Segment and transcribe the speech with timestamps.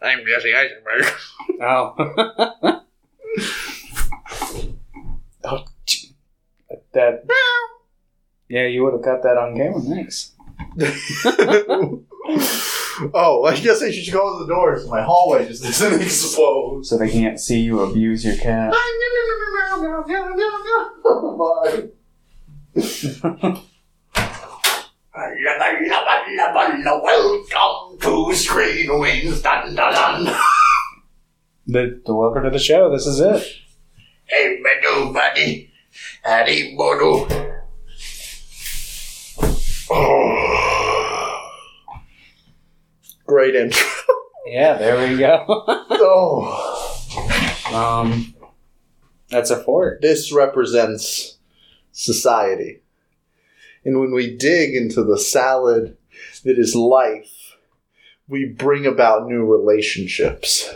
[0.00, 1.12] I'm Jesse Eisenberg.
[1.60, 1.96] Oh.
[5.44, 5.64] oh,
[6.92, 7.24] that.
[8.48, 9.80] Yeah, you would have got that on camera.
[9.80, 10.34] Thanks.
[13.14, 14.86] oh, I guess I should close the doors.
[14.88, 16.86] My hallway just doesn't explode.
[16.86, 18.70] So they can't see you abuse your cat.
[18.72, 18.94] Bye.
[27.00, 27.44] Welcome
[28.08, 29.42] to Screen Weens.
[29.42, 30.36] Dun, dun, dun.
[31.66, 32.90] The, the welcome to the show.
[32.90, 33.46] This is it.
[34.24, 35.70] Hey, Meadow Buddy.
[36.22, 37.28] Howdy, Bodo.
[39.90, 41.50] Oh.
[43.26, 43.86] Great intro.
[44.46, 45.44] Yeah, there we go.
[45.90, 46.94] oh.
[47.74, 48.34] um,
[49.28, 50.00] that's a fort.
[50.00, 51.36] This represents
[51.92, 52.80] society.
[53.84, 55.98] And when we dig into the salad
[56.44, 57.37] that is life,
[58.28, 60.72] we bring about new relationships.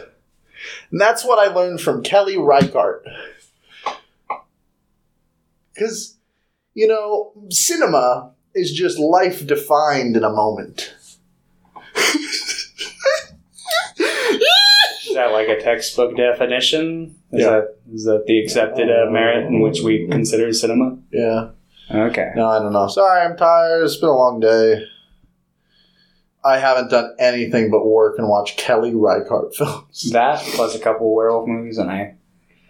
[0.90, 3.04] And that's what I learned from Kelly Reichardt.
[5.74, 6.16] Because,
[6.74, 10.94] you know, cinema is just life defined in a moment.
[13.98, 17.14] Is that like a textbook definition?
[17.32, 17.50] Is Yeah.
[17.50, 20.96] that is that the accepted uh, merit in which we consider cinema?
[21.12, 21.50] Yeah.
[21.90, 22.30] Okay.
[22.34, 22.88] No, I don't know.
[22.88, 23.84] Sorry, I'm tired.
[23.84, 24.84] It's been a long day.
[26.44, 30.10] I haven't done anything but work and watch Kelly Reichardt films.
[30.10, 32.16] That plus a couple werewolf movies, and I,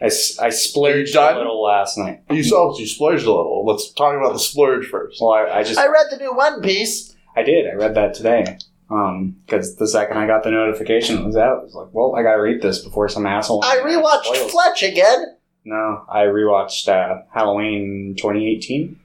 [0.01, 1.35] I splurged done?
[1.35, 2.23] a little last night.
[2.31, 3.65] You saw you splurged a little.
[3.65, 5.21] Let's talk about the splurge first.
[5.21, 7.15] Well, I, I just read the new One Piece.
[7.37, 7.67] I did.
[7.67, 8.59] I read that today.
[8.91, 12.15] Um, because the second I got the notification it was out, I was like, well,
[12.15, 13.65] I gotta read this before some asshole.
[13.65, 14.53] I rewatched spoils.
[14.53, 15.39] Fletch again.
[15.65, 18.99] No, I rewatched uh, Halloween 2018.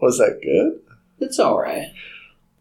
[0.00, 0.80] Was that good?
[1.20, 1.92] It's all right.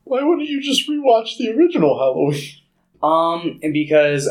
[0.08, 2.42] Why wouldn't you just rewatch the original Halloween?
[3.04, 4.28] Um, because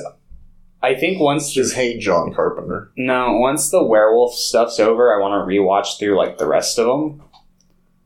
[0.82, 2.90] I think once Just this hate John Carpenter.
[2.96, 6.86] no, once the werewolf stuff's over, I want to rewatch through like the rest of
[6.86, 7.22] them.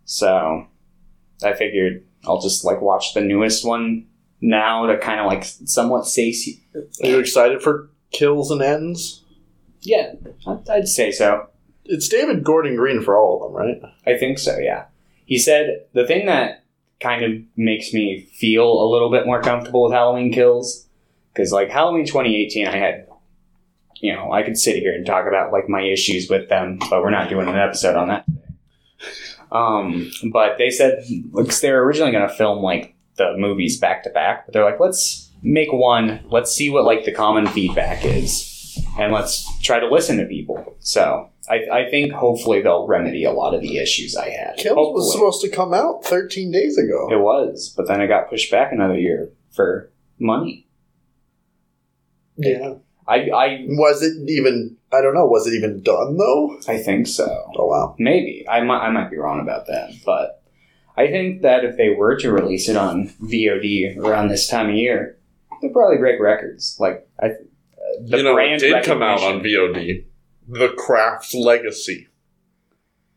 [0.04, 0.66] So,
[1.42, 4.06] I figured I'll just like watch the newest one
[4.41, 6.60] now to kind of like somewhat satiate.
[7.03, 9.25] Are you excited for Kills and Ends?
[9.80, 10.12] Yeah,
[10.47, 11.48] I'd I'd say so.
[11.84, 13.92] It's David Gordon Green for all of them, right?
[14.06, 14.84] I think so, yeah.
[15.25, 16.59] He said the thing that
[17.00, 20.86] kind of makes me feel a little bit more comfortable with Halloween Kills,
[21.32, 23.06] because like Halloween 2018, I had,
[23.96, 27.02] you know, I could sit here and talk about like my issues with them, but
[27.02, 28.24] we're not doing an episode on that.
[29.50, 34.10] Um, but they said, they were originally going to film like the movies back to
[34.10, 38.78] back, but they're like, let's make one, let's see what like the common feedback is,
[38.98, 40.76] and let's try to listen to people.
[40.80, 44.56] So I, I think hopefully they'll remedy a lot of the issues I had.
[44.56, 44.94] Kills Hopefully.
[44.94, 47.08] was supposed to come out 13 days ago.
[47.10, 49.90] It was, but then it got pushed back another year for
[50.20, 50.68] money.
[52.36, 52.74] Yeah.
[53.08, 56.56] I I Was it even, I don't know, was it even done though?
[56.68, 57.50] I think so.
[57.56, 57.96] Oh wow.
[57.98, 60.44] Maybe I might I might be wrong about that, but
[60.96, 64.76] I think that if they were to release it on VOD around this time of
[64.76, 65.18] year,
[65.60, 66.76] they'd probably break records.
[66.78, 67.30] Like I, uh,
[68.02, 70.04] the you know, it brand did come out on VOD.
[70.50, 72.08] The Craft Legacy.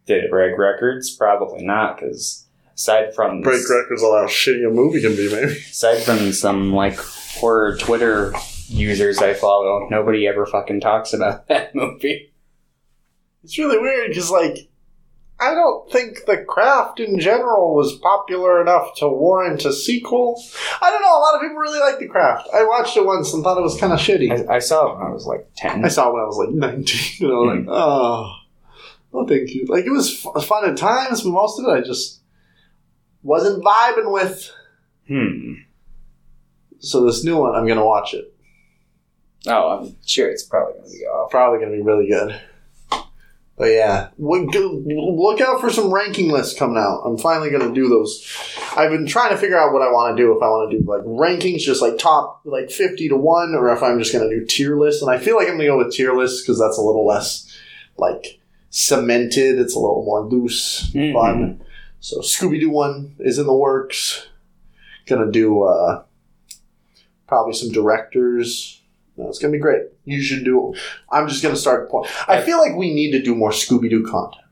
[0.06, 1.16] Did it break records?
[1.16, 2.46] Probably not, because
[2.76, 5.52] aside from Break records on how shitty a movie can be, maybe.
[5.72, 8.34] aside from some like horror Twitter
[8.68, 12.34] users I follow, nobody ever fucking talks about that movie.
[13.44, 14.70] It's really weird because, like,
[15.44, 20.42] I don't think The Craft in general was popular enough to warrant a sequel.
[20.82, 21.18] I don't know.
[21.18, 22.48] A lot of people really like The Craft.
[22.54, 24.50] I watched it once and thought it was kind of shitty.
[24.50, 25.84] I, I saw it when I was like ten.
[25.84, 27.28] I saw it when I was like 19.
[27.28, 28.36] And I was like, oh,
[29.14, 29.66] oh, thank you.
[29.68, 32.22] Like, it was f- fun at times, but most of it I just
[33.22, 34.50] wasn't vibing with.
[35.08, 35.54] Hmm.
[36.80, 38.34] So, this new one, I'm going to watch it.
[39.48, 41.32] Oh, I'm sure it's probably gonna be off.
[41.32, 42.40] Probably going to be really good.
[43.56, 47.04] But yeah, look look out for some ranking lists coming out.
[47.06, 48.28] I'm finally going to do those.
[48.76, 50.36] I've been trying to figure out what I want to do.
[50.36, 53.72] If I want to do like rankings, just like top like 50 to 1, or
[53.72, 55.04] if I'm just going to do tier lists.
[55.04, 57.06] And I feel like I'm going to go with tier lists because that's a little
[57.06, 57.56] less
[57.98, 58.40] like
[58.72, 59.60] cemented.
[59.60, 61.14] It's a little more loose, Mhm.
[61.14, 61.62] fun.
[62.00, 64.28] So Scooby Doo one is in the works.
[65.06, 66.04] Gonna do uh,
[67.28, 68.82] probably some directors.
[69.18, 69.84] No, it's gonna be great.
[70.06, 70.74] You should do.
[71.12, 71.90] I'm just gonna start.
[72.28, 74.44] I feel like we need to do more Scooby Doo content.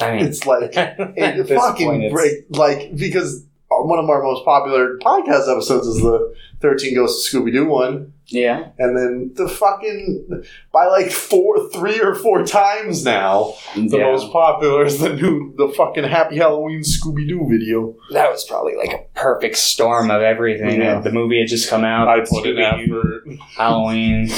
[0.00, 5.50] I mean, It's like it fucking break like because one of our most popular podcast
[5.52, 8.12] episodes is the 13 Ghosts of Scooby Doo one.
[8.28, 8.70] Yeah.
[8.78, 14.10] And then the fucking, by like four, three or four times now, the yeah.
[14.10, 17.94] most popular is the new, the fucking Happy Halloween Scooby Doo video.
[18.12, 20.80] that was probably like a perfect storm of everything.
[20.80, 21.00] Yeah.
[21.00, 22.08] The movie had just come out.
[22.08, 23.24] I put effort.
[23.56, 24.28] Halloween.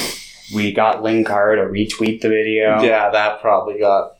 [0.55, 2.81] We got Lynn Carr to retweet the video.
[2.82, 4.12] Yeah, that probably got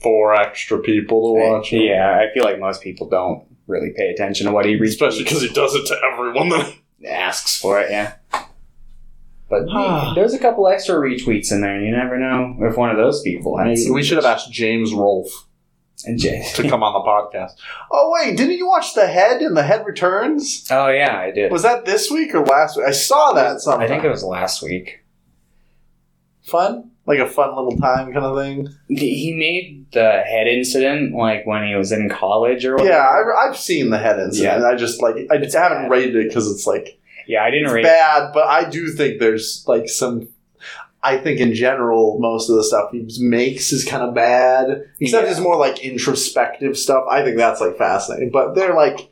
[0.00, 1.72] four extra people to watch.
[1.72, 1.82] it.
[1.84, 4.88] Yeah, I feel like most people don't really pay attention to what he retweets.
[4.90, 6.48] Especially because he does it to everyone.
[6.50, 6.74] that-
[7.04, 8.14] asks for it, yeah.
[9.52, 11.78] But there's a couple extra retweets in there.
[11.80, 14.94] You never know if one of those people had Maybe we should have asked James
[14.94, 15.46] Rolfe
[16.06, 16.42] And Jay.
[16.54, 17.52] to come on the podcast.
[17.94, 20.66] Oh wait, didn't you watch The Head and The Head Returns?
[20.70, 21.52] Oh yeah, I did.
[21.52, 22.86] Was that this week or last week?
[22.86, 23.84] I saw that sometime.
[23.84, 25.00] I think it was last week.
[26.42, 28.68] fun, like a fun little time kind of thing.
[28.88, 32.90] He made the head incident like when he was in college or whatever.
[32.90, 34.64] Yeah, I, I've seen The Head incident.
[34.64, 35.90] I just like I It's haven't bad.
[35.90, 37.42] rated it because it's like yeah.
[37.44, 37.82] I didn't it's rate.
[37.84, 40.28] bad, but I do think there's like some.
[41.04, 44.84] I think in general, most of the stuff he makes is kind of bad.
[45.00, 45.30] Except Yeah.
[45.32, 47.04] it's more like introspective stuff.
[47.10, 48.30] I think that's like fascinating.
[48.30, 49.10] But they're like,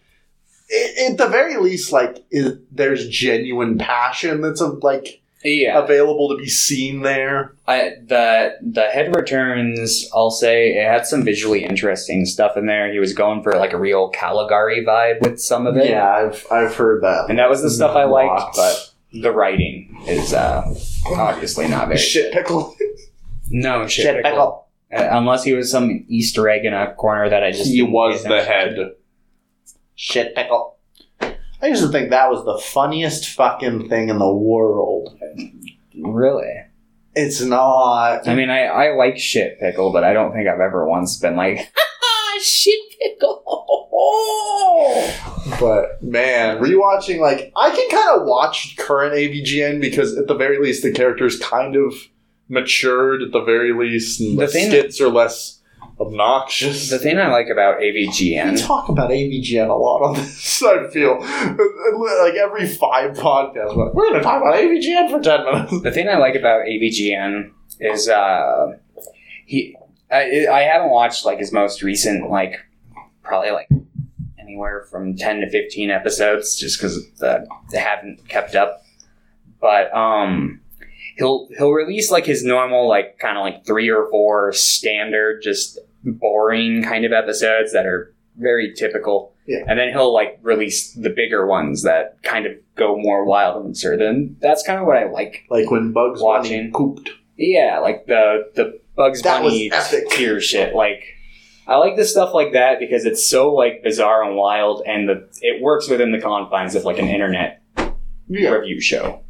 [1.09, 2.25] at the very least, like
[2.71, 7.55] there's genuine passion that's uh, like Yeah, available to be seen there.
[7.67, 10.09] I, the the head returns.
[10.15, 12.93] I'll say it had some visually interesting stuff in there.
[12.93, 15.89] He was going for like a real Caligari vibe with some of it.
[15.89, 17.27] Yeah, I've I've heard that.
[17.31, 18.29] and that was the stuff I liked.
[18.29, 18.59] Lots.
[18.59, 20.63] But the writing is uh,
[21.07, 22.77] obviously not very shit pickle.
[23.51, 24.69] No shit, pickle.
[24.95, 28.23] Uh, unless he was some Easter egg in a corner that I just He was
[28.25, 28.93] the attention head.
[29.95, 30.77] Shit pickle.
[31.63, 35.19] I used to think that was the funniest fucking thing in the world.
[35.95, 36.53] Really?
[37.15, 38.27] It's not.
[38.29, 41.37] I mean, I, I like shit pickle, but I don't think I've ever once been
[41.37, 41.59] like,
[42.43, 43.43] shit pickle.
[45.59, 50.59] But man, rewatching like I can kind of watch current AVGN because at the very
[50.59, 51.93] least the characters kind of
[52.49, 55.60] matured at the very least, and The the, thing- skits are less
[56.01, 56.91] obnoxious.
[56.91, 58.53] The thing I like about AVGN.
[58.53, 60.63] we talk about AVGN a lot on this.
[60.63, 65.21] I feel like every five podcasts, we're, like, we're going to talk about AVGN for
[65.21, 65.83] ten minutes.
[65.83, 68.73] the thing I like about AVGN is uh,
[69.47, 69.77] he.
[70.11, 72.57] I, I haven't watched like his most recent like
[73.23, 73.69] probably like
[74.41, 78.83] anywhere from ten to fifteen episodes just because the they haven't kept up.
[79.61, 80.61] But um,
[81.17, 85.79] he'll he'll release like his normal like kind of like three or four standard just
[86.05, 89.35] boring kind of episodes that are very typical.
[89.47, 89.65] Yeah.
[89.67, 93.71] And then he'll like release the bigger ones that kind of go more wild and
[93.71, 94.01] absurd.
[94.01, 96.71] And that's kind of what I like Like when Bugs Watching.
[96.71, 97.11] Bunny pooped.
[97.37, 100.09] yeah, like the the Bugs That was Bunny epic.
[100.11, 100.75] tier shit.
[100.75, 101.03] Like
[101.67, 105.29] I like the stuff like that because it's so like bizarre and wild, and the
[105.41, 107.63] it works within the confines of like an internet
[108.29, 108.51] Yeah.
[108.51, 109.23] review show.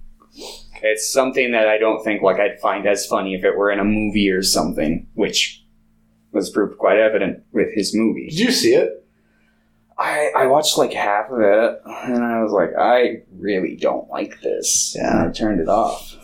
[0.82, 3.78] It's something that I don't think like I'd find as funny if it were in
[3.81, 5.59] a movie or something, which
[6.32, 8.29] was proved quite evident with his movie.
[8.29, 9.05] Did you see it?
[9.99, 14.41] I, I watched like half of it and I was like, I really don't like
[14.41, 14.94] this.
[14.99, 15.11] Yeah.
[15.23, 16.17] And I turned it off.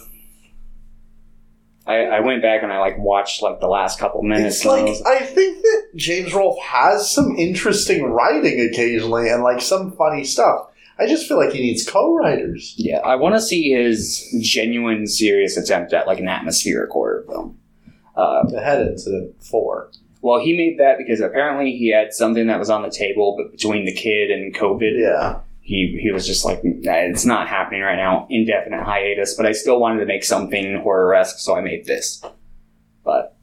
[1.87, 4.57] I, I went back and I like watched like the last couple minutes.
[4.57, 9.43] It's I like was- I think that James Rolfe has some interesting writing occasionally and
[9.43, 10.69] like some funny stuff.
[10.99, 12.73] I just feel like he needs co-writers.
[12.79, 17.59] yeah, I want to see his genuine, serious attempt at like an atmospheric horror film.
[18.17, 19.91] Uh, The head incident four.
[20.23, 23.53] well, he made that because apparently he had something that was on the table, but
[23.53, 25.41] between the kid and COVID, Yeah.
[25.61, 29.35] he he was just like, "Nah, it's not happening right now, indefinite hiatus.
[29.35, 32.23] But I still wanted to make something horror esque, so I made this.
[33.05, 33.37] But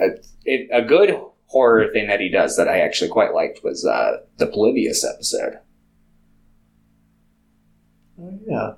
[0.00, 0.06] a,
[0.44, 4.18] it, a good horror thing that he does that I actually quite liked was uh,
[4.38, 5.58] the Polybius episode.
[8.46, 8.72] Yeah.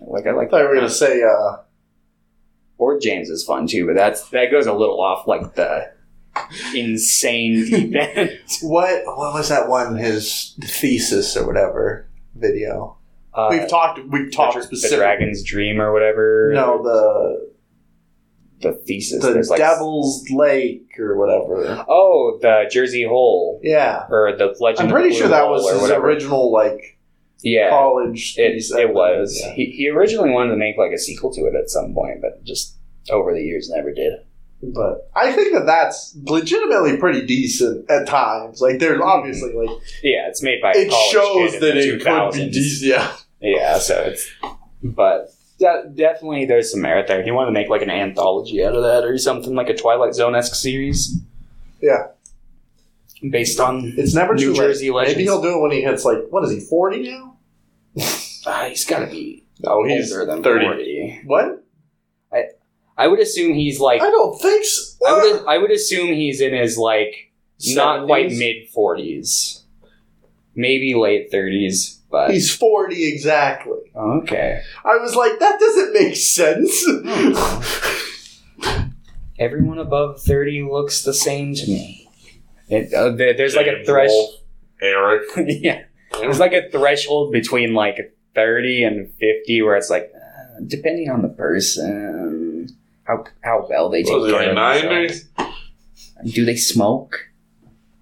[0.00, 1.56] Like I I thought you were gonna say uh
[2.80, 5.90] or James is fun too, but that's that goes a little off like the
[6.74, 8.32] insane event.
[8.62, 12.96] what what was that one, his thesis or whatever video.
[13.32, 16.50] Uh, we've talked we've talked the, the specifically Dragon's Dream or whatever.
[16.54, 17.50] No, the
[18.60, 19.22] the thesis.
[19.22, 21.84] the There's like Devil's Lake or whatever.
[21.88, 24.04] Oh, the Jersey Hole Yeah.
[24.10, 24.88] or the Legend.
[24.88, 26.06] I'm pretty the sure that was his whatever.
[26.06, 26.98] original like
[27.42, 29.38] Yeah, college it, it was.
[29.42, 29.52] Yeah.
[29.54, 32.44] He, he originally wanted to make like a sequel to it at some point, but
[32.44, 32.76] just
[33.10, 34.12] over the years never did.
[34.62, 38.60] But I think that that's legitimately pretty decent at times.
[38.60, 39.70] Like, there's obviously like
[40.02, 40.72] Yeah, it's made by.
[40.74, 42.90] It shows that it could be decent.
[42.90, 44.30] Yeah, Yeah, so it's.
[44.82, 47.22] But de- definitely, there's some merit there.
[47.22, 50.14] He wanted to make like an anthology out of that or something like a Twilight
[50.14, 51.18] Zone esque series.
[51.80, 52.08] Yeah.
[53.30, 55.08] based on It's never New too Jersey late.
[55.08, 57.29] Maybe he'll do it when he hits like what is he forty now?
[58.46, 60.64] Uh, he's got to be No, he's older than thirty.
[60.64, 61.22] 40.
[61.26, 61.64] What?
[62.32, 62.44] I
[62.96, 65.06] I would assume he's like I don't think so.
[65.06, 67.32] I would I would assume he's in his like
[67.74, 69.64] not quite mid forties,
[70.54, 73.92] maybe late thirties, but He's forty exactly.
[73.94, 74.62] okay.
[74.84, 76.84] I was like, that doesn't make sense.
[79.38, 82.08] Everyone above thirty looks the same to me.
[82.68, 84.34] It, uh, there- there's like a threshold.
[84.82, 85.22] Eric.
[85.36, 85.82] yeah,
[86.20, 91.22] there's like a threshold between like thirty and fifty where it's like, uh, depending on
[91.22, 92.68] the person,
[93.04, 95.24] how how well they take Was care like of themselves.
[95.36, 96.34] nineties?
[96.34, 97.28] Do they smoke?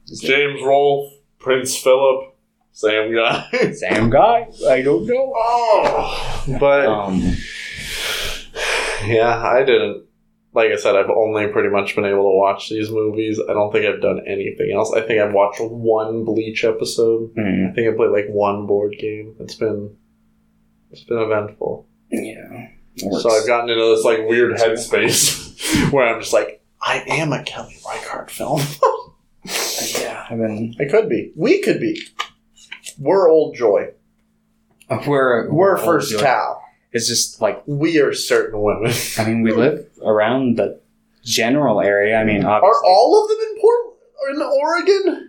[0.08, 2.34] Is it James Rolfe, Prince Philip,
[2.72, 3.48] same guy.
[3.74, 4.48] same guy?
[4.68, 5.32] I don't know.
[5.36, 7.34] oh, but Um,
[9.04, 10.04] yeah, I didn't.
[10.58, 13.38] Like I said, I've only pretty much been able to watch these movies.
[13.48, 14.92] I don't think I've done anything else.
[14.92, 17.30] I think I've watched one Bleach episode.
[17.36, 19.36] hmm, I think I played like one board game.
[19.38, 19.96] It's been
[20.90, 21.86] it's been eventful.
[22.10, 22.70] yeah.
[22.96, 27.44] So I've gotten into this like weird headspace where I'm just like, I am a
[27.44, 28.60] Kelly Reichardt film.
[30.00, 30.74] yeah, I mean.
[30.80, 31.30] I could be.
[31.36, 32.02] We could be.
[32.98, 33.92] We're old joy.
[35.06, 36.60] We're We're old first cow.
[36.92, 38.92] It's just like We are certain women.
[39.18, 40.80] I mean, we live around the
[41.24, 42.16] general area.
[42.16, 43.80] I mean, Are all of them in Port
[44.30, 45.24] in Oregon?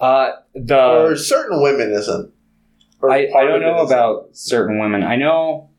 [0.00, 2.32] uh, the or certain women isn't?
[3.00, 5.02] Or I, I don't know about certain women.
[5.04, 5.70] I know,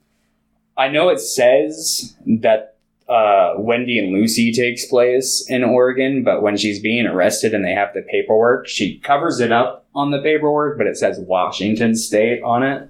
[0.77, 2.77] I know it says that
[3.08, 7.74] uh, Wendy and Lucy takes place in Oregon, but when she's being arrested and they
[7.74, 12.41] have the paperwork, she covers it up on the paperwork, but it says Washington State
[12.43, 12.88] on it.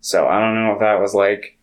[0.00, 1.58] So I don't know if that was like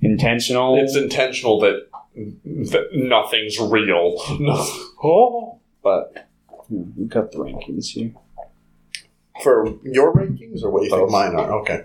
[0.00, 0.78] intentional.
[0.78, 4.16] It's intentional that, that nothing's real.
[5.02, 6.28] oh, but
[6.68, 8.12] hmm, we got the rankings here.
[9.42, 11.60] For your rankings, or what you think mine are?
[11.60, 11.84] Okay,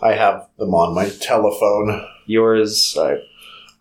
[0.00, 2.02] I have them on my telephone.
[2.26, 3.16] Yours, I,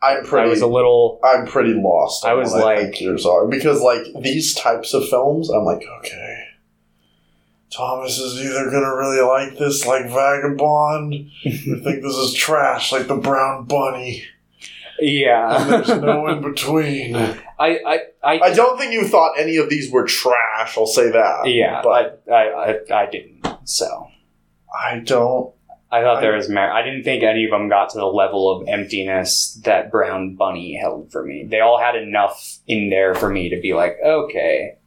[0.02, 1.22] I'm I was a little.
[1.24, 2.26] I'm pretty lost.
[2.26, 6.43] I was like- yours are because like these types of films, I'm like, okay,
[7.76, 11.14] Thomas is either gonna really like this, like Vagabond,
[11.46, 14.24] or think this is trash, like the Brown Bunny,
[15.00, 17.16] and Yeah, there's no in between.
[17.16, 20.78] I, I, I, I don't think you thought any of these were trash.
[20.78, 21.48] I'll say that.
[21.48, 23.46] yeah, but but I, I, I didn't.
[23.66, 24.08] So
[24.74, 25.54] I don't.
[25.92, 26.74] I thought there was merit.
[26.74, 30.76] I didn't think any of them got to the level of emptiness that Brown Bunny
[30.76, 31.44] held for me.
[31.44, 34.78] They all had enough in there for me to be like, okay,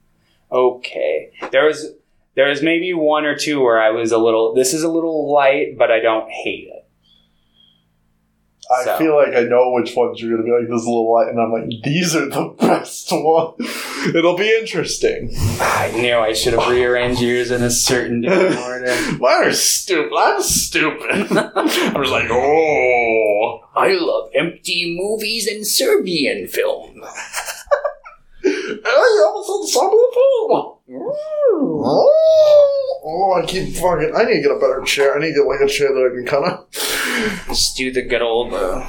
[0.50, 1.30] okay.
[1.52, 1.92] There was
[2.36, 4.54] there was maybe one or two where I was a little.
[4.54, 6.82] This is a little light, but I don't hate it.
[8.68, 8.98] I So.
[8.98, 11.52] feel like I know which ones you're gonna be like this little light, and I'm
[11.52, 13.54] like, these are the best ones.
[14.14, 15.30] It'll be interesting.
[15.60, 18.94] I knew I should have rearranged yours in a certain different order.
[19.20, 20.12] Mine are stupid.
[20.16, 21.10] I'm stupid.
[21.36, 23.60] I was like, oh.
[23.76, 27.02] I love empty movies and Serbian film.
[28.44, 34.12] I almost saw the Oh, oh, I keep fucking.
[34.14, 35.16] I need to get a better chair.
[35.16, 36.66] I need to get like a chair that I can kind of.
[37.48, 38.52] Just do the good old.
[38.54, 38.84] Uh,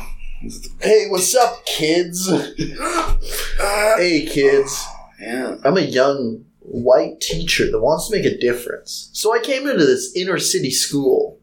[0.80, 2.30] Hey, what's up, kids?
[2.30, 4.86] hey, kids.
[5.20, 5.56] yeah.
[5.66, 9.10] I'm a young white teacher that wants to make a difference.
[9.14, 11.40] So I came into this inner city school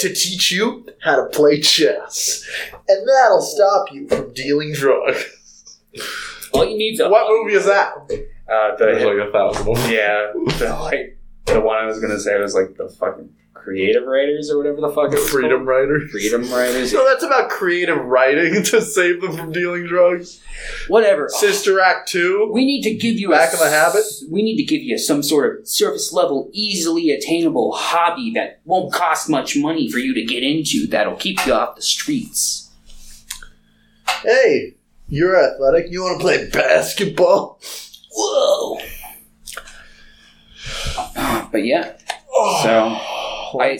[0.00, 2.48] to teach you how to play chess.
[2.88, 5.26] And that'll stop you from dealing drugs.
[6.54, 7.92] All you need is a What movie is that?
[8.50, 9.90] Uh, There's like a thousand of them.
[9.90, 14.50] yeah, the, like the one I was gonna say was like the fucking creative writers
[14.50, 15.66] or whatever the fuck it was Freedom called.
[15.68, 16.10] Writers.
[16.10, 16.90] freedom writers.
[16.90, 20.42] So that's about creative writing to save them from dealing drugs.
[20.88, 21.30] Whatever.
[21.30, 22.50] Sister Act 2.
[22.52, 24.04] We need to give you Back a of the habit?
[24.30, 28.92] We need to give you some sort of surface level, easily attainable hobby that won't
[28.92, 30.86] cost much money for you to get into.
[30.86, 32.70] That'll keep you off the streets.
[34.22, 34.74] Hey,
[35.08, 35.86] you're athletic.
[35.90, 37.60] You want to play basketball?
[38.14, 38.78] Whoa.
[41.52, 41.92] But yeah,
[42.62, 43.78] so oh, I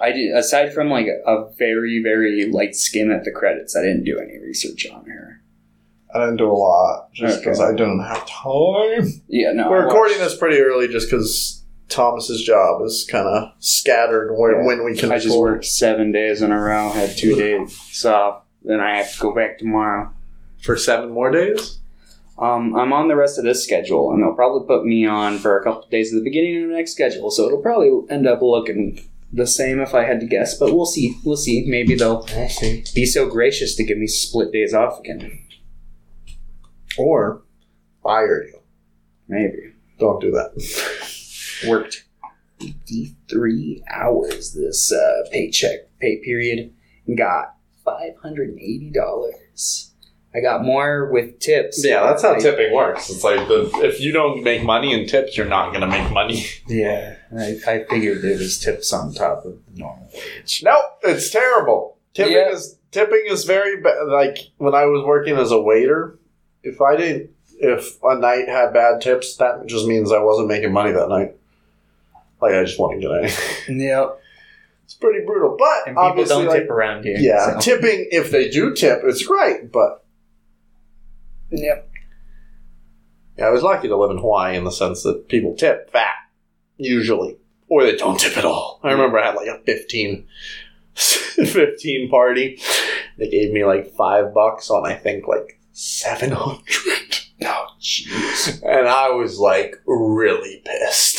[0.00, 4.04] I did aside from like a very very light skim at the credits, I didn't
[4.04, 5.40] do any research on her.
[6.14, 7.44] I didn't do a lot just Okay.
[7.44, 9.22] because I didn't have time.
[9.26, 9.68] Yeah, no.
[9.70, 14.32] We're I recording watched- this pretty early just because Thomas's job is kind of scattered
[14.36, 14.64] when, Yeah.
[14.66, 15.52] when we can I just record.
[15.54, 16.90] worked seven days in a row.
[16.90, 18.42] Had two days off.
[18.62, 20.10] Then I have to go back tomorrow.
[20.62, 21.78] for seven more days.
[22.36, 25.58] Um, I'm on the rest of this schedule, and they'll probably put me on for
[25.58, 27.30] a couple days at the beginning of the next schedule.
[27.30, 29.00] So it'll probably end up looking
[29.32, 30.58] the same if I had to guess.
[30.58, 31.16] But we'll see.
[31.24, 31.64] We'll see.
[31.66, 32.84] Maybe they'll see.
[32.94, 35.38] be so gracious to give me split days off again.
[36.98, 37.42] Or
[38.02, 38.60] fire you.
[39.28, 39.74] Maybe.
[39.98, 41.64] Don't do that.
[41.68, 42.04] Worked
[42.60, 46.72] 53 hours this uh, paycheck pay period
[47.06, 47.54] and got
[47.86, 49.90] $580.
[50.36, 51.84] I got more with tips.
[51.84, 53.08] Yeah, that's how I- tipping works.
[53.10, 56.44] It's like the, if you don't make money in tips, you're not gonna make money.
[56.66, 60.62] Yeah, I, I figured it was tips on top of the normal wage.
[60.64, 61.98] Nope, it's terrible.
[62.14, 62.50] Tipping Yeah.
[62.50, 66.18] is tipping is very ba- like when I was working as a waiter.
[66.62, 70.72] If I didn't, if a night had bad tips, that just means I wasn't making
[70.72, 71.36] money that night.
[72.40, 73.84] Like I just want to get any.
[73.84, 74.20] Yep.
[74.84, 77.16] It's pretty brutal, but And people obviously, don't like, tip around here.
[77.18, 77.60] yeah, so.
[77.60, 79.72] tipping if they do tip, it's great.
[79.72, 80.03] But
[81.56, 81.90] Yep.
[83.38, 86.14] yeah, I was lucky to live in Hawaii in the sense that people tip fat
[86.76, 87.36] usually,
[87.68, 88.80] or they don't tip at all.
[88.82, 90.26] I remember I had like a 15,
[90.94, 92.60] 15 party.
[93.18, 96.62] They gave me like five bucks on I think like seven hundred.
[97.46, 98.62] Oh, jeez.
[98.62, 101.18] And I was like really pissed.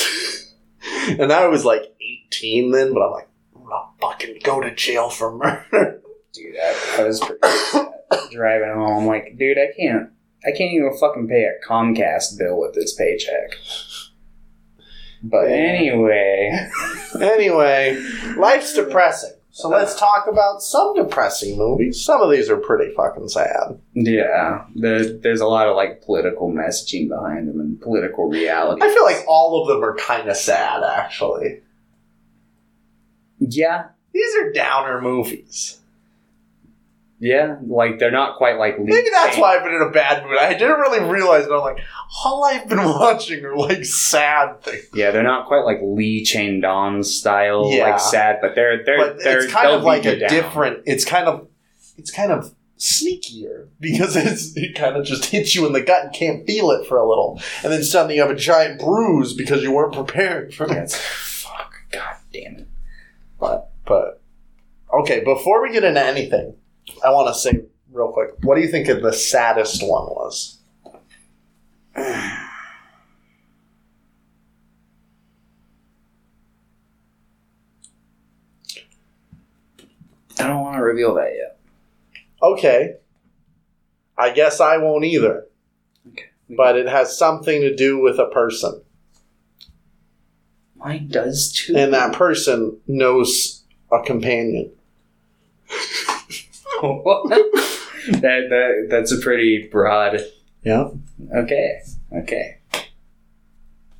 [1.19, 1.93] and I was like
[2.31, 6.01] 18 then, but I'm like, I'm gonna fucking go to jail for murder.
[6.33, 7.41] Dude, I, I was pretty
[8.35, 9.01] driving home.
[9.03, 10.09] I'm like, dude, I can't.
[10.45, 13.57] I can't even fucking pay a Comcast bill with this paycheck.
[15.23, 15.55] But Yeah.
[15.55, 16.67] anyway,
[17.21, 17.97] anyway,
[18.37, 19.31] life's depressing.
[19.51, 22.03] So let's talk about some depressing movies.
[22.03, 23.79] Some of these are pretty fucking sad.
[23.93, 28.81] yeah, there, there's a lot of like political messaging behind them and political reality.
[28.83, 31.61] I feel like all of them are kind of sad, actually.
[33.39, 35.79] yeah, These are downer movies.
[37.17, 40.37] Yeah, like they're not quite like Maybe that's why I've been in a bad mood.
[40.37, 41.79] I didn't really realize, but I'm like,
[42.25, 44.85] all I've been watching are like sad things.
[44.93, 47.89] Yeah, they're not quite like Lee Chang Dong style, Yeah.
[47.91, 50.29] like sad, but they're they're But they're it's kind of like a down.
[50.29, 50.83] different.
[50.85, 51.47] It's kind of,
[51.97, 56.03] it's kind of sneakier because it's it kind of just hits you in the gut
[56.03, 59.33] and can't feel it for a little, and then suddenly you have a giant bruise
[59.33, 60.91] because you weren't prepared for it.
[60.91, 62.67] fuck, god damn it.
[63.39, 64.21] But But
[64.93, 66.55] okay, before we get into anything,
[67.03, 67.61] I want to say
[67.91, 70.57] real quick, what do you think of the saddest one was?
[80.39, 81.57] I don't want to reveal that yet.
[82.41, 82.95] Okay,
[84.17, 85.45] I guess I won't either,
[86.09, 88.81] Okay, but it has something to do with a person,
[90.75, 91.75] mine does too.
[91.75, 94.71] and that person knows a companion.
[98.21, 100.21] that, that that's a pretty broad.
[100.63, 100.89] Yeah.
[101.35, 101.81] Okay,
[102.15, 102.57] okay.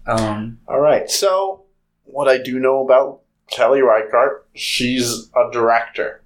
[0.08, 1.10] Um, All right.
[1.10, 1.66] So,
[2.04, 6.22] what I do know about Kelly Reichardt, she's a director.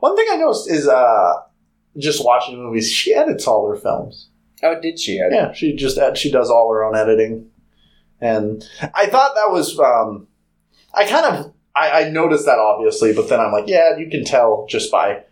[0.00, 1.32] One thing I noticed is, uh,
[1.96, 4.28] just watching movies, she edits all her films.
[4.62, 5.20] oh, did she?
[5.20, 7.50] I, Yeah, she just ed- she does all her own editing,
[8.20, 10.28] and I thought that was um,
[10.94, 14.24] I kind of I, I noticed that obviously, but then I'm like, yeah, you can
[14.24, 15.22] tell just by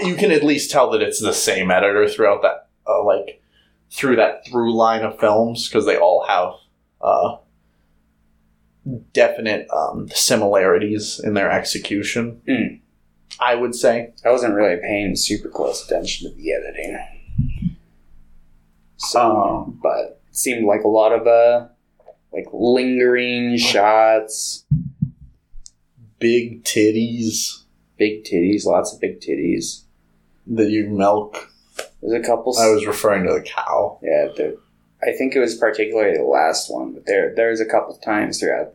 [0.00, 3.42] you can at least tell that it's the same editor throughout that uh, like
[3.90, 6.52] through that through line of films because they all have
[7.00, 7.36] uh,
[9.12, 12.40] definite um, similarities in their execution.
[12.48, 12.80] Mm.
[13.40, 14.12] I would say.
[14.24, 17.76] I wasn't really paying super close attention to the editing.
[18.96, 21.68] So, Um, but it seemed like a lot of uh,
[22.32, 24.64] like lingering shots,
[26.18, 27.64] Big titties
[27.96, 29.82] big titties, lots of big titties.
[30.46, 31.50] that you milk.
[32.00, 32.56] There's a couple.
[32.58, 33.98] I was referring to the cow.
[34.02, 34.54] Yeah, there,
[35.02, 38.02] I think it was particularly the last one, but there there was a couple of
[38.02, 38.74] times throughout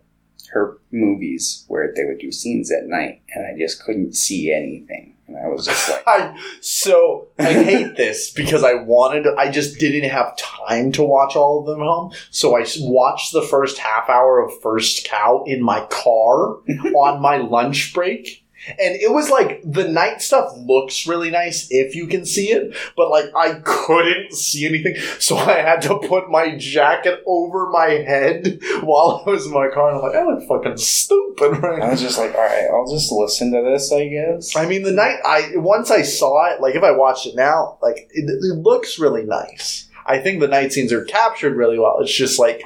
[0.52, 5.11] her movies where they would do scenes at night, and I just couldn't see anything,
[5.36, 9.80] and I was just like, I so I hate this because I wanted I just
[9.80, 12.14] didn't have time to watch all of them at home.
[12.30, 16.58] So I watched the first half hour of First Cow in my car
[16.96, 18.41] on my lunch break.
[18.68, 22.76] And it was like the night stuff looks really nice if you can see it,
[22.96, 27.90] but like I couldn't see anything, so I had to put my jacket over my
[27.90, 29.90] head while I was in my car.
[29.90, 31.88] And I'm like, I look fucking stupid right now.
[31.88, 34.56] I was just like, all right, I'll just listen to this, I guess.
[34.56, 37.78] I mean, the night I once I saw it, like if I watched it now,
[37.82, 39.88] like it, it looks really nice.
[40.06, 41.98] I think the night scenes are captured really well.
[42.00, 42.64] It's just like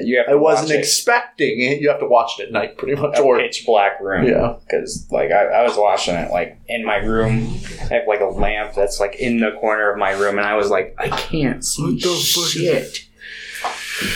[0.00, 0.26] you have.
[0.28, 1.80] I wasn't it expecting it.
[1.80, 3.18] You have to watch it at night, pretty much.
[3.18, 4.26] a Or pitch black room.
[4.26, 4.56] Yeah.
[4.60, 7.58] because like I, I was watching it like in my room.
[7.80, 10.56] I have like a lamp that's like in the corner of my room, and I
[10.56, 12.98] was like, I can't see What the fuck is shit.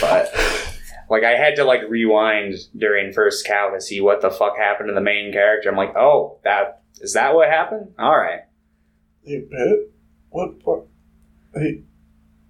[0.01, 0.33] But
[1.11, 4.89] like I had to like rewind during first cow to see what the fuck happened
[4.89, 5.69] to the main character.
[5.69, 7.93] I'm like, oh, that is that what happened?
[7.99, 8.41] All right.
[9.25, 9.93] hey, Pitt,
[10.31, 10.87] what part?
[11.55, 11.83] Hey,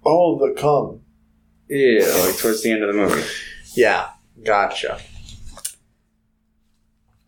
[0.03, 1.01] all the cum.
[1.69, 3.23] Yeah, like towards the end of the movie.
[3.75, 4.09] Yeah,
[4.43, 4.99] gotcha.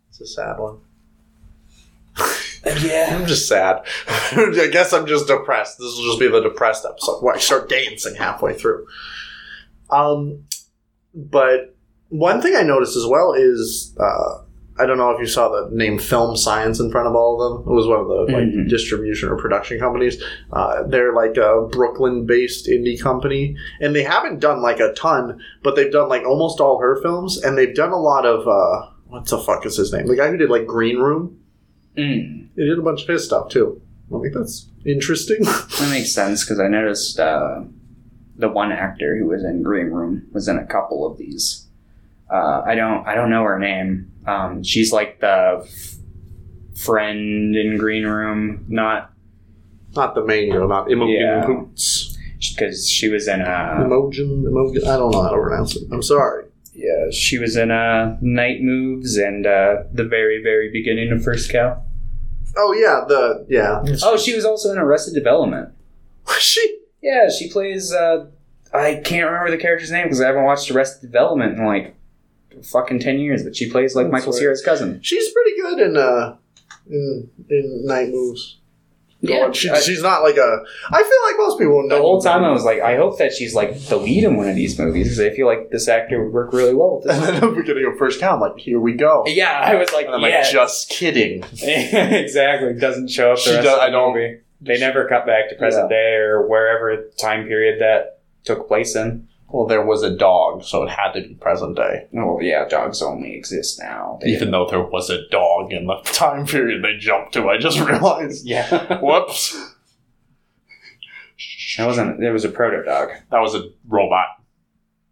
[0.08, 0.78] It's a sad one.
[2.82, 3.08] Yeah.
[3.18, 3.84] I'm just sad.
[4.08, 5.78] I guess I'm just depressed.
[5.78, 8.86] This will just be the depressed episode where I start dancing halfway through.
[9.90, 10.44] Um,
[11.14, 11.76] but
[12.08, 14.42] one thing I noticed as well is uh,
[14.78, 17.64] I don't know if you saw the name Film Science in front of all of
[17.64, 17.72] them.
[17.72, 18.68] It was one of the like Mhm.
[18.68, 20.22] distribution or production companies.
[20.52, 25.76] Uh, they're like a Brooklyn-based indie company, and they haven't done like a ton, but
[25.76, 29.26] they've done like almost all her films, and they've done a lot of uh, what
[29.26, 30.06] the fuck is his name?
[30.06, 31.38] The guy who did like Green Room.
[31.96, 33.80] Mm, They did a bunch of his stuff too.
[34.14, 35.38] I think that's interesting.
[35.44, 37.62] that makes sense because I noticed uh,
[38.36, 41.65] the one actor who was in Green Room was in a couple of these.
[42.30, 44.12] Uh, I don't I don't know her name.
[44.26, 45.94] Um, she's like the f-
[46.78, 49.12] friend in Green Room, not
[49.94, 51.44] not the main girl, not Imogen Yeah.
[51.46, 52.16] Poots.
[52.54, 54.82] because she was in a Imogen, Imogen.
[54.86, 55.84] I don't know how to pronounce it.
[55.92, 56.44] I'm sorry.
[56.74, 61.50] yeah she was in uh, Night Moves and uh, the very very beginning of First
[61.50, 61.82] Cow.
[62.56, 63.82] Oh yeah, the yeah.
[64.02, 65.70] Oh, she was also in Arrested Development.
[66.26, 66.78] Was she.
[67.02, 67.92] Yeah, she plays.
[67.92, 68.26] Uh,
[68.74, 71.94] I can't remember the character's name because I haven't watched Arrested Development in like
[72.62, 73.42] fucking ten years.
[73.42, 74.42] But she plays like That's Michael right.
[74.42, 75.00] Cera's cousin.
[75.02, 76.36] She's pretty good in uh
[76.90, 78.58] in in Night Moves.
[79.22, 80.58] Yeah, she, I- she's not like a.
[80.92, 81.80] I feel like most people.
[81.80, 84.24] in the whole Moves- time I was like, I hope that she's like the lead
[84.24, 86.96] in one of these movies because I feel like this actor would work really well
[86.98, 87.26] with And this.
[87.30, 89.24] then at the beginning of first cow, I'm like, here we go.
[89.26, 91.42] yeah, I was like, And I'm yeah, like, just kidding.
[91.62, 92.74] exactly.
[92.74, 93.38] Doesn't show up.
[93.38, 94.40] The She rest does- of the I don't- movie.
[94.60, 99.28] They never cut back to present day or wherever time period that took place in.
[99.48, 102.08] Well, there was a dog, so it had to be present day.
[102.16, 104.18] Oh yeah, dogs only exist now.
[104.20, 107.56] They- Even though there was a dog in the time period they jumped to, I
[107.58, 108.44] just realized.
[108.44, 109.56] yeah, Whoops.
[111.78, 112.22] that wasn't.
[112.22, 113.10] It was a proto dog.
[113.30, 114.26] That was a robot.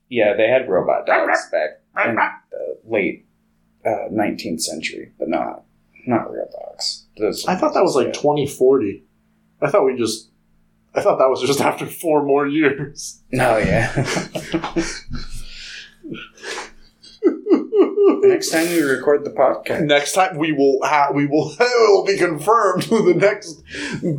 [0.09, 3.27] Yeah, they had robot dogs back in the late
[3.87, 5.65] uh, nineteenth century, but not
[6.07, 7.05] not real dogs.
[7.17, 9.05] Those I thought that was like 2040.
[9.63, 10.31] I thought we just.
[10.95, 13.23] I thought that was just after four more years.
[13.33, 13.93] No, yeah.
[18.27, 22.05] Next time we record the podcast, Next time we will have we will it will
[22.05, 23.63] be confirmed who the next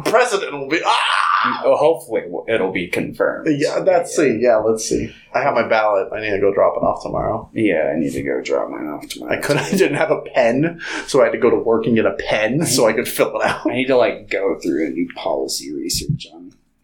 [0.05, 0.81] president will be.
[0.83, 1.25] Ah!
[1.63, 3.47] oh, hopefully it'll be confirmed.
[3.49, 4.37] Yeah, let's see.
[4.39, 5.13] Yeah, let's see.
[5.33, 6.09] I have my ballot.
[6.13, 7.49] I need to go drop it off tomorrow.
[7.53, 9.37] Yeah, I need to go drop mine off tomorrow.
[9.37, 9.63] I couldn't.
[9.63, 12.13] I didn't have a pen, so I had to go to work and get a
[12.13, 13.69] pen so I could fill it out.
[13.69, 16.34] I need to like go through and do policy research on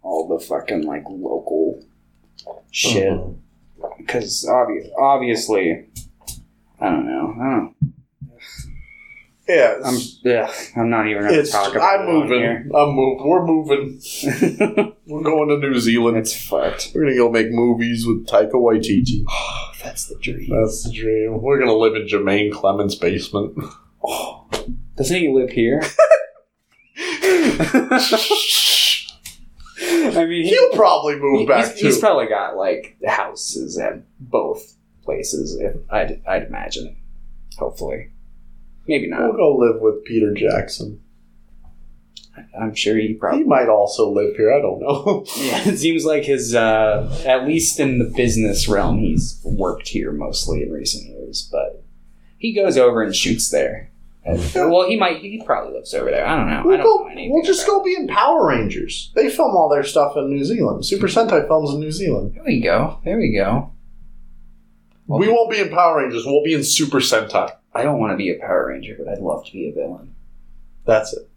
[0.03, 1.83] all the fucking like local
[2.71, 3.89] shit uh-huh.
[3.97, 5.85] because obvious, obviously,
[6.79, 7.35] I don't know.
[7.39, 7.75] I don't.
[9.47, 9.95] Yeah, I'm.
[9.95, 12.39] it's, Ugh, I'm not even gonna talk about I'm it moving.
[12.39, 12.69] here.
[12.73, 13.27] I'm moving.
[13.27, 14.01] We're moving.
[15.07, 16.17] We're going to New Zealand.
[16.17, 16.91] it's fucked.
[16.93, 19.25] We're gonna go make movies with Taika Waititi.
[19.83, 20.49] That's the dream.
[20.49, 21.41] That's the dream.
[21.41, 23.57] We're gonna live in Jermaine Clemens' basement.
[24.03, 24.47] Oh.
[24.95, 25.81] Doesn't he live here?
[30.17, 34.01] I mean, he, He'll probably move he- back he's, he's probably got like houses at
[34.19, 35.55] both places.
[35.59, 36.97] If I'd, I'd imagine.
[37.57, 38.11] Hopefully,
[38.87, 39.21] maybe not.
[39.21, 41.01] we'll go live with Peter Jackson.
[42.59, 43.43] I'm sure he He probably.
[43.43, 44.53] might also live here.
[44.53, 45.25] I don't know.
[45.37, 50.11] Yeah, it seems like his, uh, at least in the business realm, he's worked here
[50.13, 51.47] mostly in recent years.
[51.51, 51.83] But
[52.37, 53.91] he goes over and shoots there.
[54.55, 55.17] Well, he might.
[55.21, 56.25] He probably lives over there.
[56.27, 56.61] I don't know.
[56.63, 57.13] We'll don't go.
[57.13, 57.27] know.
[57.29, 59.11] We'll just go be in Power Rangers.
[59.15, 60.85] They film all their stuff in New Zealand.
[60.85, 62.33] Super Sentai films in New Zealand.
[62.35, 62.99] There we go.
[63.03, 63.71] There we go.
[65.07, 66.23] we won't be in Power Rangers.
[66.25, 67.55] We'll be in Super Sentai.
[67.73, 70.13] I don't want to be a Power Ranger, but I'd love to be a villain.
[70.85, 71.27] That's it.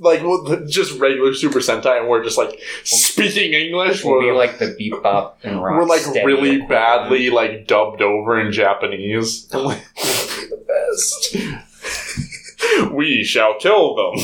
[0.00, 4.04] Like we'll, just regular Super Sentai, and we're just like speaking English.
[4.04, 5.76] We'll be We're like the bebop and rock.
[5.76, 9.48] we're like really badly like dubbed over in Japanese.
[9.48, 11.36] the best.
[12.92, 14.14] We shall kill them.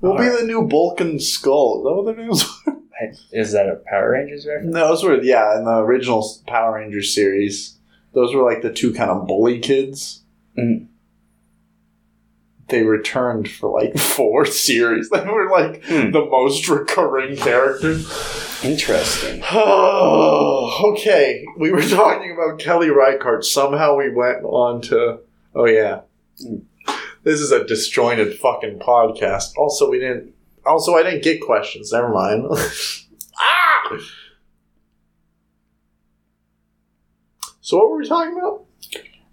[0.00, 1.78] We'll be the new Bulk and Skull.
[1.78, 2.44] Is that what their names?
[2.66, 3.12] are?
[3.32, 4.74] Is that a Power Rangers reference?
[4.74, 7.78] no, those were yeah in the original Power Rangers series.
[8.12, 10.22] Those were like the two kind of bully kids.
[10.58, 10.88] Mm.
[12.68, 15.10] They returned for like four series.
[15.12, 16.10] They were like Hmm.
[16.12, 18.08] the most recurring characters.
[18.64, 19.42] Interesting.
[19.52, 21.44] Oh, okay.
[21.58, 23.44] We were talking about Kelly Reichardt.
[23.44, 25.20] Somehow we went on to.
[25.54, 26.00] Oh, yeah.
[27.22, 29.56] This is a disjointed fucking podcast.
[29.56, 30.32] Also, we didn't.
[30.66, 31.92] Also, I didn't get questions.
[31.92, 32.46] Never mind.
[33.38, 33.98] ah!
[37.60, 38.63] So, what were we talking about?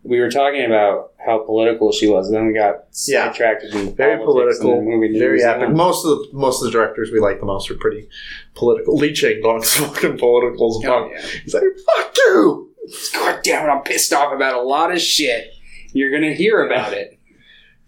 [0.04, 2.28] We were talking about how political she was.
[2.28, 3.26] And then we got Yeah.
[3.32, 5.44] sidetracked in Very politics and political, the movie very news.
[5.46, 5.70] epic.
[5.70, 8.08] Most of the most of the directors we like the most are pretty
[8.56, 8.96] political.
[8.96, 11.12] Lee Chang Dong's fucking political as Oh, fuck.
[11.12, 11.22] yeah.
[11.44, 12.70] He's like, fuck you.
[13.14, 13.72] God damn it!
[13.72, 15.52] I'm pissed off about a lot of shit.
[15.94, 17.20] You're gonna hear about it.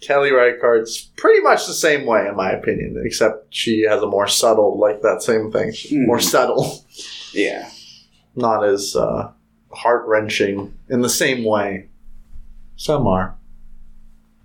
[0.02, 4.28] Kelly Reichardt's pretty much the same way, in my opinion, except she has a more
[4.28, 5.70] subtle, like that same thing.
[5.72, 6.06] Mhm.
[6.06, 6.84] More subtle,
[7.34, 7.70] Yeah.
[8.36, 9.30] not as uh,
[9.72, 11.88] heart wrenching in the same way.
[12.84, 13.38] Some are.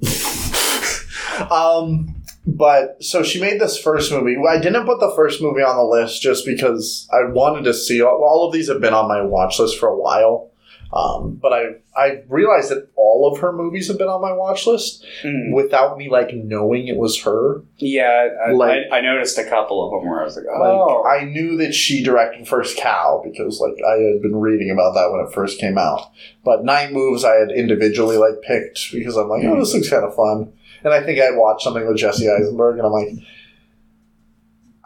[1.50, 2.14] um,
[2.46, 4.36] but so she made this first movie.
[4.48, 8.00] I didn't put the first movie on the list just because I wanted to see
[8.00, 10.52] all, all of these have been on my watch list for a while.
[10.90, 14.66] Um, but I I realized that all of her movies have been on my watch
[14.66, 15.52] list Mm.
[15.52, 17.62] without me like knowing it was her.
[17.76, 20.54] Yeah, I, Like- I, I noticed a couple of them where I was like, Like
[20.60, 24.94] oh, I knew that she directed First Cow because like I had been reading about
[24.94, 26.10] that when it first came out.
[26.42, 30.04] But Night Moves I had individually like picked because I'm like, oh, this looks kind
[30.04, 30.52] of fun.
[30.84, 33.08] And I think I watched something with Jesse Eisenberg, and I'm like,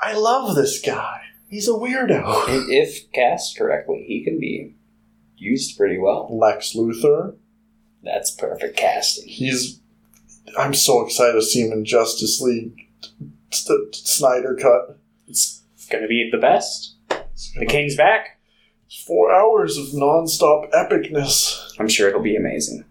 [0.00, 1.20] I love this guy.
[1.48, 2.24] He's a weirdo.
[2.70, 4.74] if cast correctly, he can be
[5.42, 6.28] used pretty well.
[6.30, 7.36] Lex Luthor.
[8.02, 9.28] That's perfect casting.
[9.28, 9.80] He's.
[10.58, 12.88] I'm so excited to see him in Justice League.
[13.50, 14.98] Snyder cut.
[15.28, 16.94] It's gonna be the best.
[17.58, 18.40] The King's back.
[19.06, 21.72] Four hours of nonstop epicness.
[21.78, 22.84] I'm sure it'll be amazing.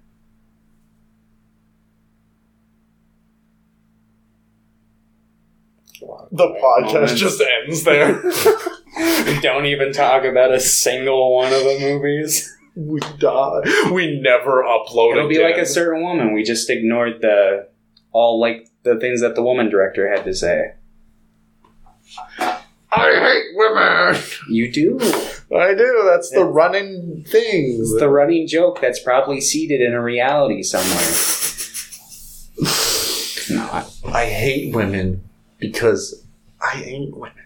[6.32, 8.24] The podcast just ends there.
[9.42, 12.56] Don't even talk about a single one of the movies.
[12.76, 13.62] we die.
[13.92, 16.34] We never upload It'll be like a certain woman.
[16.34, 17.68] We just ignored the
[18.12, 20.74] all like the things that the woman director had to say.
[22.94, 24.22] I hate women.
[24.50, 25.00] You do.
[25.56, 26.04] I do.
[26.06, 27.78] That's the running thing.
[27.80, 30.98] It's the running joke that's probably seated in a reality somewhere.
[33.50, 33.92] Not.
[34.14, 35.24] I hate women
[35.58, 36.26] because
[36.62, 37.46] I ain't women.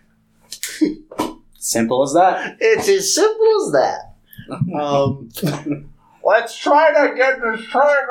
[1.66, 2.58] Simple as that.
[2.60, 4.14] It's as simple as that.
[4.80, 5.90] Um,
[6.24, 8.06] let's try to get this train.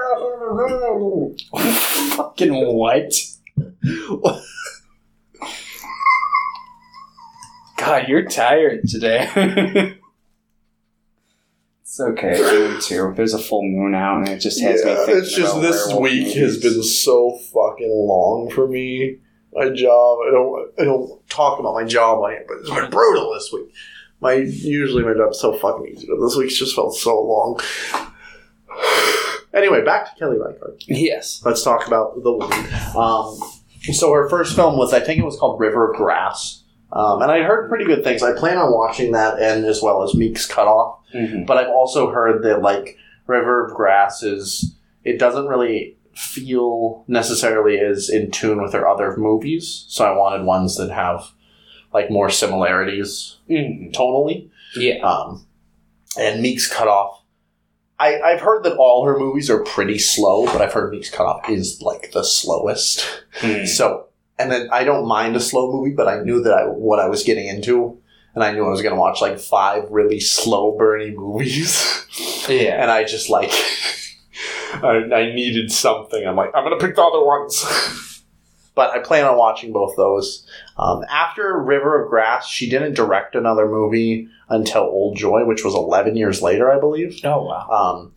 [2.17, 3.13] Fucking what?
[7.77, 9.29] God, you're tired today.
[11.83, 12.33] it's okay.
[12.75, 13.13] Me too.
[13.15, 15.19] There's a full moon out, and it just has me Yeah, thinking.
[15.19, 19.19] it's just this week has been so fucking long for me.
[19.55, 20.19] My job.
[20.27, 20.73] I don't.
[20.81, 23.73] I don't talk about my job on it, but it's been brutal this week.
[24.21, 27.61] My usually my job's so fucking easy, but this week's just felt so long.
[29.53, 30.83] Anyway, back to Kelly Reichardt.
[30.89, 31.41] Yes.
[31.45, 32.59] Let's talk about the woman.
[32.97, 33.39] Um,
[33.93, 37.31] so her first film was, I think it was called River of Grass, um, and
[37.31, 38.21] I heard pretty good things.
[38.25, 40.99] I plan on watching that, and as well as Meek's Cutoff.
[41.13, 42.97] hmm But I've also heard that like
[43.29, 49.17] River of Grass is it doesn't really feel necessarily as in tune with her other
[49.17, 49.85] movies.
[49.89, 51.31] So I wanted ones that have
[51.93, 54.49] like more similarities hmm tonally.
[54.77, 54.99] Yeah.
[55.03, 55.47] Um,
[56.19, 57.23] and Meek's Cutoff.
[57.99, 61.49] I, I've heard that all her movies are pretty slow, but I've heard Meek's Cutoff
[61.49, 63.07] is like the slowest.
[63.41, 63.69] Mm.
[63.77, 64.07] So,
[64.39, 67.09] and then I don't mind a slow movie, but I knew that I, what I
[67.09, 67.97] was getting into,
[68.35, 72.05] and I knew I was going to watch like five really slow burny movies,
[72.49, 72.77] Yeah.
[72.83, 73.53] and I just like,
[74.83, 76.27] I, I needed something.
[76.27, 78.23] I'm like, I'm going to pick the other ones.
[78.75, 80.47] but I plan on watching both those.
[80.77, 85.75] Um, after River of Grass, she didn't direct another movie until Old Joy, which was
[85.75, 87.69] 11 years later, I believe Oh wow.
[87.71, 88.13] um,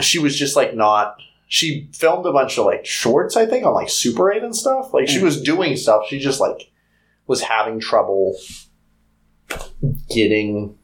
[0.00, 1.16] she was just like not.
[1.48, 4.94] She filmed a bunch of like shorts, I think, on like Super 8 and stuff.
[4.94, 5.22] Like she Mm.
[5.24, 6.04] was doing stuff.
[6.08, 6.70] She just like
[7.26, 8.36] was having trouble
[10.08, 10.76] getting.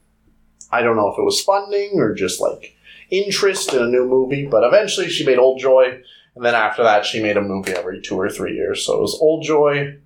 [0.71, 2.75] I don't know if it was funding or just like
[3.09, 6.01] interest in a new movie, but eventually she made Old Joy,
[6.35, 8.85] and then after that she made a movie every two or three years.
[8.85, 9.97] So it was Old Joy,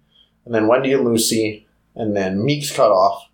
[0.46, 3.28] and then Wendy and Lucy, and then Meek's Cut Off,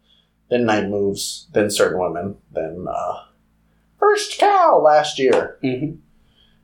[0.50, 3.24] then Night Moves, then Certain Women, then uh,
[4.00, 5.96] First Cow last year, hmm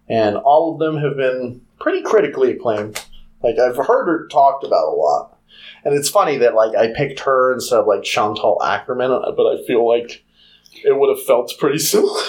[0.10, 3.02] and all of them have been pretty critically acclaimed.
[3.42, 5.38] Like I've heard her talked about a lot,
[5.84, 9.66] and it's funny that like I picked her instead of like Chantal Akerman, but I
[9.66, 10.24] feel like
[10.84, 12.22] it would have felt pretty similar.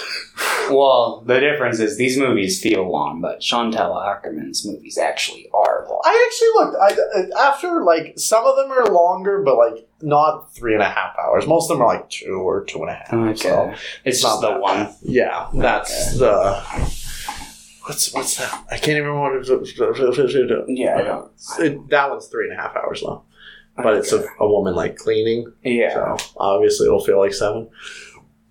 [0.69, 6.01] Well, the difference is these movies feel long, but Chantal Akerman's movies actually are long.
[6.03, 6.77] I actually looked.
[6.81, 10.89] I I- after like some of them are longer, but like not three and a
[10.89, 11.45] half hours.
[11.47, 13.13] Most of them are like two or two and a half.
[13.13, 13.35] Okay.
[13.35, 14.95] So it's not just the that one.
[15.03, 16.63] yeah, that's the.
[17.85, 18.65] What's what's that?
[18.71, 19.39] I can't even remember what it
[20.67, 21.31] Yeah, I don't.
[21.59, 23.21] It, that one's three and a half hours long,
[23.75, 25.93] but it's a, a woman like cleaning, yeah.
[25.93, 27.69] so obviously it'll feel like seven.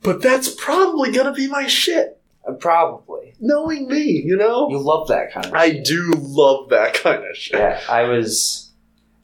[0.05, 2.21] But that's probably gonna be my shit.
[2.47, 3.35] Uh, Probably.
[3.41, 4.69] Knowing me, you know?
[4.71, 5.85] You love that kind of I shit.
[5.87, 7.59] do love that kind of shit.
[7.59, 8.71] Yeah, I was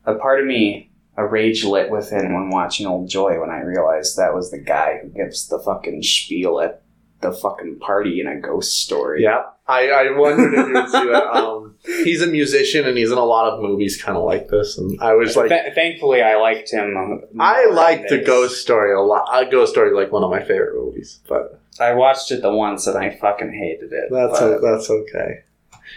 [0.06, 4.16] a part of me, a rage lit within when watching Old Joy when I realized
[4.16, 6.82] that was the guy who gives the fucking spiel at
[7.20, 9.22] the fucking party in a ghost story.
[9.22, 11.26] Yeah, I, I wondered if you would see that.
[11.36, 14.78] Um, he's a musician and he's in a lot of movies kind of like this.
[14.78, 17.22] And I was like, Th- thankfully, I liked him.
[17.38, 18.18] I liked the.
[18.18, 19.26] Ghost Story a lot.
[19.30, 22.52] Uh, Ghost Story is like one of my favorite movies, but I watched it the
[22.54, 24.08] once and I fucking hated it.
[24.10, 25.40] that's but- o- that's okay.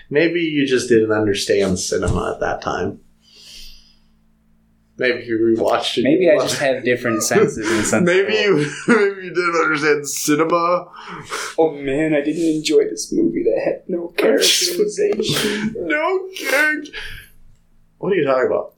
[0.10, 3.00] Maybe you just didn't understand cinema at that time.
[4.98, 6.04] Maybe you rewatched it.
[6.04, 8.06] maybe I just have different senses and sense.
[8.06, 10.88] Maybe you maybe you didn't understand cinema.
[11.58, 15.74] Oh man, I didn't enjoy this movie that had no characterization.
[15.78, 16.92] no character.
[17.98, 18.76] What are you talking about?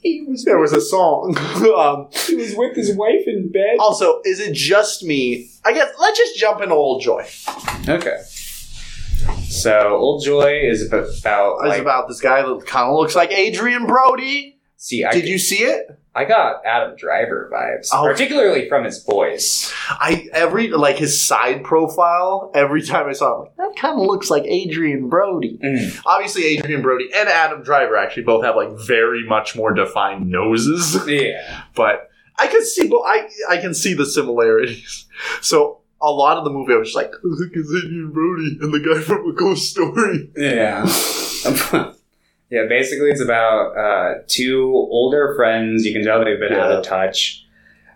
[0.00, 1.36] he was There was a song.
[1.76, 3.76] um, he was with his wife in bed.
[3.80, 5.50] also, is it just me?
[5.64, 7.26] I guess let's just jump into Old Joy.
[7.88, 8.18] Okay.
[9.48, 13.14] So Old Joy is about, about It's like about this guy that kind of looks
[13.16, 14.57] like Adrien Brody.
[14.80, 15.86] See I Did you see it?
[16.14, 18.04] I got Adam Driver vibes, Oh.
[18.04, 19.72] particularly from his voice.
[19.90, 22.50] I every like his side profile.
[22.54, 25.58] Every time I saw it, I'm like, that kind of looks like Adrien Brody.
[25.62, 26.00] Mm.
[26.06, 30.96] Obviously, Adrien Brody and Adam Driver actually both have like very much more defined noses.
[31.08, 31.62] Yeah.
[31.74, 35.06] but I can see, well, I I can see the similarities.
[35.40, 38.72] So a lot of the movie, I was just like, look, it's Adrien Brody and
[38.72, 40.30] the guy from A Ghost Story.
[40.36, 40.84] Yeah.
[42.50, 45.84] yeah, basically it's about uh, two older friends.
[45.84, 47.44] You can tell they've been out of touch.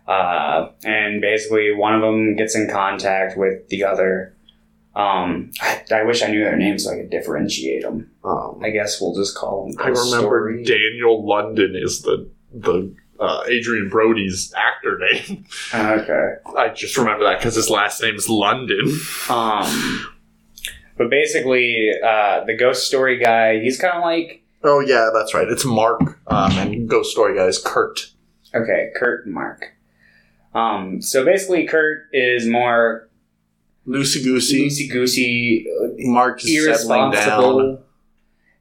[0.06, 4.34] Uh, and basically one of them gets in contact with the other.
[4.94, 8.10] Um, I, I wish I knew their names so I could differentiate them.
[8.24, 9.76] Um, I guess we'll just call them.
[9.80, 15.46] I remember Daniel London is the the uh, Adrien Brody's actor name.
[15.74, 16.34] Okay.
[16.58, 18.98] I just remember that because his last name is London.
[19.30, 20.06] Um,
[20.98, 25.48] but basically, uh, the ghost story guy, he's kind of like oh yeah, that's right.
[25.48, 28.10] It's Mark um, and Ghost Story guys Kurt.
[28.54, 29.72] okay, Kurt and Mark.
[30.54, 33.08] Um, so basically, Kurt is more
[33.86, 34.66] Loosey goosey.
[34.66, 35.66] loosey goosey,
[35.98, 37.14] Mark is settling down.
[37.14, 37.82] irresponsible,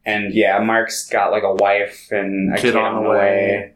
[0.06, 3.74] and yeah, Mark's got like a wife and a kid, on the way.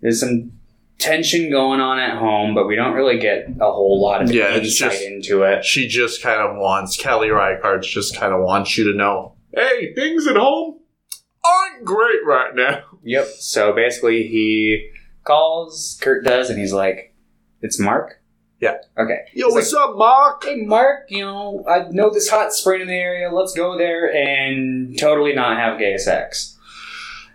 [0.00, 0.52] There's some
[0.98, 4.54] tension going on at home, but we don't really get a whole lot of Yeah,
[4.56, 5.64] insight just- into it.
[5.64, 9.32] She just kind of wants Kelly Reichardt just kind of wants you to know.
[9.52, 10.78] Hey, things at home
[11.44, 12.82] aren't great right now.
[13.06, 13.26] Yep.
[13.38, 14.90] So basically, he
[15.24, 15.98] calls.
[16.00, 17.14] Kurt does, and he's like,
[17.60, 18.22] "It's Mark."
[18.60, 18.76] Yeah.
[18.96, 19.26] Okay.
[19.34, 20.42] Yo, He's what's up, Mark?
[20.42, 21.04] Hey, Mark.
[21.10, 23.30] You know, I know this hot spring in the area.
[23.30, 26.56] Let's go there and totally not have gay sex.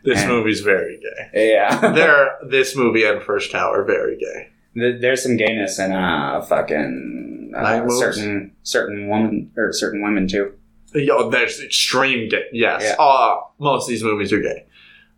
[0.03, 1.51] This And- movie's very gay.
[1.51, 1.91] Yeah.
[1.93, 4.49] there, this movie and First Tower very gay.
[4.99, 10.53] There's some gayness in uh fucking uh, certain certain woman or certain women too.
[10.93, 12.45] Yo, there's extreme gay.
[12.51, 12.81] Yes.
[12.83, 12.95] Yeah.
[13.03, 14.65] Uh, most of these movies are gay.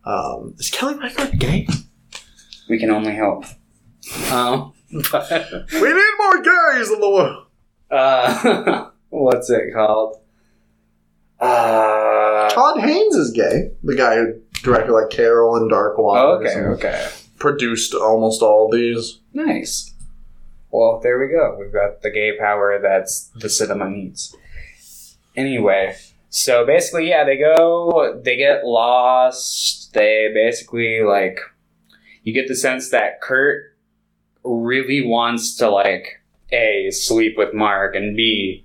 [0.04, 1.66] Um, is Kelly Reichardt gay?
[2.68, 3.44] We can only hope.
[4.30, 4.72] Um,
[5.10, 5.30] but,
[5.72, 7.46] We need more gays in the world.
[7.90, 10.16] uh, what's it called?
[11.40, 13.72] Uh, Todd Haynes is gay.
[13.82, 16.50] The guy who directed like Carol and Dark Waters.
[16.50, 17.08] okay, okay.
[17.38, 19.18] Produced almost all these.
[19.32, 19.92] Nice.
[20.70, 21.56] Well, there we go.
[21.58, 24.34] We've got the gay power that's the cinema needs.
[25.36, 25.96] Anyway,
[26.28, 29.92] so basically, yeah, they go, they get lost.
[29.94, 31.40] They basically, like,
[32.22, 33.76] you get the sense that Kurt
[34.44, 38.64] really wants to, like, A, sleep with Mark, and B,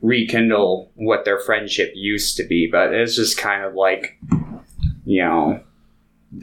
[0.00, 2.68] rekindle what their friendship used to be.
[2.70, 4.18] But it's just kind of like,
[5.04, 5.60] you know,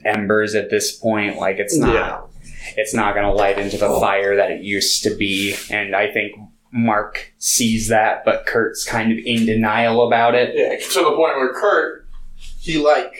[0.04, 1.38] embers at this point.
[1.38, 2.22] Like, it's not Yeah.
[2.78, 5.56] it's not going to light into the fire that it used to be.
[5.70, 6.34] And I think
[6.78, 10.54] Mark sees that, but Kurt's kind of in denial about it.
[10.56, 12.06] Yeah, to the point where Kurt,
[12.60, 13.14] he like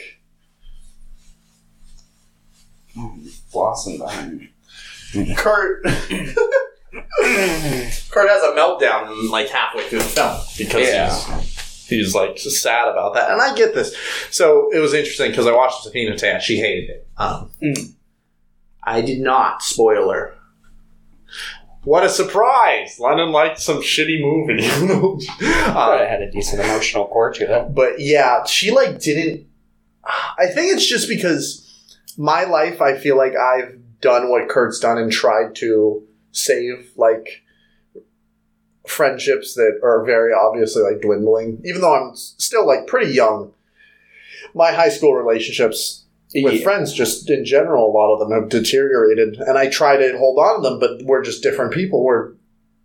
[3.52, 4.50] Blossom behind me.
[5.36, 5.84] Kurt.
[5.84, 11.08] Kurt has a meltdown like halfway through the film because Yeah.
[11.40, 13.94] he's he's like sad about that, and I get this.
[14.30, 16.40] So it was interesting because I watched Safina Tan.
[16.40, 17.06] She hated it.
[17.16, 17.92] Um, Mm.
[18.82, 19.62] I did not.
[19.62, 20.34] Spoiler.
[21.86, 22.98] What a surprise!
[22.98, 24.66] Lennon liked some shitty movie.
[25.66, 27.74] Uh, it had a decent emotional core to it.
[27.74, 29.46] but yeah, she like didn't.
[30.04, 31.62] I think it's just because
[32.16, 32.80] my life.
[32.80, 37.44] I feel like I've done what Kurt's done and tried to save like
[38.88, 41.60] friendships that are very obviously like dwindling.
[41.64, 43.52] Even though I'm still like pretty young,
[44.54, 46.05] my high school relationships
[46.44, 46.62] with Yeah.
[46.62, 50.38] friends just in general, a lot of them have deteriorated, and I try to hold
[50.38, 52.04] on to them, but we're just different people.
[52.04, 52.32] We're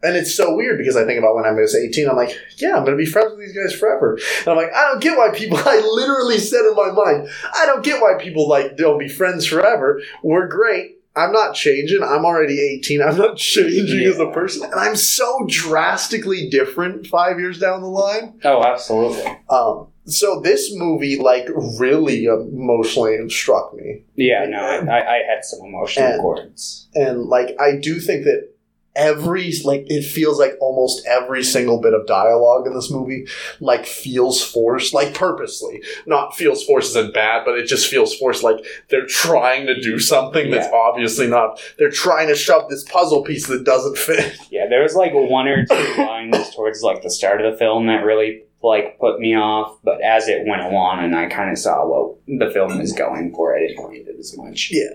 [0.03, 2.69] and it's so weird because I think about when I was 18, I'm like, yeah,
[2.75, 4.17] I'm going to be friends with these guys forever.
[4.39, 7.67] And I'm like, I don't get why people, I literally said in my mind, I
[7.67, 10.01] don't get why people like they'll be friends forever.
[10.23, 10.97] We're great.
[11.15, 12.01] I'm not changing.
[12.01, 12.99] I'm already 18.
[12.99, 14.63] I'm not changing as a person.
[14.63, 18.39] And I'm so drastically different five years down the line.
[18.43, 19.23] Oh, absolutely.
[19.51, 21.47] Um, so this movie, like,
[21.79, 24.03] really emotionally struck me.
[24.15, 26.87] Yeah, no, I, I, had some emotional And- chords.
[26.95, 28.49] and like I do think that
[28.93, 33.25] every like it feels like almost every single bit of dialogue in this movie
[33.61, 38.43] like feels forced like purposely not feels forced isn't bad but it just feels forced
[38.43, 38.57] like
[38.89, 40.77] they're trying to do something that's Yeah.
[40.77, 44.93] obviously not they're trying to shove this puzzle piece that doesn't fit Yeah, there was
[44.93, 48.99] like one or two lines towards like the start of the film that really like
[48.99, 52.51] put me off, but as it went along and I kind of saw what the
[52.51, 54.69] film was going for, I didn't mind it as much.
[54.71, 54.93] Yeah.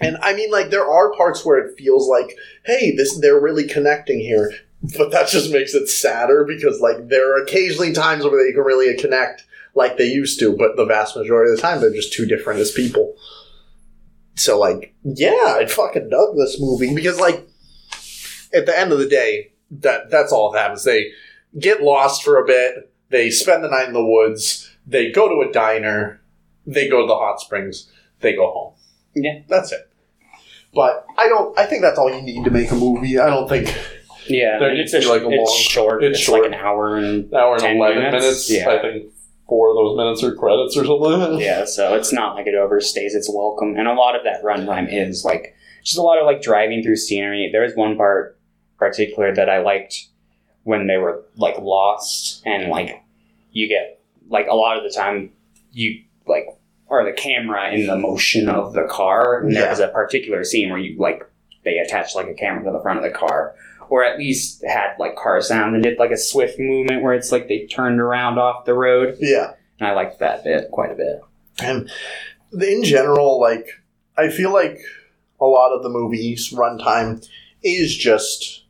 [0.00, 2.36] and i mean like there are parts where it feels like
[2.66, 4.52] hey this they're really connecting here
[4.98, 8.62] but that just makes it sadder because like there are occasionally times where they can
[8.62, 12.12] really connect like they used to, but the vast majority of the time they're just
[12.12, 13.14] too different as people.
[14.36, 17.46] So like, yeah, I fucking dug this movie because like
[18.52, 20.84] at the end of the day, that that's all that happens.
[20.84, 21.10] They
[21.58, 25.48] get lost for a bit, they spend the night in the woods, they go to
[25.48, 26.20] a diner,
[26.66, 27.90] they go to the hot springs,
[28.20, 28.74] they go home.
[29.14, 29.40] Yeah.
[29.48, 29.88] That's it.
[30.74, 33.18] But I don't I think that's all you need to make a movie.
[33.18, 33.68] I don't think
[34.26, 36.04] Yeah, There needs it's, to a, be, like, a it's long- short.
[36.04, 36.42] it's It's, short.
[36.42, 38.22] like an hour and An hour and 10 eleven minutes?
[38.24, 38.50] minutes.
[38.50, 38.70] Yeah.
[38.70, 39.12] I think
[39.48, 41.38] four of those minutes are credits or something.
[41.38, 44.88] yeah, so it's not like it overstays its welcome, and a lot of that runtime
[44.90, 47.50] is like just a lot of like driving through scenery.
[47.52, 48.38] There was one part
[48.78, 50.06] particular that I liked
[50.64, 53.02] when they were like lost, and like
[53.52, 55.30] you get like a lot of the time
[55.72, 56.46] you like
[56.90, 59.40] are the camera in the motion of the car.
[59.40, 59.70] And there Yeah.
[59.70, 61.22] was a particular scene where you like
[61.64, 63.54] they attached like a camera to the front of the car.
[63.90, 67.30] Or at least had like car sound and did like a swift movement where it's
[67.30, 69.18] like they turned around off the road.
[69.20, 69.52] yeah.
[69.78, 71.20] And I liked that bit quite a bit.
[71.62, 71.90] And
[72.60, 73.66] in general, like
[74.16, 74.78] I feel like
[75.40, 77.26] a lot of the movies runtime
[77.62, 78.63] is just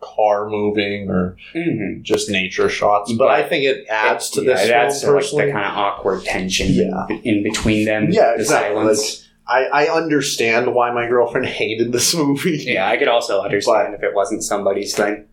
[0.00, 2.02] car moving or Mm-hmm.
[2.02, 5.24] just nature shots, but, But I think it adds to this it adds to like
[5.30, 7.06] the kind of awkward tension Yeah.
[7.22, 8.08] in, between them.
[8.10, 8.76] yeah, the exactly.
[8.76, 9.20] silence.
[9.20, 12.64] Like, I, I understand why my girlfriend hated this movie.
[12.66, 15.24] yeah, I could also understand if it wasn't somebody's thing.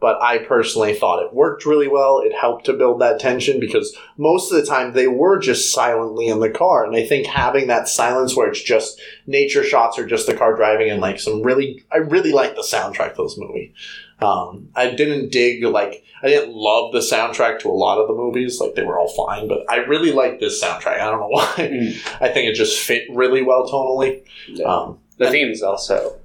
[0.00, 2.20] But I personally thought it worked really well.
[2.20, 6.28] It helped to build that tension because most of the time they were just silently
[6.28, 6.84] in the car.
[6.84, 10.54] And I think having that silence where it's just nature shots or just the car
[10.54, 13.74] driving and like some really, I really like the soundtrack to this movie.
[14.20, 18.14] Um, I didn't dig, like, I didn't love the soundtrack to a lot of the
[18.14, 18.60] movies.
[18.60, 21.00] Like, they were all fine, but I really like this soundtrack.
[21.00, 21.54] I don't know why.
[21.56, 22.20] Mm.
[22.20, 24.24] I think it just fit really well tonally.
[24.64, 26.18] Um, The theme is also.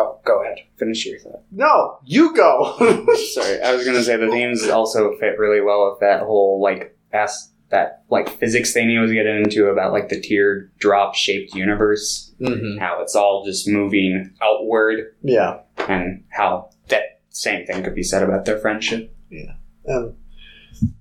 [0.00, 0.58] Oh, go ahead.
[0.76, 1.42] Finish your thought.
[1.50, 2.76] no, you go.
[3.34, 6.96] Sorry, I was gonna say the themes also fit really well with that whole like
[7.12, 12.32] as that like physics thing he was getting into about like the teardrop shaped universe,
[12.40, 12.78] Mhm.
[12.78, 15.58] how it's all just moving outward, Yeah.
[15.88, 19.12] and how that same thing could be said about their friendship.
[19.30, 19.52] Yeah.
[19.84, 20.14] And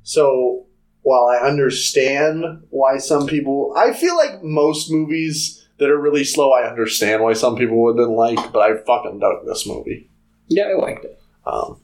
[0.03, 0.65] so,
[1.03, 6.51] while I understand why some people, I feel like most movies that are really slow,
[6.51, 10.09] I understand why some people wouldn't like, but I fucking dug this movie.
[10.47, 11.19] Yeah, I liked it.
[11.45, 11.81] Um,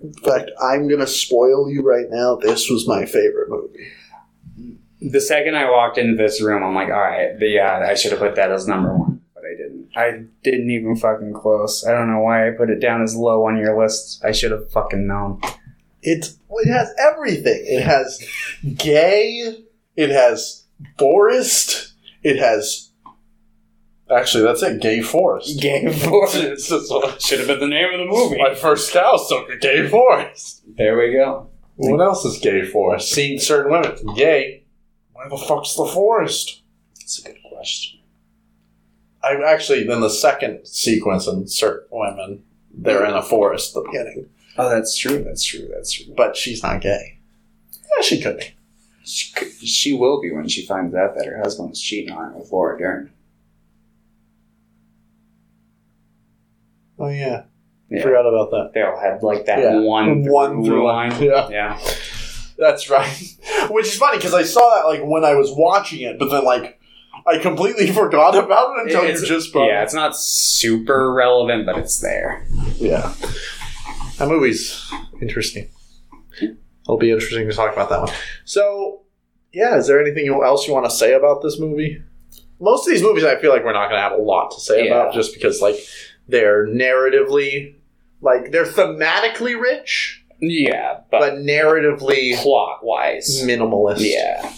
[0.00, 2.36] in fact, I'm gonna spoil you right now.
[2.36, 3.88] This was my favorite movie.
[5.00, 8.10] The second I walked into this room, I'm like, all right, the, yeah, I should
[8.10, 9.88] have put that as number one, but I didn't.
[9.96, 11.84] I didn't even fucking close.
[11.86, 14.24] I don't know why I put it down as low on your list.
[14.24, 15.40] I should have fucking known.
[16.02, 17.62] It it has everything.
[17.64, 18.24] It has
[18.76, 19.64] gay.
[19.96, 20.64] It has
[20.98, 21.92] forest.
[22.22, 22.87] It has.
[24.10, 24.80] Actually, that's it.
[24.80, 25.60] Gay forest.
[25.60, 26.34] Gay Forest.
[26.36, 28.38] It's just what- Should have been the name of the movie.
[28.38, 30.62] my first cow took a gay forest.
[30.76, 31.48] There we go.
[31.76, 33.12] What else is gay forest?
[33.12, 33.96] Seeing certain women.
[34.16, 34.64] Gay.
[35.12, 36.62] Where the fuck's the forest?
[36.96, 38.00] That's a good question.
[39.22, 43.88] I actually then the second sequence in certain women, they're in a forest at the
[43.90, 45.22] beginning, Oh, that's true.
[45.22, 45.68] That's true.
[45.72, 46.12] That's true.
[46.16, 47.18] but she's not gay.
[47.74, 48.54] Yeah, she could be.
[49.04, 52.32] She, could- she will be when she finds out that her husband was cheating on
[52.32, 53.10] her with Laura Dern.
[56.98, 57.44] Oh yeah,
[57.90, 58.02] Yeah.
[58.02, 58.70] forgot about that.
[58.74, 59.78] They all had like that Yeah.
[59.80, 61.12] one One through line.
[61.22, 61.48] Yeah.
[61.48, 61.80] Yeah.
[62.58, 63.36] That's right.
[63.70, 66.44] Which is funny because I saw that like when I was watching it, but then
[66.44, 66.78] like
[67.26, 69.84] I completely forgot about it until It's- you just brought Yeah, it.
[69.84, 72.46] it's not super relevant, but it's there.
[72.76, 73.12] Yeah,
[74.18, 74.90] that movie's
[75.20, 75.68] interesting.
[76.40, 78.12] It'll be interesting to talk about that one.
[78.46, 79.02] So,
[79.52, 82.02] yeah, is there anything else you want to say about this movie?
[82.60, 84.60] Most of these movies, I feel like we're not going to have a lot to
[84.60, 84.94] say Yeah.
[85.02, 85.76] about, just because like
[86.28, 87.74] they're narratively
[88.20, 93.98] Like they're thematically rich, Yeah, but, but narratively plot wise, minimalist.
[94.00, 94.52] yeah.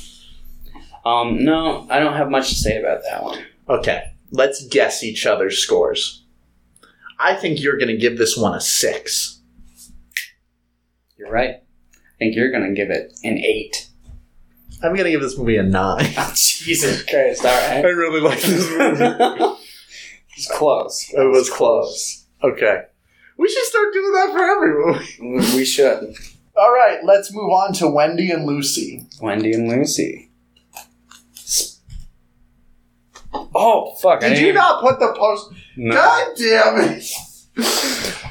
[1.05, 3.43] Um, no, I don't have much to say about that one.
[3.69, 6.25] Okay, let's guess each other's scores.
[7.19, 9.41] I think you're going to give this one a six.
[11.17, 11.57] You're right.
[11.95, 13.89] I think you're gonna give it an eight.
[14.83, 16.07] I'm going to give this movie a nine.
[16.35, 17.45] Jesus Christ!
[17.45, 17.85] All I right.
[17.85, 19.57] really like this movie.
[20.47, 21.13] it's close.
[21.13, 22.27] It was close.
[22.43, 22.83] Okay.
[23.37, 25.55] We should start doing that for every movie.
[25.57, 26.15] We should.
[26.57, 29.07] All right, let's move on to Wendy and Lucy.
[29.21, 30.31] Wendy and Lucy.
[33.55, 34.21] Oh fuck!
[34.21, 35.53] Did you even- not put the post?
[35.77, 35.93] No.
[35.95, 37.05] God damn it!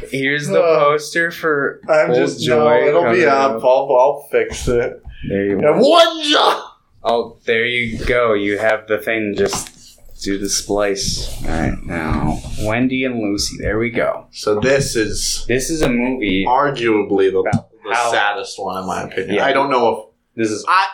[0.10, 2.88] Here's the Uh, poster for I'm just Joy no.
[2.88, 3.52] It'll be up.
[3.58, 3.64] up.
[3.64, 5.02] I'll, I'll fix it.
[5.30, 5.78] There you go.
[5.78, 6.64] one job.
[7.04, 8.34] Oh, there you go.
[8.34, 9.36] You have the thing.
[9.38, 9.70] Just
[10.24, 11.28] do the splice.
[11.44, 13.58] All right now, Wendy and Lucy.
[13.60, 14.28] There we go.
[14.32, 16.46] So this is This is a movie.
[16.48, 19.36] arguably the, About the how- saddest one in my opinion.
[19.36, 19.46] Yeah.
[19.46, 20.06] I don't know if
[20.36, 20.88] This is if I.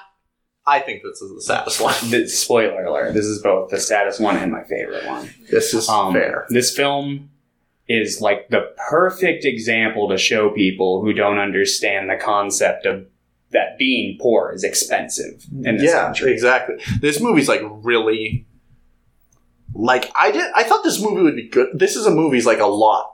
[0.67, 1.93] I think this is the saddest one.
[2.27, 3.13] spoiler alert.
[3.13, 5.29] This is both the saddest one and my favorite one.
[5.51, 6.47] This is Um, fair.
[6.49, 7.29] This film
[7.87, 13.05] is like the perfect example to show people who don't understand the concept of
[13.51, 16.31] that being poor is expensive in this Yeah, country.
[16.33, 16.77] exactly.
[16.99, 18.47] This movie's like really
[19.75, 21.67] like I did I thought this movie would be good.
[21.73, 23.11] This is a movie's like a lot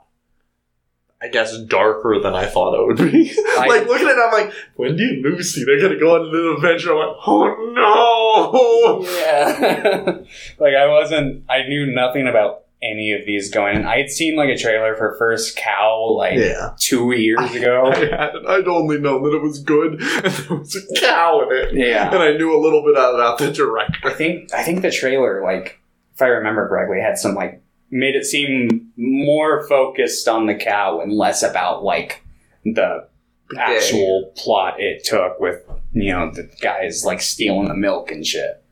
[1.20, 3.32] I guess darker than I thought it would be.
[3.58, 6.56] I- like looking at it, I'm like, Wendy and Lucy, they're gonna go on an
[6.56, 6.90] adventure.
[6.92, 9.08] I'm like, oh no.
[9.08, 10.18] Yeah.
[10.58, 13.84] like I wasn't I knew nothing about any of these going.
[13.86, 16.70] I had seen like a trailer for First Cow like Yeah.
[16.80, 17.92] two years ago.
[17.92, 21.56] I had I'd only known that it was good and there was a cow in
[21.56, 21.74] it.
[21.74, 22.12] yeah.
[22.12, 23.98] And I knew a little bit about the director.
[24.08, 25.78] I think I think the trailer, like,
[26.14, 31.00] if I remember correctly, had some like made it seem more focused on the cow
[31.00, 32.24] and less about like
[32.64, 33.06] the
[33.58, 38.62] actual plot it took with you know the guys like stealing the milk and shit.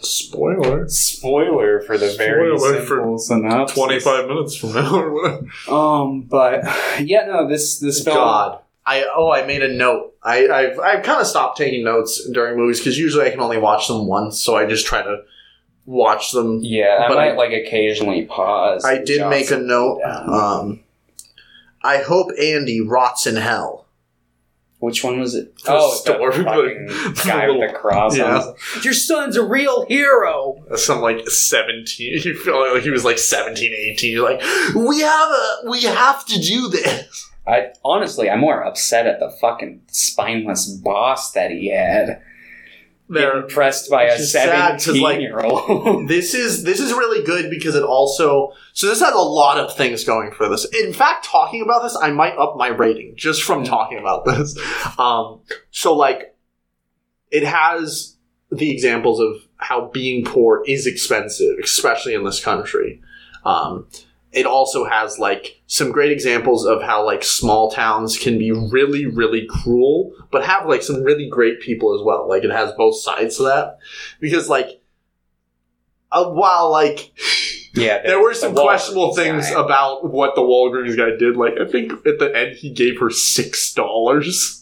[0.00, 0.88] Spoiler.
[0.88, 3.76] Spoiler for the very Spoiler for simple synopsis.
[3.76, 5.46] 25 minutes from now or whatever.
[5.68, 6.62] Um, but
[7.00, 8.16] yeah, no, this this film.
[8.16, 8.60] God.
[8.86, 10.14] I oh I made a note.
[10.22, 13.58] I I've I've kind of stopped taking notes during movies because usually I can only
[13.58, 15.22] watch them once, so I just try to
[15.88, 16.60] watch them.
[16.62, 18.84] Yeah, I But might I- like occasionally pause.
[18.84, 20.02] I did make a note.
[20.02, 20.80] Um,
[21.82, 23.86] I hope Andy rots in hell.
[24.80, 25.56] Which one was it?
[25.64, 28.16] The oh, store, the fucking the guy with the cross.
[28.16, 28.52] Yeah.
[28.84, 30.62] Your son's a real hero.
[30.76, 32.20] Some like seventeen.
[32.22, 34.12] You feel like he was like 17, 18.
[34.12, 34.40] You're like,
[34.76, 37.28] we have a we have to do this.
[37.44, 42.22] I honestly, I'm more upset at the fucking spineless boss that he had.
[43.10, 46.08] There, impressed by a which is sad 'cause, like, seventeen-year-old.
[46.08, 49.74] this is this is really good because it also so this has a lot of
[49.74, 50.66] things going for this.
[50.66, 54.58] In fact, talking about this, I might up my rating just from talking about this.
[54.98, 55.40] Um,
[55.70, 56.34] so like,
[57.30, 58.16] it has
[58.50, 63.00] the examples of how being poor is expensive, especially in this country.
[63.44, 63.86] Um,
[64.32, 69.06] it also has like some great examples of how like small towns can be really
[69.06, 72.96] really cruel but have like some really great people as well like it has both
[72.98, 73.78] sides to that
[74.20, 74.80] because like
[76.10, 77.12] uh, while like
[77.74, 79.60] yeah, there were the some Walgreens questionable things guy.
[79.62, 81.36] about what the Walgreens guy did.
[81.36, 84.57] Like I think at the end he gave her six dollars.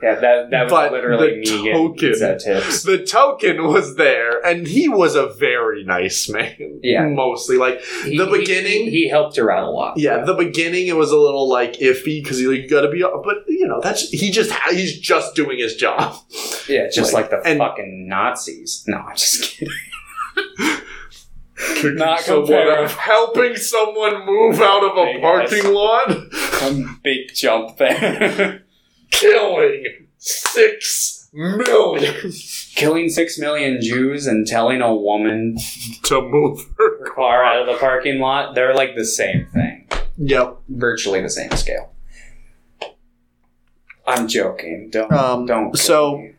[0.00, 2.82] Yeah, that that was but literally the me getting token- pizza tips.
[2.84, 6.54] The token was there, and he was a very nice man.
[6.82, 7.06] Yeah.
[7.06, 9.98] mostly like He- the beginning- he, he helped around a lot.
[9.98, 10.24] yeah.
[10.24, 13.36] The beginning it was a little like iffy because you, you got to be, but
[13.48, 16.14] you know that's he just he's just doing his job.
[16.68, 18.84] Yeah, just Like, like, the and- fucking Nazis.
[18.86, 19.72] No, I'm just kidding.
[21.96, 28.62] Not someone compare- helping someone move out of a parking lot, Some big jump there.
[29.10, 29.84] Killing
[30.18, 32.32] six million
[32.74, 35.56] Killing six million Jews and telling a woman
[36.04, 39.88] to move her her car out of the parking lot, they're like the same thing.
[40.16, 40.58] Yep.
[40.68, 41.92] Virtually the same scale.
[44.06, 44.88] I'm joking.
[44.90, 45.76] Don't Um, don't.
[45.78, 46.34] so- me.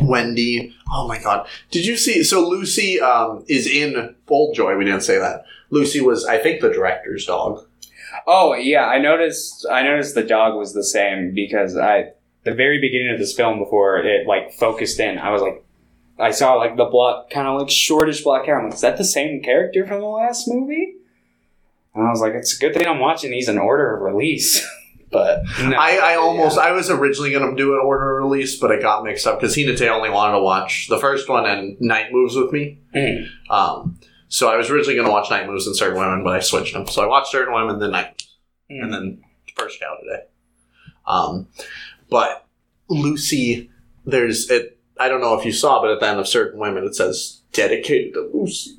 [0.00, 0.72] Wendy.
[0.92, 1.48] Oh my god.
[1.72, 2.22] Did you see?
[2.22, 4.76] So Lucy um, is in Old Joy.
[4.76, 5.42] We didn't say that.
[5.70, 7.66] Lucy was, I think, the director's dog.
[8.26, 9.66] Oh yeah, I noticed.
[9.70, 12.12] I noticed the dog was the same because I,
[12.44, 15.64] the very beginning of this film, before it like focused in, I was like,
[16.18, 18.58] I saw like the black, kind of like shortish black hair.
[18.58, 20.96] I'm like, is that the same character from the last movie?
[21.94, 24.64] And I was like, it's a good thing I'm watching these in order of release.
[25.10, 26.18] but no, I, I yeah.
[26.18, 29.26] almost, I was originally going to do an order of release, but I got mixed
[29.26, 32.78] up because Hinate only wanted to watch the first one and Night Moves with me.
[32.94, 33.26] Mm.
[33.50, 33.98] Um,
[34.30, 36.72] so I was originally going to watch Night Moves and Certain Women, but I switched
[36.72, 36.86] them.
[36.86, 38.22] So I watched Certain Women, then Night,
[38.70, 39.22] Moves, and then
[39.54, 40.22] first cow today.
[41.06, 41.48] Um,
[42.08, 42.46] but
[42.88, 43.70] Lucy,
[44.06, 44.78] there's it.
[44.98, 47.40] I don't know if you saw, but at the end of certain women, it says
[47.52, 48.76] dedicated to Lucy.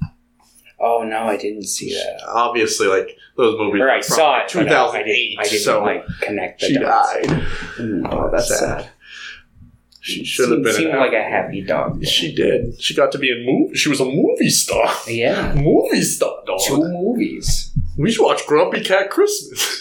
[0.79, 2.21] Oh no, I didn't see that.
[2.27, 3.81] Obviously, like those movies.
[3.81, 4.51] Or I from saw it.
[4.53, 5.05] but no, I 2008.
[5.05, 7.13] didn't, I didn't so like connect the she dots.
[7.13, 7.25] died.
[7.77, 8.81] Mm, Oh, that's that's sad.
[8.81, 8.89] sad.
[10.03, 10.73] She should have been.
[10.73, 12.03] seemed like a happy dog.
[12.05, 12.81] She did.
[12.81, 13.75] She got to be in movie.
[13.75, 14.91] She was a movie star.
[15.07, 16.59] Yeah, Movie star dog.
[16.65, 17.71] two movies.
[17.97, 19.79] We should watch Grumpy Cat Christmas.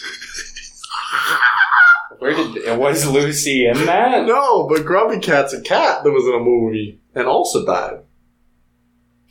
[2.19, 4.27] Where did was Lucy in that?
[4.27, 8.01] no, but Grumpy Cat's a cat that was in a movie and also died.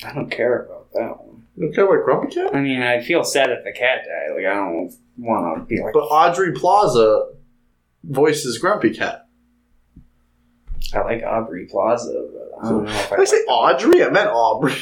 [0.04, 1.46] I don't care about that one.
[1.56, 2.54] You don't care about Grumpy Cat?
[2.54, 4.34] I mean, I feel sad if the cat died.
[4.34, 5.92] Like I don't want to be like.
[5.92, 7.28] But Audrey Plaza
[8.02, 9.26] voices Grumpy Cat.
[10.94, 13.16] I like Aubrey Plaza, but I don't know if I.
[13.16, 14.04] Did I say like Audrey?
[14.04, 14.74] I meant Aubrey.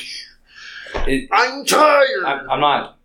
[1.07, 2.25] It, I'm tired.
[2.25, 2.99] I'm, I'm not.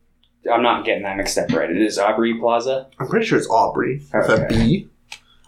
[0.51, 1.69] I'm not getting that mixed up right.
[1.69, 2.87] It is Aubrey Plaza.
[2.99, 4.01] I'm pretty sure it's Aubrey.
[4.13, 4.45] With a.
[4.49, 4.89] B.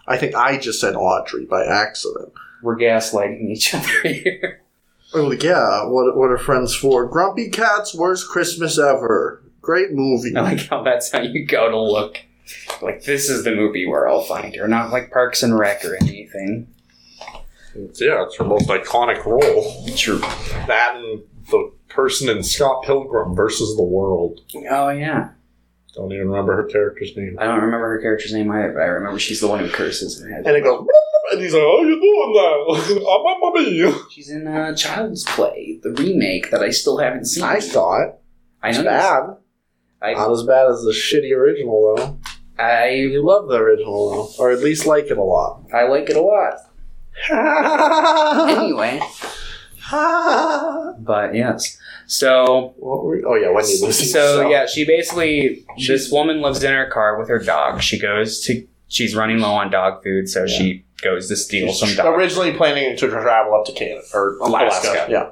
[0.06, 2.32] I think I just said Audrey by accident.
[2.62, 4.62] We're gaslighting each other here.
[5.14, 7.06] Oh yeah, what what are friends for?
[7.06, 9.42] Grumpy Cat's worst Christmas ever.
[9.60, 10.36] Great movie.
[10.36, 12.18] I like how that's how you go to look.
[12.82, 15.96] Like this is the movie where I'll find her, not like Parks and Rec or
[15.96, 16.68] anything.
[17.94, 19.86] Yeah, it's her most iconic role.
[19.96, 20.18] True.
[20.18, 24.40] That and the person in Scott Pilgrim versus the World.
[24.70, 25.30] Oh yeah.
[25.94, 27.38] Don't even remember her character's name.
[27.40, 30.20] I don't remember her character's name either, but I remember she's the one who curses
[30.20, 30.46] and.
[30.46, 30.86] And it goes.
[31.32, 32.74] And he's like, "How you doing now?
[33.10, 37.42] I'm a mummy." She's in uh, Child's Play, the remake that I still haven't seen.
[37.44, 38.14] I saw it.
[38.62, 38.84] I It's know.
[38.84, 39.22] bad.
[40.02, 42.18] I, Not as bad as the shitty original though.
[42.62, 45.62] I love the original though, or at least like it a lot.
[45.74, 46.54] I like it a lot.
[47.30, 49.00] Anyway,
[49.90, 51.78] but yes.
[52.06, 53.72] So were, oh yeah, Wendy.
[53.92, 57.82] So yeah, she basically this woman lives in her car with her dog.
[57.82, 61.94] She goes to she's running low on dog food, so she goes to steal some
[61.94, 64.88] dog originally planning to travel up to Canada or Alaska.
[64.88, 65.06] Alaska.
[65.10, 65.30] Yeah,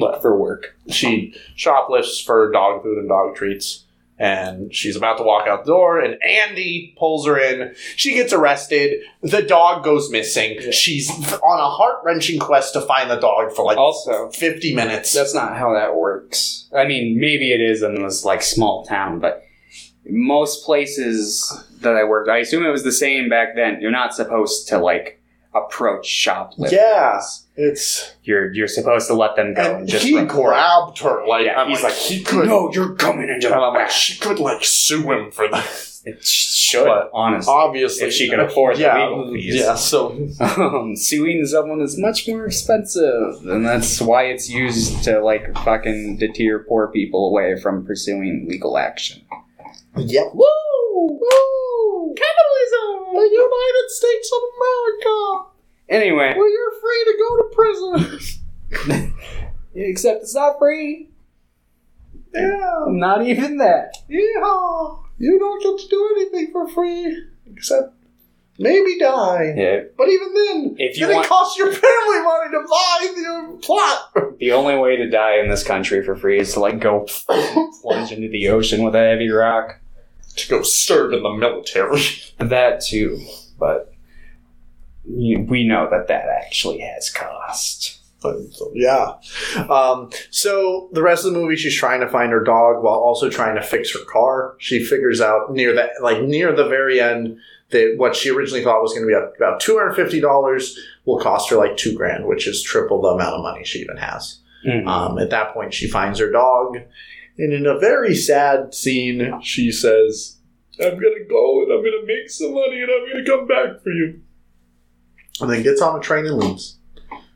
[0.00, 0.76] but for work.
[0.88, 3.84] she shoplifts for dog food and dog treats,
[4.22, 7.74] and she's about to walk out the door, and Andy pulls her in.
[7.96, 9.02] She gets arrested.
[9.20, 10.70] The dog goes missing.
[10.70, 15.12] She's on a heart wrenching quest to find the dog for like Also, fifty minutes.
[15.12, 16.68] that's not how that works.
[16.74, 19.42] I mean, maybe it is in this like small town, but
[20.08, 23.80] most places that I worked, I assume it was the same back then.
[23.80, 25.20] You're not supposed to like
[25.52, 26.72] approach shoplifters.
[26.72, 27.20] Yeah.
[27.54, 31.44] It's You're you're supposed to let them go and, and just he grabbed her like
[31.46, 32.46] Yeah, I'm he's like, like, he could.
[32.48, 35.88] No, you're coming into and the I'm like she could like sue him for that.
[36.04, 37.52] It should, But honestly.
[37.54, 39.54] Obviously, If she can afford the yeah, legal fees.
[39.54, 45.20] Yeah, so um, suing someone is much more expensive, and that's why it's used to
[45.20, 49.22] like fucking deter poor people away from pursuing legal action.
[49.96, 50.22] yeah.
[50.34, 50.44] Woo!
[51.06, 52.14] Woo!
[52.16, 53.14] Capitalism.
[53.14, 55.44] The United States of America,
[55.92, 57.44] Anyway, Well, you're free to go to
[58.88, 59.14] prison.
[59.74, 61.10] except it's not free.
[62.34, 63.94] yeah, Not even that.
[64.08, 64.96] yeah.
[65.18, 67.16] You don't get to do anything for free
[67.46, 67.92] except
[68.58, 69.52] maybe die.
[69.56, 69.80] Yeah.
[69.96, 73.54] But even then, If you then want- it costs your family money to buy the
[73.54, 74.36] uh, plot.
[74.40, 77.06] The only way to die in this country for free is to like go
[77.82, 79.78] plunge into the ocean with a heavy rock.
[80.36, 82.00] to go serve in the military.
[82.38, 83.20] That too,
[83.58, 83.91] but
[85.04, 87.98] we know that that actually has cost.
[88.22, 88.36] But,
[88.74, 89.14] yeah.
[89.68, 93.28] Um, so the rest of the movie, she's trying to find her dog while also
[93.28, 94.54] trying to fix her car.
[94.58, 97.36] She figures out near that, like near the very end,
[97.70, 101.18] that what she originally thought was going to be about two hundred fifty dollars will
[101.18, 104.38] cost her like two grand, which is triple the amount of money she even has.
[104.86, 106.76] Um, at that point, she finds her dog,
[107.38, 110.36] and in a very sad scene, she says,
[110.80, 113.90] "I'm gonna go and I'm gonna make some money and I'm gonna come back for
[113.90, 114.20] you."
[115.42, 116.78] And then gets on a train and leaves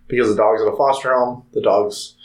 [0.08, 1.44] because the dog's at a foster home.
[1.52, 2.16] The dog's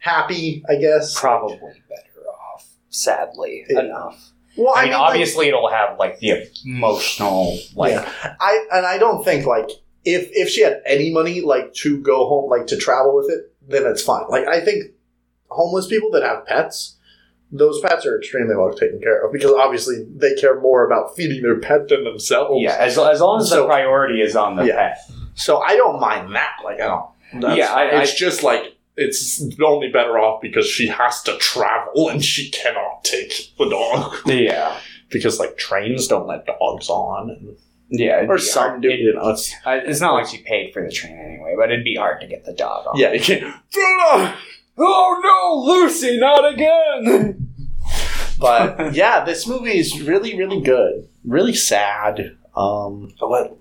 [0.00, 1.18] happy, I guess.
[1.18, 1.56] Probably
[1.88, 4.32] better off, sadly It- enough.
[4.56, 8.34] Well, I mean, like, obviously, it'll have like the emotional, like, Yeah.
[8.40, 9.70] I and I don't think like
[10.04, 13.52] if if she had any money like to go home like to travel with it,
[13.68, 14.24] then it's fine.
[14.28, 14.86] Like I think
[15.48, 16.96] homeless people that have pets,
[17.52, 21.42] those pets are extremely well taken care of because obviously they care more about feeding
[21.42, 22.60] their pet than themselves.
[22.60, 24.74] yeah, as, as long as So- the priority is on the Yeah.
[24.88, 24.98] pet.
[25.38, 26.56] So I don't mind that.
[26.64, 27.06] Like I don't.
[27.42, 28.02] that's Yeah, I-.
[28.02, 33.04] It's just like it's only better off because she has to travel and she cannot
[33.04, 34.76] take the dog Yeah,
[35.08, 37.30] because like trains don't let dogs on.
[37.30, 37.56] And,
[37.90, 38.82] yeah, or some hard.
[38.82, 38.90] do.
[38.90, 41.70] It- You know, it's uh, it's not like she paid for the train anyway, but
[41.70, 42.98] it'd be hard to get the dog on.
[42.98, 43.12] yeah.
[43.12, 44.34] You can't.
[44.80, 47.50] Oh no, Lucy, not again!
[48.38, 51.08] But yeah, this movie is really really good.
[51.24, 52.36] really sad.
[52.56, 53.56] Um, What?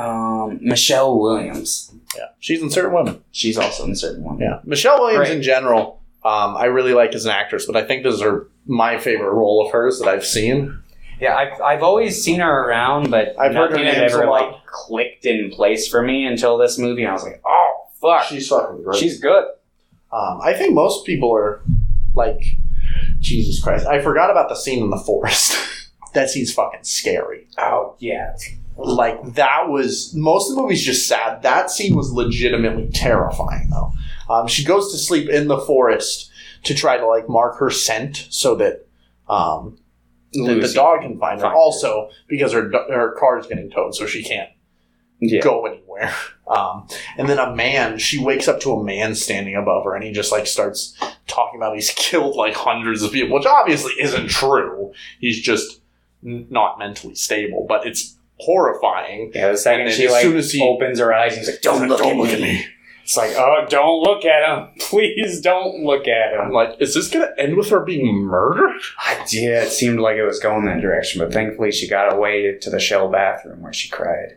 [0.00, 1.92] Um, Michelle Williams.
[2.16, 3.22] yeah, she's in certain women.
[3.32, 4.38] She's also in certain one.
[4.38, 5.36] Yeah, Michelle Williams Great.
[5.36, 8.48] in general, um, I really like as an actress, but I think this is her
[8.66, 10.78] my favorite role of hers that I've seen.
[11.20, 14.64] Yeah, I've, I've always seen her around, but I've heard her nothing had ever like
[14.66, 17.02] clicked in place for me until this movie.
[17.02, 18.98] And I was like, oh fuck, She's fucking great.
[18.98, 19.44] she's good.
[20.12, 21.60] Um, I think most people are
[22.14, 22.42] like,
[23.20, 23.86] Jesus Christ!
[23.86, 25.56] I forgot about the scene in the forest.
[26.14, 27.46] that scene's fucking scary.
[27.58, 28.34] Oh yeah,
[28.82, 31.42] Like that was most of the movie's just sad.
[31.42, 33.92] That scene was legitimately terrifying though.
[34.28, 36.30] Um, she goes to sleep in the forest
[36.64, 38.86] to try to like mark her scent so that
[39.28, 39.78] um,
[40.32, 41.44] the, the dog can find her.
[41.46, 41.58] Find her.
[41.58, 44.50] Also, because her her car is getting towed, so she can't
[45.20, 45.40] Yeah.
[45.42, 46.12] go anywhere.
[46.50, 50.02] Um, and then a man, she wakes up to a man standing above her, and
[50.02, 50.96] he just like starts
[51.28, 54.92] talking about he's killed like hundreds of people, which obviously isn't true.
[55.20, 55.80] He's just
[56.26, 59.32] n- not mentally stable, but it's horrifying.
[59.34, 61.60] Yeah, the second And she as like soon as he- opens her eyes, he's like,
[61.62, 62.66] "Don't, look, at, me.
[63.02, 64.68] It's like, "Oh, don't look at him!
[64.80, 68.80] Please, don't look at I'm him." like, is this gonna end with her being murdered?
[68.98, 72.56] I, yeah, it seemed like it was going that direction, but thankfully she got away
[72.58, 74.36] to the shell bathroom where she cried.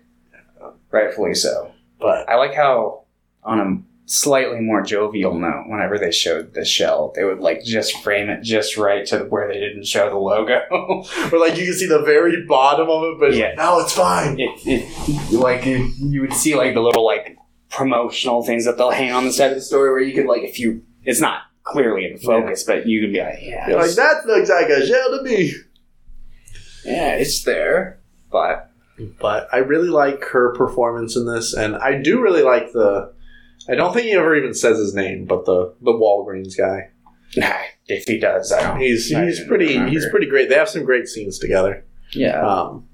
[0.91, 1.72] Rightfully so.
[1.99, 3.04] But I like how,
[3.43, 8.01] on a slightly more jovial note, whenever they showed the shell, they would like just
[8.04, 10.60] frame it just right to where they didn't show the logo.
[11.32, 13.54] or like you can see the very bottom of it, but Yeah.
[13.56, 14.39] no, it's fine.
[14.39, 17.38] it, it like it, you would see like the little like
[17.70, 20.43] promotional things that they'll hang on the side of the story where you could like
[20.43, 23.91] if you it's not clearly in focus, but you could be like, yeah, You're like
[23.95, 25.54] that looks like a shell to me.
[26.86, 27.99] yeah, it's there,
[28.32, 28.70] but
[29.20, 33.14] but I really like her performance in this, and I do really like the.
[33.70, 36.89] I don't think he ever even says his name, but the the Walgreens guy.
[37.38, 37.53] nah,
[37.88, 38.80] if he does, I don't.
[38.82, 39.91] He's I he's pretty remember.
[39.91, 40.49] he's pretty great.
[40.49, 41.86] They have some great scenes together.
[42.14, 42.41] yeah.
[42.41, 42.88] Um,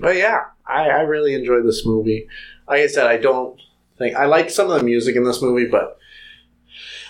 [0.00, 2.28] but yeah, I, I really enjoyed this movie.
[2.68, 3.60] Like I said, I don't
[3.98, 5.98] think I like some of the music in this movie, but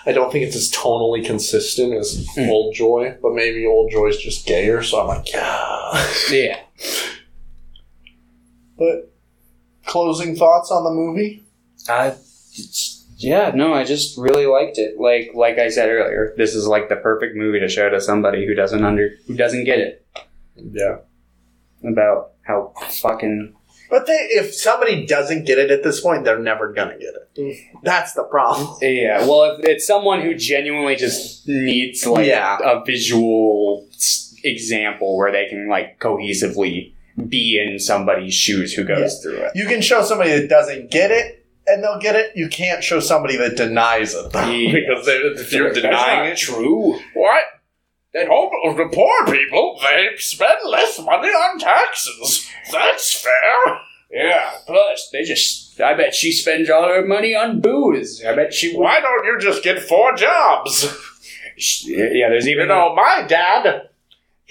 [0.05, 2.49] I don't think it's as tonally consistent as Mm.
[2.49, 3.15] Old Joy.
[3.21, 6.07] But maybe Old Joy's just gayer, so I'm like, yeah.
[6.31, 6.59] yeah.
[8.77, 9.13] But
[9.85, 11.43] closing thoughts on the movie?
[11.87, 12.15] I,
[13.17, 14.99] yeah, no, I just really liked it.
[14.99, 18.45] Like, like I said earlier, this is like the perfect movie to show to somebody
[18.45, 20.05] who doesn't under, who doesn't get it
[20.55, 20.97] Yeah.
[21.83, 23.55] about how fucking.
[23.89, 27.29] But they, if somebody doesn't get it at this point, they're never gonna get it.
[27.37, 27.81] Mm.
[27.83, 28.77] That's the problem.
[28.81, 32.57] Yeah, well, if it's someone who genuinely just needs like Yeah.
[32.63, 33.87] a visual
[34.43, 36.93] example where they can like cohesively
[37.27, 39.51] be in somebody's shoes who goes through it.
[39.55, 41.40] You can show somebody that doesn't get it,
[41.71, 42.35] and they'll get it.
[42.35, 44.31] You can't show somebody that denies it.
[44.33, 44.71] Yeah.
[44.73, 46.99] Because they, if you're That's denying it, true.
[47.13, 47.43] what?
[48.13, 52.49] That home, the poor people, they spend less money on taxes.
[52.71, 53.77] That's fair.
[54.11, 54.51] Yeah.
[54.67, 55.79] Plus, they just.
[55.79, 58.21] I bet she spends all her money on booze.
[58.25, 58.75] I bet she.
[58.75, 60.93] Why don't you just get four jobs?
[61.85, 63.89] Yeah, there's even You know, my dad,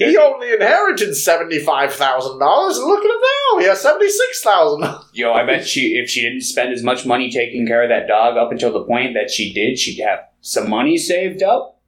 [0.08, 3.58] he only inherited seventy-five thousand dollars, and look at him now.
[3.60, 4.84] He has seventy-six thousand.
[5.12, 8.08] Yo, I bet she if she didn't spend as much money taking care of that
[8.08, 11.80] dog up until the point that she did, she'd have some money saved up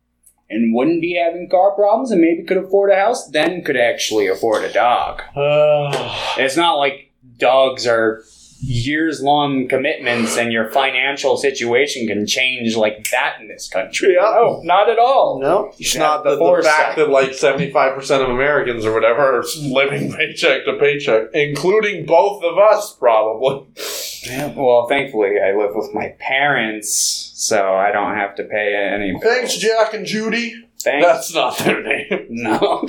[0.51, 4.29] and wouldn't be having car problems and maybe could afford a house, then could actually
[4.29, 5.23] afford a dog.
[6.39, 8.23] It's not like dogs are
[8.65, 14.15] years long commitments and your financial situation can change like that in this country.
[14.15, 14.21] Yeah.
[14.23, 15.41] No, not at all.
[15.41, 19.39] no, It's not the the, the fact that like seventy-five percent of Americans or whatever
[19.41, 23.67] are living paycheck to paycheck, including both of us, probably.
[24.25, 29.19] Yeah, well, thankfully, I live with my parents, so I don't have to pay any.
[29.21, 30.55] Thanks, Jack and Judy.
[30.81, 31.05] Thanks.
[31.07, 32.27] That's not their name.
[32.31, 32.87] No.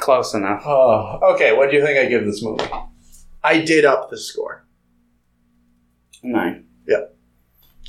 [0.00, 0.62] Close enough.
[0.66, 1.52] Oh, okay.
[1.56, 2.62] What do you think I give this movie?
[3.46, 4.66] I did up the score.
[6.22, 6.64] Nine.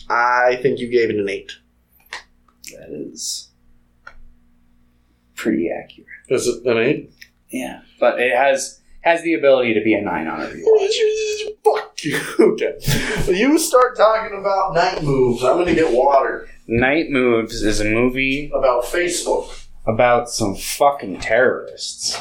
[0.10, 1.52] I think you gave it an eight.
[2.72, 3.50] That is
[5.36, 6.08] pretty accurate.
[6.30, 7.12] Is it an eight?
[7.50, 11.40] Yeah, but it has has the ability to be a nine on a rewatch.
[11.64, 12.20] Fuck you.
[12.40, 12.78] Okay.
[13.28, 15.44] You start talking about night moves.
[15.44, 16.48] I'm gonna get water.
[16.68, 19.67] Night Moves is a movie About Facebook.
[19.88, 22.16] About some fucking terrorists.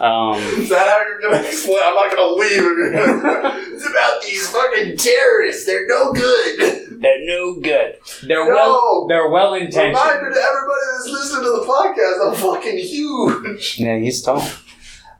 [0.00, 1.78] Um, Is that how you're gonna explain?
[1.82, 3.52] I'm not gonna leave if you're gonna.
[3.74, 5.66] it's about these fucking terrorists.
[5.66, 7.00] They're no good.
[7.00, 7.96] they're no good.
[8.26, 8.54] They're No.
[8.54, 9.06] well.
[9.08, 9.88] They're well intentioned.
[9.96, 13.78] Reminder to everybody that's listening to the podcast, I'm fucking huge.
[13.82, 14.42] Yeah, he's tall.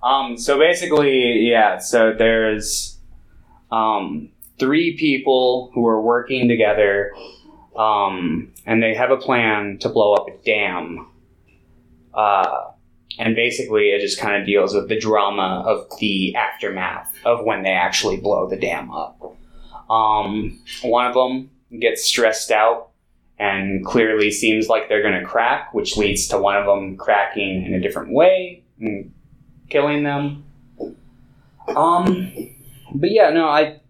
[0.02, 2.98] Um, so basically, yeah, so there's
[3.70, 7.12] um, three people who are working together,
[7.76, 11.06] um, and they have a plan to blow up a dam.
[12.14, 12.70] Uh,
[13.18, 17.62] and basically it just kind of deals with the drama of the aftermath of when
[17.62, 19.20] they actually blow the dam up.
[19.90, 22.90] Um, one of them gets stressed out
[23.38, 27.66] and clearly seems like they're going to crack, which leads to one of them cracking
[27.66, 29.12] in a different way and
[29.68, 30.44] killing them.
[31.68, 32.32] Um,
[32.94, 33.80] but yeah, no, I.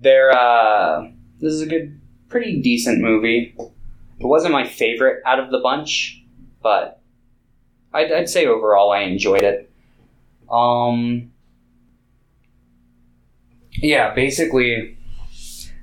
[0.00, 1.08] They're uh,
[1.40, 3.54] this is a good, pretty decent movie.
[3.58, 6.19] It wasn't my favorite out of the bunch,
[6.62, 7.00] but
[7.92, 9.70] I'd, I'd say overall I enjoyed it.
[10.50, 11.32] Um,
[13.72, 14.98] yeah, basically,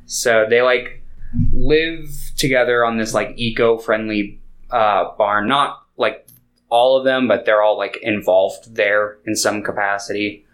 [0.05, 1.03] so they like
[1.51, 5.47] live together on this like eco-friendly uh, barn.
[5.47, 6.27] Not like
[6.69, 10.45] all of them, but they're all like involved there in some capacity.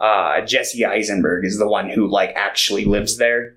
[0.00, 3.56] Uh, Jesse Eisenberg is the one who like actually lives there,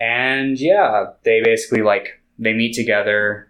[0.00, 3.49] and yeah, they basically like they meet together.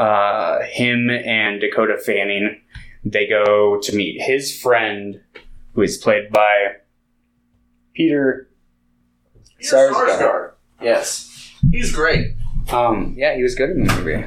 [0.00, 2.60] Uh, him and Dakota Fanning,
[3.04, 5.20] they go to meet his friend,
[5.74, 6.76] who is played by
[7.94, 8.48] Peter
[9.62, 10.52] Sarsgaard.
[10.80, 11.52] Yes.
[11.70, 12.34] He's great.
[12.72, 14.24] Um, yeah, he was good in the movie.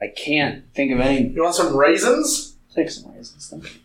[0.00, 1.28] I can't think of any.
[1.28, 2.56] You want some raisins?
[2.74, 3.48] Take some raisins.
[3.50, 3.80] Thank you.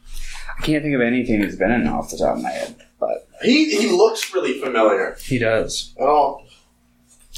[0.57, 3.27] I can't think of anything he's been in off the top of my head, but
[3.43, 5.15] He he looks really familiar.
[5.23, 5.93] he does.
[5.99, 6.41] Oh,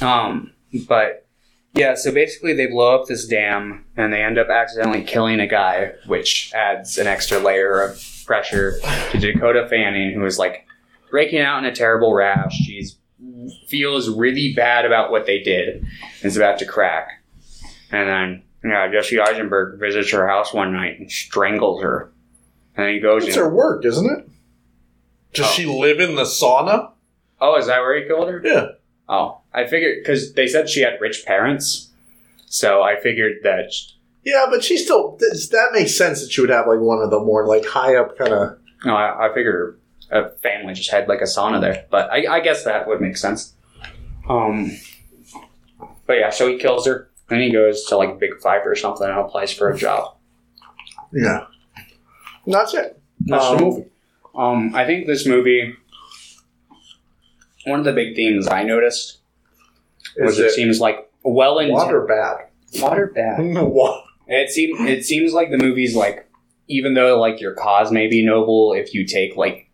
[0.02, 0.54] Um,
[0.88, 1.25] but
[1.76, 5.48] yeah, so basically they blow up this dam and they end up accidentally killing a
[5.48, 8.80] guy, which adds an extra layer of pressure
[9.12, 10.66] to Dakota Fanning, who is like
[11.10, 12.56] breaking out in a terrible rash.
[12.56, 12.98] She's
[13.68, 15.86] feels really bad about what they did and
[16.24, 17.24] is about to crack.
[17.92, 22.12] And then yeah, Jesse Eisenberg visits her house one night and strangles her.
[22.76, 24.30] And then he goes it's her work, isn't it?
[25.34, 25.50] Does oh.
[25.50, 26.92] she live in the sauna?
[27.40, 28.42] Oh, is that where he killed her?
[28.44, 28.68] Yeah.
[29.08, 31.90] Oh, I figured because they said she had rich parents,
[32.46, 33.72] so I figured that.
[34.24, 37.10] Yeah, but she still th- that makes sense that she would have like one of
[37.12, 38.58] the more like high up kind of.
[38.84, 39.80] No, I, I figured
[40.12, 43.18] a family just had like a sauna there, but I, I guess that would make
[43.18, 43.54] sense.
[44.30, 44.72] Um,
[46.08, 49.08] but yeah, so he kills her, then he goes to like Big Five or something
[49.08, 50.16] and applies for a job.
[51.14, 51.46] Yeah,
[52.48, 53.00] that's it.
[53.22, 53.86] That's Um, the movie.
[54.36, 55.76] Um, I think this movie.
[57.66, 59.18] One of the big themes I noticed
[60.18, 62.48] was Is it, it seems like well into water bad?
[62.82, 63.40] water bad.
[64.28, 66.28] It seems it seems like the movie's like
[66.68, 69.70] even though like your cause may be noble, if you take like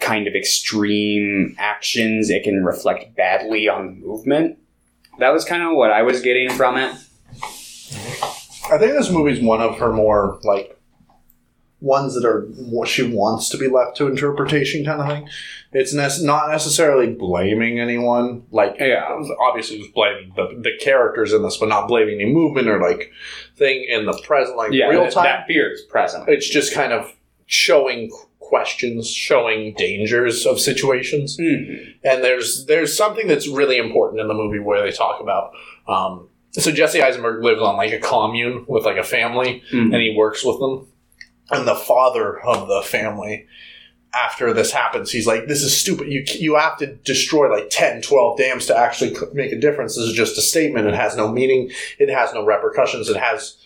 [0.00, 4.58] kind of extreme actions, it can reflect badly on the movement.
[5.18, 6.94] That was kind of what I was getting from it.
[8.72, 10.78] I think this movie's one of her more like
[11.84, 15.28] ones that are what she wants to be left to interpretation kind of thing.
[15.72, 18.44] It's ne- not necessarily blaming anyone.
[18.50, 19.04] Like Yeah.
[19.40, 23.12] Obviously, was blaming the, the characters in this, but not blaming any movement or like
[23.56, 25.24] thing in the present, like Yeah, real time.
[25.24, 26.28] that fear is present.
[26.28, 27.12] it's just kind of
[27.46, 28.10] showing
[28.40, 31.36] questions, showing dangers of situations.
[31.38, 31.94] Mhm.
[32.04, 35.52] and there's there's something that's really important in the movie where they talk about
[35.88, 39.92] um, so Jesse Eisenberg lives on like a commune with like a family Mhm.
[39.92, 40.86] and he works with them
[41.50, 43.46] and the father of the family
[44.14, 45.10] after this happens.
[45.10, 46.08] He's like this is stupid.
[46.10, 49.96] You you have to destroy like 10 12 dams to actually make a difference.
[49.96, 50.86] This is just a statement.
[50.86, 51.70] It has no meaning.
[51.98, 53.08] It has no repercussions.
[53.08, 53.56] It has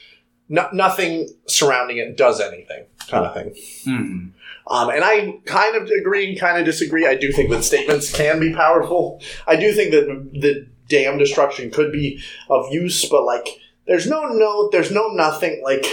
[0.49, 3.55] no, nothing surrounding it does anything kind of thing.
[3.87, 4.31] Mhm.
[4.67, 7.07] um, and I kind of agree and kind of disagree.
[7.07, 9.21] I do think that statements can be powerful.
[9.47, 13.47] I do think that the dam destruction could be of use, but like,
[13.89, 15.63] there's no note, there's no nothing.
[15.65, 15.85] Like,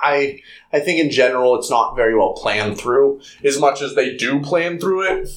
[0.00, 0.40] I,
[0.72, 3.20] I think in general, it's not very well planned through.
[3.44, 5.28] As much as they do plan through it,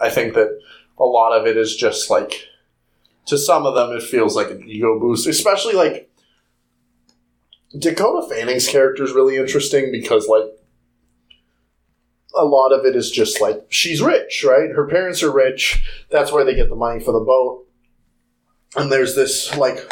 [0.00, 0.58] I think that
[0.98, 2.48] a lot of it is just like,
[3.26, 6.08] to some of them, it feels like an ego boost, especially like.
[7.78, 10.50] Dakota Fanning's character is really interesting because, like,
[12.34, 14.70] a lot of it is just like she's rich, right?
[14.70, 15.84] Her parents are rich.
[16.10, 17.66] That's where they get the money for the boat.
[18.76, 19.88] And there's this like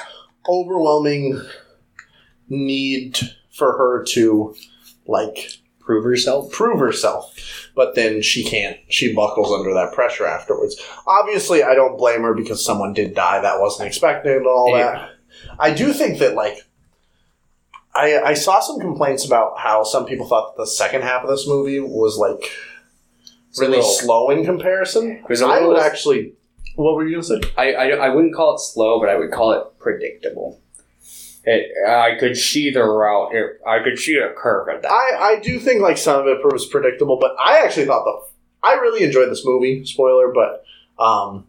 [0.47, 1.41] overwhelming
[2.49, 3.19] need
[3.53, 4.55] for her to
[5.07, 6.53] like Prove herself.
[6.53, 7.71] prove herself.
[7.75, 8.77] But then she can't.
[8.89, 10.77] She buckles under that pressure afterwards.
[11.07, 13.41] Obviously, I don't blame her because someone did die.
[13.41, 14.93] That wasn't expected and all Yeah.
[14.93, 15.11] that.
[15.59, 16.59] I do think that like
[17.95, 21.31] I, I saw some complaints about how some people thought that the second half of
[21.31, 22.51] this movie was like
[23.59, 24.29] really Slow.
[24.29, 25.25] in comparison.
[25.27, 26.35] I would actually.
[26.79, 27.41] What were you gonna say?
[27.57, 30.61] I, I, I wouldn't call it slow, but I would call it predictable.
[31.43, 33.35] It, I could see the route.
[33.35, 34.93] It, I could see a curve at that.
[34.93, 38.69] I, I do think like some of it was predictable, but I actually thought the
[38.69, 39.85] I really enjoyed this movie.
[39.87, 40.65] Spoiler, but
[41.03, 41.49] um,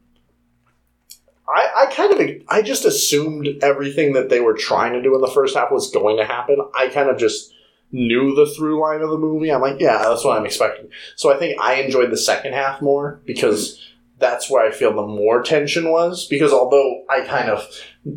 [1.47, 5.21] I I kind of I just assumed everything that they were trying to do in
[5.21, 6.57] the first half was going to happen.
[6.75, 7.53] I kind of just
[7.91, 10.89] knew the through line of the movie, I'm like, yeah, that's what I'm expecting.
[11.15, 13.79] So I think I enjoyed the second half more because
[14.19, 16.27] that's where I feel the more tension was.
[16.27, 17.65] Because although I kind of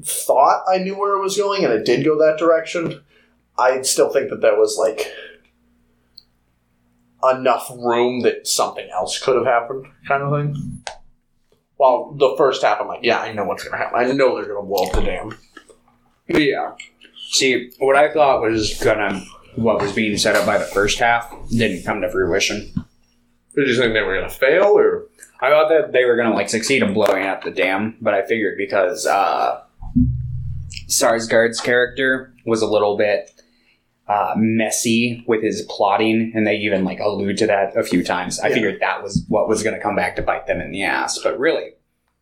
[0.05, 3.03] thought I knew where it was going and it did go that direction,
[3.59, 5.13] I still think that there was like
[7.33, 10.83] enough room that something else could have happened, kind of thing.
[11.77, 13.99] While the first half, I'm like, yeah, I know what's going to happen.
[13.99, 15.37] I know they're going to blow up the dam.
[16.29, 16.73] Yeah.
[17.31, 19.25] See, what I thought was gonna,
[19.57, 22.73] what was being set up by the first half, didn't come to fruition.
[23.55, 25.07] Did you think they were going to fail, or
[25.43, 28.25] I thought that they were gonna like succeed in blowing up the dam, but I
[28.25, 29.61] figured because uh,
[30.89, 33.31] Sarsgaard's character was a little bit
[34.09, 38.39] uh, messy with his plotting, and they even like allude to that a few times.
[38.41, 38.55] I Yeah.
[38.55, 41.39] figured that was what was gonna come back to bite them in the ass, but
[41.39, 41.73] really,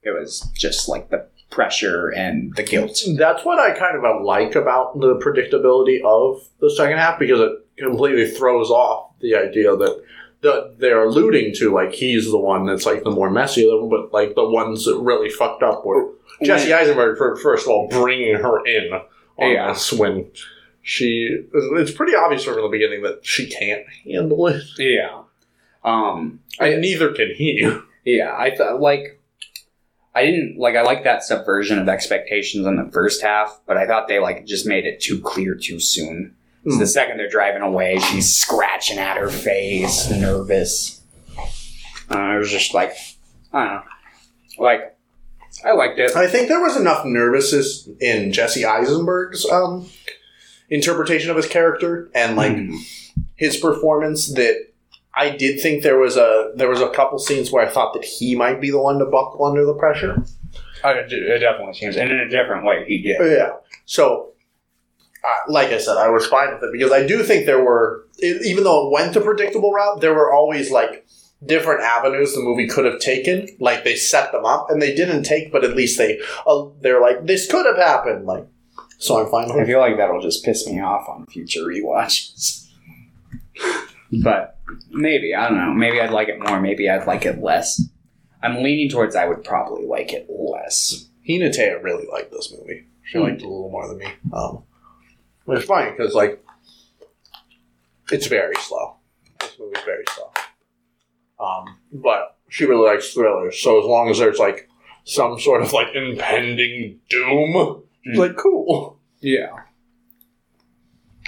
[0.03, 3.03] it was just like the pressure and the guilt.
[3.19, 7.53] That's what I kind of like about the predictability of the second half because it
[7.77, 10.03] completely throws off the idea that
[10.43, 13.89] the, they're alluding to like he's the one that's like the more messy of them,
[13.91, 16.13] but like the ones that really fucked up were
[16.43, 19.69] Jesse Eisenberg for first of all bringing her in on Yeah.
[19.73, 20.31] this when
[20.83, 25.23] she it's pretty obvious from the beginning that she can't handle it, Yeah.
[25.85, 27.71] Um, and neither can he.
[28.05, 29.21] Yeah, I thought like
[30.15, 33.87] I didn't like I like that subversion of expectations in the first half, but I
[33.87, 36.35] thought they like just made it too clear too soon.
[36.67, 36.79] So Hmm.
[36.79, 41.01] the second they're driving away, she's scratching at her face, nervous.
[42.11, 42.93] Uh, I was just like,
[43.53, 43.83] I don't know,
[44.59, 44.97] like
[45.65, 46.15] I liked it.
[46.17, 49.87] I think there was enough nervousness in Jesse Eisenberg's um,
[50.69, 52.77] interpretation of his character and like Hmm.
[53.37, 54.57] his performance that
[55.15, 58.05] I did think there was a there was a couple scenes where I thought that
[58.05, 60.23] he might be the one to buckle under the pressure.
[60.85, 61.09] Oh, it
[61.41, 63.17] definitely seems, and in a different way, he did.
[63.21, 63.51] Yeah.
[63.85, 64.30] So,
[65.23, 68.07] uh, like I said, I was fine with it because I do think there were,
[68.23, 71.07] even though it went the predictable route, there were always like
[71.45, 73.49] different avenues the movie could have taken.
[73.59, 77.01] Like they set them up and they didn't take, but at least they uh, they're
[77.01, 78.27] like this could have happened.
[78.27, 78.47] Like,
[78.99, 82.67] so I'm fine with I feel like that'll just piss me off on future rewatches.
[84.23, 84.59] but
[84.91, 85.75] maybe I don't know.
[85.75, 86.61] Maybe I'd like it more.
[86.61, 87.83] Maybe I'd like it less.
[88.43, 91.09] I'm leaning towards I would probably like it less.
[91.29, 92.87] Hinata really liked this movie.
[93.05, 94.07] She liked it a little more than me.
[94.33, 94.63] Um,
[95.47, 96.43] but it's funny because like
[98.13, 98.97] it's very slow.
[99.41, 100.31] This movie's very slow.
[101.39, 103.63] Um, but she really likes thrillers.
[103.63, 104.69] So as long as there's like
[105.05, 108.99] some sort of like impending doom, she's like cool.
[109.21, 109.51] Yeah.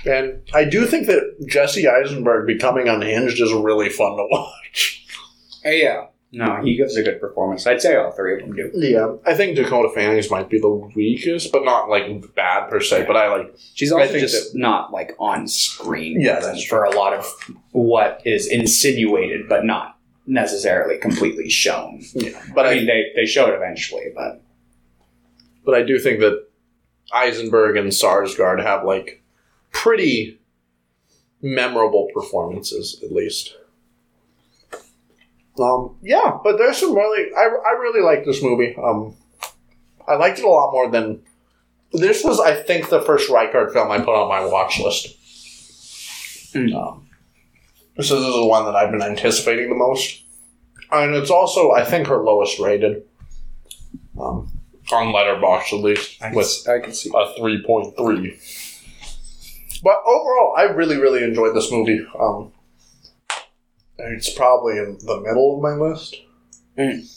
[0.04, 5.06] And I do think that Jesse Eisenberg becoming unhinged is really fun to watch.
[5.64, 6.06] Yeah.
[6.34, 7.66] No, he gives a good performance.
[7.66, 8.70] I'd say all three of them do.
[8.74, 13.04] Yeah, I think Dakota Fanning's might be the weakest, but not like bad per se.
[13.06, 16.20] But I like She's also just not like on screen.
[16.22, 17.26] Yeah, that's for a lot of
[17.72, 22.00] what is insinuated, but not necessarily completely shown.
[22.14, 24.42] yeah, But but I I mean, they they show it eventually, but
[25.66, 26.46] but I do think that
[27.12, 29.22] Eisenberg and Sarsgaard have like
[29.70, 30.40] pretty
[31.42, 33.54] memorable performances, at least.
[35.58, 38.74] Um, yeah, but there's some really I, I really like this movie.
[38.82, 39.14] Um,
[40.08, 41.22] I liked it a lot more than
[41.92, 42.40] this was.
[42.40, 45.16] I think the first Reichardt film I put on my watch list.
[46.54, 46.74] Mm.
[46.74, 47.08] Um,
[47.96, 50.22] this is the one that I've been anticipating the most,
[50.90, 53.04] and it's also I think her lowest rated.
[54.18, 54.52] Um,
[54.92, 57.10] on Letterboxd at least, I can, with I can see.
[57.14, 58.38] a three point three.
[59.82, 62.06] But overall, I really, really enjoyed this movie.
[62.18, 62.52] Um,
[64.02, 66.16] it's probably in the middle of my list.
[66.76, 67.08] Mm.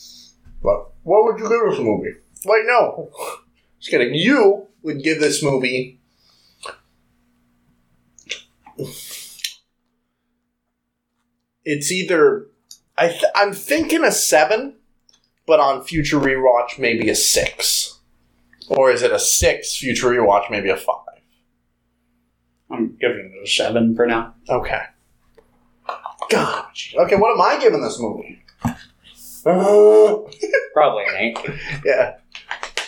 [0.61, 2.15] But what would you give this movie?
[2.45, 3.11] Wait, no.
[3.79, 4.13] Just kidding.
[4.13, 5.99] You would give this movie.
[11.63, 12.47] It's either
[12.97, 14.75] I th- I'm thinking a seven,
[15.45, 17.99] but on future rewatch maybe a six.
[18.67, 20.97] Or is it a six future rewatch, maybe a five?
[22.71, 24.33] I'm giving it a seven for now.
[24.49, 24.81] Okay.
[26.29, 26.65] God.
[26.95, 28.41] Okay, what am I giving this movie?
[28.63, 30.17] Uh,
[30.73, 31.37] Probably an eight.
[31.85, 32.15] yeah.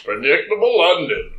[0.04, 1.32] Predictable London.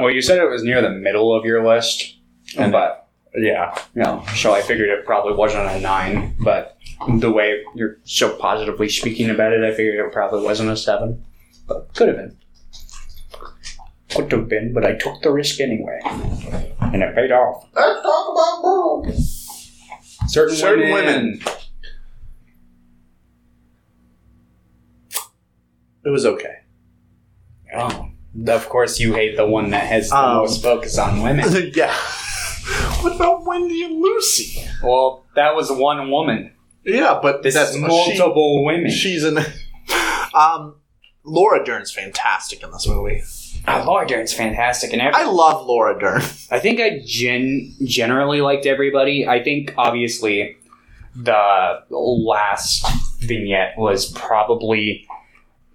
[0.00, 2.16] Well, you said it was near the middle of your list,
[2.56, 3.06] and but
[3.36, 3.76] Yeah.
[3.94, 6.34] you know, so I figured it probably wasn't a nine.
[6.40, 6.76] But
[7.18, 11.24] the way you're so positively speaking about it, I figured it probably wasn't a seven,
[11.68, 12.36] but could have been.
[14.10, 16.00] Could have been, but I took the risk anyway,
[16.80, 17.66] and it paid off.
[17.74, 19.43] Let's talk about boobs.
[20.34, 21.40] Certain, Certain women.
[26.04, 26.56] It was okay.
[27.72, 28.08] Oh,
[28.48, 31.70] of course, you hate the one that has the Um, most focus on women.
[31.76, 31.94] yeah.
[33.00, 34.60] What about Wendy and Lucy?
[34.82, 36.50] Well, that was one woman.
[36.84, 38.90] Yeah, but This that's is multiple women.
[38.90, 39.38] She's in.
[40.34, 40.74] um,
[41.22, 43.22] Laura Dern's fantastic in this movie.
[43.66, 46.20] Oh, Laura Dern's fantastic, and every, I love Laura Dern.
[46.50, 49.26] I think I gen generally liked everybody.
[49.26, 50.56] I think obviously
[51.16, 52.84] the last
[53.20, 55.06] vignette was probably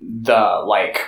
[0.02, 1.02] the like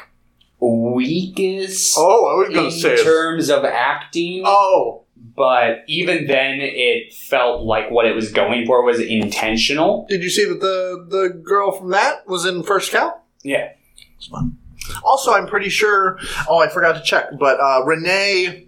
[0.60, 2.98] weakest Oh, I was in gonna say.
[2.98, 4.44] in terms of acting.
[4.46, 5.04] Oh,
[5.36, 10.06] But even then, it felt like what it was going for was intentional.
[10.10, 13.14] did you see that the the girl from that was in First Cow?
[13.44, 13.70] Yeah.
[14.18, 14.58] It's fun.
[15.04, 16.18] Also, I'm pretty sure.
[16.50, 18.68] Oh, I forgot to check, but uh, Renee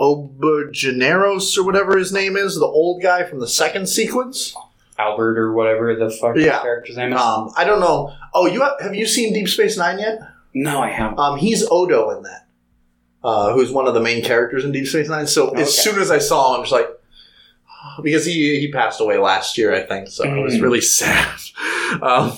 [0.00, 4.54] Auberjoneros or whatever his name is, the old guy from the second sequence.
[4.98, 6.52] Albert or whatever the fuck Yeah.
[6.54, 7.20] his character's name is.
[7.20, 8.12] Um, I don't know.
[8.34, 10.18] Oh, you have, have you seen Deep Space Nine yet?
[10.54, 11.18] no, I haven't.
[11.18, 12.46] Um, he's Odo in that,
[13.24, 15.26] uh, who's one of the main characters in Deep Space Nine.
[15.26, 15.62] So Okay.
[15.62, 16.88] as soon as I saw him, I'm just like,
[18.02, 20.08] because he he passed away last year, I think.
[20.08, 20.62] So it was Mm.
[20.62, 21.40] really sad.
[22.02, 22.32] Um,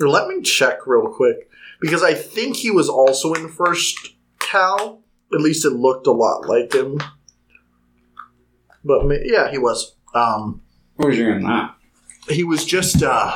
[0.00, 1.48] let me check real quick
[1.80, 4.98] because I think he was also in First Cow.
[5.34, 7.00] At least it looked a lot like him.
[8.84, 9.96] But yeah, he was.
[10.14, 10.62] Um,
[10.98, 11.74] Who's doing that?
[12.28, 13.32] he was just uh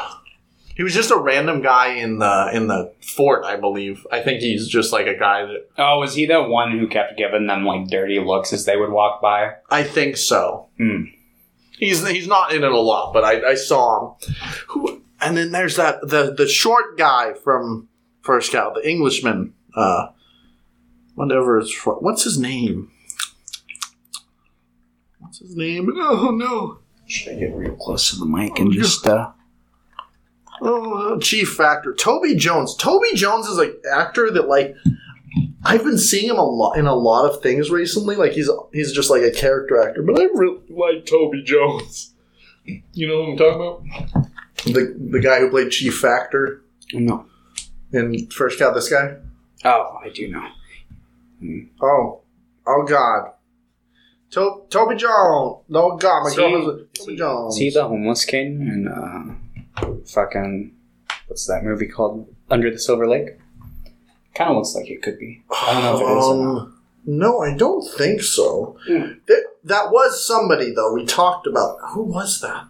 [0.75, 4.41] he was just a random guy in the in the fort i believe i think
[4.41, 7.65] he's just like a guy that Oh, was he the one who kept giving them
[7.65, 9.53] like dirty looks as they would walk by?
[9.71, 11.03] i think so Hmm.
[11.79, 14.35] he's he's not in it a lot but i i saw him
[14.67, 17.87] who and then there's that the the short guy from
[18.23, 20.09] first cow the englishman uh
[21.15, 22.91] whatever it's for what's his name
[25.19, 29.07] what's his name oh no Should I get real close to the mic and just
[29.07, 29.33] uh
[30.63, 32.75] Oh, Chief Factor, Toby Jones.
[32.75, 34.77] Toby Jones is an actor that like
[35.65, 38.17] I've been seeing him a lot in a lot of things recently.
[38.17, 42.13] Like he's he's just like a character actor, but I really like Toby Jones.
[42.93, 44.27] You know what I'm talking about?
[44.65, 46.63] The the guy who played Chief Factor
[46.93, 47.25] no.
[47.93, 48.73] In First Cow.
[48.73, 49.17] This guy.
[49.65, 50.49] Oh, I do know.
[51.83, 52.21] Oh,
[52.67, 53.33] oh God.
[54.33, 55.65] To- Toby Jones.
[55.73, 57.57] Oh God, my See- girlfriend's Toby Jones.
[57.57, 60.75] See the homeless king and uh fucking
[61.27, 62.33] what's that movie called?
[62.49, 63.39] Under the Silver Lake?
[64.35, 65.43] Kinda looks like it could be.
[65.51, 66.61] I don't know if it is or not.
[66.63, 66.77] Um,
[67.07, 68.77] no, I don't think so.
[68.87, 69.13] Hmm.
[69.27, 70.93] That, that was somebody though.
[70.95, 72.65] We talked about who was that?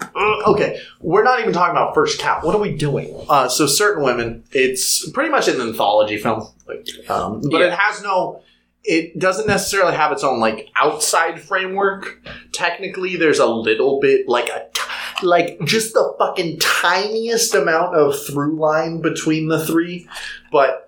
[0.00, 2.44] Uh, okay, we're not even talking about First Cat.
[2.44, 3.14] What are we doing?
[3.28, 4.44] Uh, so, certain women.
[4.52, 8.42] It's pretty much an anthology film, like, um, but it has no.
[8.84, 12.24] It doesn't necessarily have its own like outside framework.
[12.52, 14.82] Technically, there's a little bit like a t-
[15.22, 20.08] like just the fucking tiniest amount of through line between the three,
[20.52, 20.86] but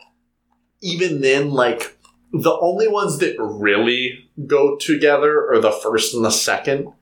[0.81, 1.99] even then, like
[2.33, 6.93] the only ones that really go together are the first and the second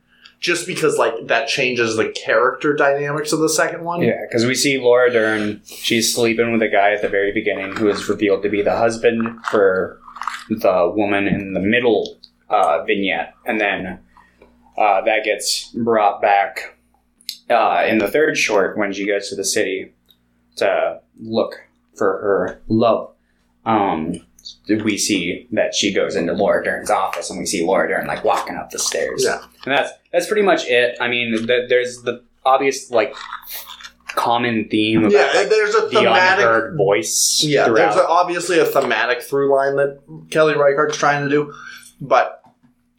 [0.40, 4.54] just because like that changes the character dynamics of the second one Yeah, because we
[4.54, 5.62] see Laura Dern.
[5.64, 8.76] She's sleeping with a guy at the very beginning who is revealed to be the
[8.76, 10.00] husband for
[10.48, 12.18] the woman in the middle
[12.48, 13.98] uh, vignette, and then
[14.78, 16.76] uh, that gets brought back
[17.50, 19.92] uh, in the third short when she goes to the city
[20.56, 21.56] to look
[21.94, 23.12] for her love.
[23.64, 24.25] Um,
[24.68, 28.24] we see that she goes into Laura Dern's office, and we see Laura Dern like
[28.24, 29.24] walking up the stairs.
[29.24, 29.42] Yeah.
[29.64, 30.96] and that's that's pretty much it.
[31.00, 33.14] I mean, th- there's the obvious like
[34.16, 37.42] common theme about yeah like, there's a thematic unheard voice.
[37.46, 37.94] yeah throughout.
[37.94, 41.52] there's a, obviously a thematic through line that kelly reichardt's trying to do
[42.00, 42.42] but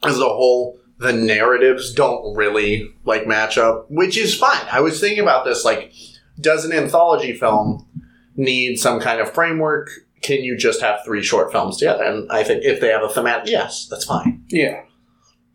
[0.04, 5.00] as a whole the narratives don't really like match up which is fine i was
[5.00, 5.91] thinking about this like
[6.39, 7.88] does an anthology film
[8.36, 9.90] need some kind of framework
[10.22, 13.10] can you just have three short films together and i think if they have a
[13.10, 14.81] thematic yes that's fine yeah.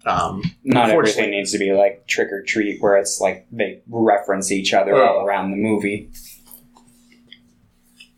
[0.07, 0.97] um, Not Unfortunately.
[0.97, 4.93] everything needs to be like trick or treat, where it's like they reference each other
[4.97, 5.09] Yeah.
[5.09, 6.11] all around the movie.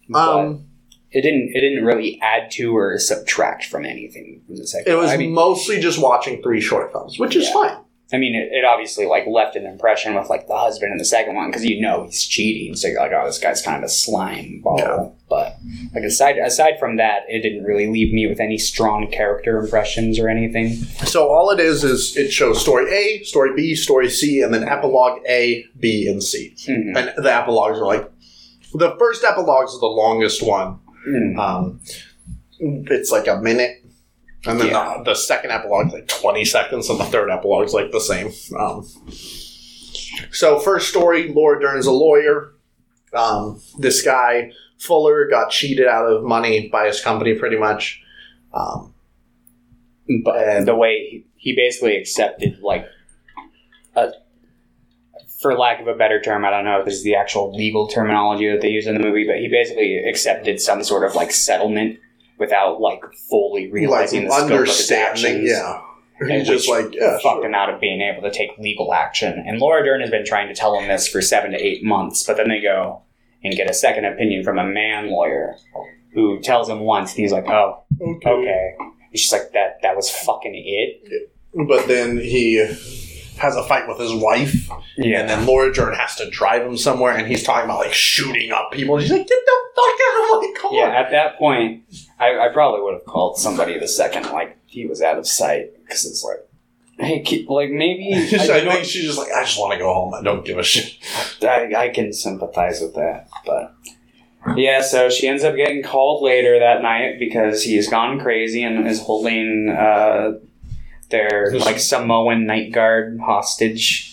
[0.09, 0.66] But um,
[1.11, 1.51] it didn't.
[1.55, 4.93] It didn't really add to or subtract from anything from the second.
[4.93, 7.53] it was I mean, mostly just watching three short films which is Yeah.
[7.53, 7.77] fine
[8.13, 11.05] I mean, it, it obviously like left an impression with like the husband in the
[11.05, 13.85] second one because you know he's cheating, so you're like, oh, this guy's kind of
[13.85, 14.79] a slime ball.
[14.79, 15.09] Yeah.
[15.29, 15.57] But
[15.95, 20.19] like aside aside from that, it didn't really leave me with any strong character impressions
[20.19, 20.75] or anything.
[21.07, 24.65] So all it is is it shows story A, story B, story C, and then
[24.65, 26.55] epilogue A, B, and C.
[26.69, 26.97] Mhm.
[26.97, 28.11] And the epilogues are like
[28.75, 30.79] the first epilogues are the longest one.
[31.09, 31.39] Mm.
[31.39, 31.81] Um,
[32.59, 33.84] it's like a minute,
[34.47, 34.97] and then Yeah.
[34.99, 38.01] the, the second epilogue is like twenty seconds, and the third epilogue is like the
[38.01, 38.31] same.
[38.59, 38.87] Um,
[40.33, 42.53] so first story, Laura Dern's a lawyer.
[43.12, 48.03] Um, this guy Fuller got cheated out of money by his company, pretty much.
[48.53, 48.93] Um,
[50.25, 52.87] But And- the way he, he basically accepted like
[53.97, 54.11] a
[55.41, 57.87] for lack of a better term, I don't know if this is the actual legal
[57.87, 61.31] terminology that they use in the movie, but he basically accepted some sort of like
[61.33, 61.99] settlement
[62.39, 65.35] without like fully like realizing the scope of his understanding.
[65.48, 65.51] actions.
[65.51, 65.81] Yeah,
[66.20, 67.47] And just like yeah, fucked sure.
[67.47, 69.43] him out of being able to take legal action.
[69.47, 72.24] And Laura Dern has been trying to tell him this for seven to eight months,
[72.24, 73.02] but then they go
[73.43, 75.56] and get a second opinion from a man lawyer
[76.15, 78.31] who tells him once, and he's like, "Oh, okay.
[78.31, 81.31] okay." And she's like, "That that was fucking it."
[81.69, 82.59] But then he
[83.39, 87.16] has a fight with his wife, and then Laura Dern has to drive him somewhere,
[87.16, 88.94] and he's talking about like shooting up people.
[88.94, 91.85] And he's like, "Get the fuck out of my car!" Yeah, at that point,
[92.19, 95.70] I, I probably would have called somebody the second like he was out of sight
[95.82, 96.48] because it's like,
[96.98, 99.93] hey, keep, like maybe I, I, think she's just like, I just want to go
[99.93, 100.15] home.
[100.15, 100.97] I don't give a shit.
[101.43, 103.74] I, I can sympathize with that, but
[104.56, 104.82] yeah.
[104.82, 109.01] So she ends up getting called later that night because he's gone crazy and is
[109.01, 110.32] holding uh,
[111.11, 114.11] their like Samoan night guard hostage.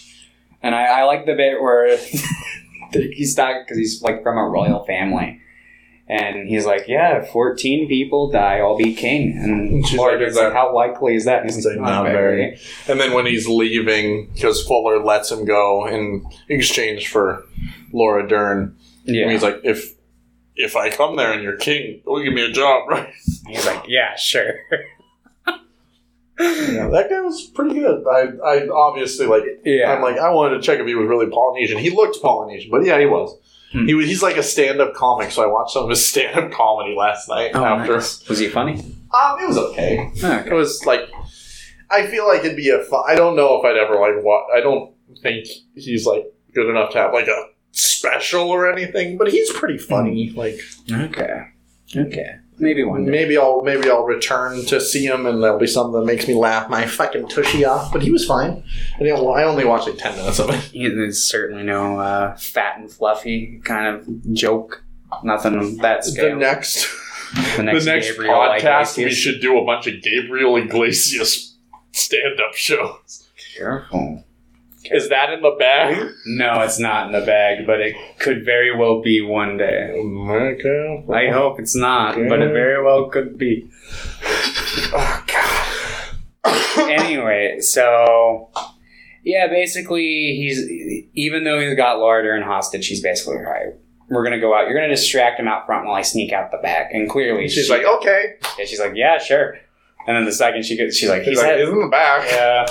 [0.63, 1.97] And I, I like the bit where
[2.93, 5.39] he's not because he's like from a royal family.
[6.07, 10.35] And he's like, "Yeah, fourteen people die, I'll be king." And She's Laura like, "Is
[10.35, 12.59] like, "How likely is that?" And He's like, "Not very."
[12.89, 17.45] And then when he's leaving, because Fuller lets him go in exchange for
[17.93, 19.93] Laura Dern, Yeah, and he's like, if
[20.57, 23.13] if I come there and you're king, you'll give me a job, right?
[23.47, 24.53] he's like, "Yeah, sure."
[26.41, 28.03] Yeah, that guy was pretty good.
[28.07, 29.43] I, I obviously like.
[29.63, 31.77] yeah, I'm like, I wanted to check if he was really Polynesian.
[31.77, 33.37] He looked Polynesian, but yeah, he was.
[33.71, 33.85] Hmm.
[33.85, 34.05] He was.
[34.07, 37.51] He's like a stand-up comic, so I watched some of his stand-up comedy last night.
[37.53, 38.27] Oh, after, nice.
[38.27, 38.73] was he funny?
[39.13, 40.11] um, it was okay.
[40.17, 40.49] Okay.
[40.49, 41.09] It was like,
[41.89, 43.03] I feel like it'd be a fun.
[43.07, 44.23] I don't know if I'd ever like.
[44.23, 49.17] What I don't think he's like good enough to have like a special or anything,
[49.17, 50.31] but he's pretty funny.
[50.31, 50.59] Like
[50.91, 51.43] Okay.
[51.95, 52.35] Okay.
[52.61, 53.11] Maybe one day.
[53.11, 56.33] maybe I'll maybe I'll return to see him, and there'll be something that makes me
[56.35, 57.91] laugh my fucking tushy off.
[57.91, 58.63] But he was fine.
[58.95, 59.25] I didn't.
[59.27, 60.71] I only watched like ten minutes of it.
[60.73, 64.83] There's certainly no uh, fat and fluffy kind of joke.
[65.23, 66.35] Nothing of that The scale.
[66.37, 66.87] next.
[67.55, 71.55] The next, the next Gabriel podcast, we should do a bunch of Gabriel Iglesias
[71.93, 73.29] stand-up shows.
[73.55, 74.25] Careful.
[74.93, 76.11] Is that in the bag?
[76.25, 79.91] No, it's not in the bag, but it could very well be one day.
[79.95, 81.05] Okay.
[81.13, 83.69] I hope it's not, but it very well could be.
[84.93, 86.89] Oh God.
[86.91, 88.49] anyway, so
[89.23, 90.59] yeah, basically he's
[91.13, 93.73] even though he's got Laura Dern hostage, he's basically all right.
[94.09, 94.65] We're gonna go out.
[94.67, 96.91] You're gonna distract him out front while I sneak out the back.
[96.93, 98.35] And clearly, She's she- like, okay.
[98.59, 99.57] yeah, she's like, yeah, sure.
[100.07, 101.87] And then the second she gets, she's like, He's he's like, like, it's in the
[101.87, 102.27] back.
[102.29, 102.65] yeah.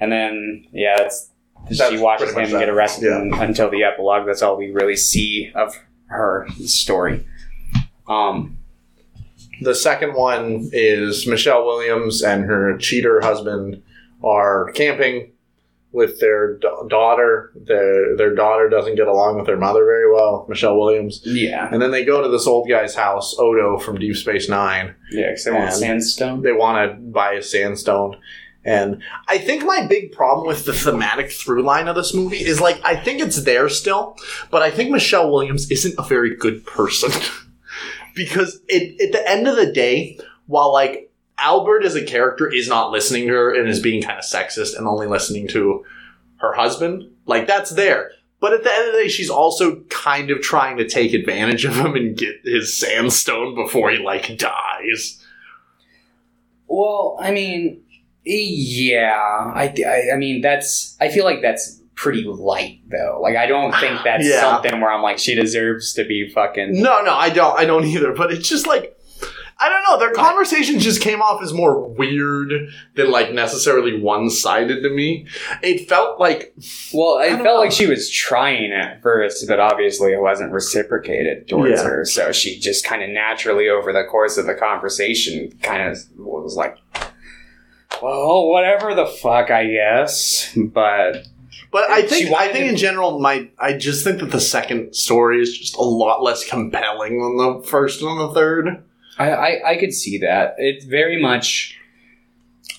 [0.00, 1.30] And then yeah, that's,
[1.70, 3.42] That's she watches him much get arrested Yeah.
[3.42, 4.26] until the epilogue.
[4.26, 7.26] That's all we really see of her story.
[8.08, 8.56] Um,
[9.60, 13.82] The second one is Michelle Williams and her cheater husband
[14.22, 15.32] are camping
[15.90, 17.50] with their da- daughter.
[17.56, 21.22] Their their daughter doesn't get along with their mother very well, Michelle Williams.
[21.24, 24.94] yeah, And then they go to this old guy's house, Odo from Deep Space Nine.
[25.10, 26.42] yeah, because they want sandstone.
[26.42, 28.16] They want to buy a sandstone.
[28.68, 32.60] And I think my big problem with the thematic through line of this movie is
[32.60, 34.14] like, I think it's there still,
[34.50, 37.10] but I think Michelle Williams isn't a very good person.
[38.14, 40.18] because it, at the end of the day,
[40.48, 44.18] while like Albert as a character is not listening to her and is being kind
[44.18, 45.82] of sexist and only listening to
[46.36, 48.10] her husband, like that's there.
[48.38, 51.64] But at the end of the day, she's also kind of trying to take advantage
[51.64, 55.24] of him and get his sandstone before he like dies.
[56.66, 57.82] Well, I mean,
[58.36, 59.12] yeah,
[59.54, 60.96] I, I, I mean, that's.
[61.00, 63.18] I feel like that's pretty light, though.
[63.22, 64.40] Like, I don't think that's Yeah.
[64.40, 66.80] something where I'm like, she deserves to be fucking.
[66.80, 67.58] No, no, I don't.
[67.58, 68.12] I don't either.
[68.12, 68.94] But it's just like
[69.60, 69.98] I don't know.
[69.98, 72.52] Their conversation just came off as more weird
[72.94, 75.26] than like necessarily one sided to me.
[75.64, 76.54] It felt like
[76.94, 77.54] Well, I, I felt know.
[77.56, 81.88] like she was trying at first, but obviously it wasn't reciprocated towards Yeah.
[81.88, 82.04] her.
[82.04, 86.54] So she just kind of naturally, over the course of the conversation, kind of was
[86.54, 86.76] like,
[88.02, 91.26] "Well, whatever the fuck, I guess." But
[91.70, 95.40] But I think I think in general, my I just think that the second story
[95.40, 98.82] is just a lot less compelling than the first and the third.
[99.18, 100.54] I, I, I could see that.
[100.58, 101.76] It's very much.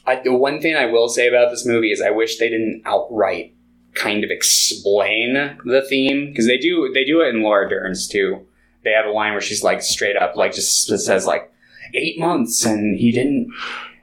[0.06, 2.82] I, the one thing I will say about this movie is I wish they didn't
[2.86, 3.54] outright
[3.94, 5.34] kind of explain
[5.66, 8.46] the theme because they do they do it in Laura Dern's too.
[8.84, 11.52] They have a line where she's like straight up like just says like
[11.94, 13.52] eight months and he didn't.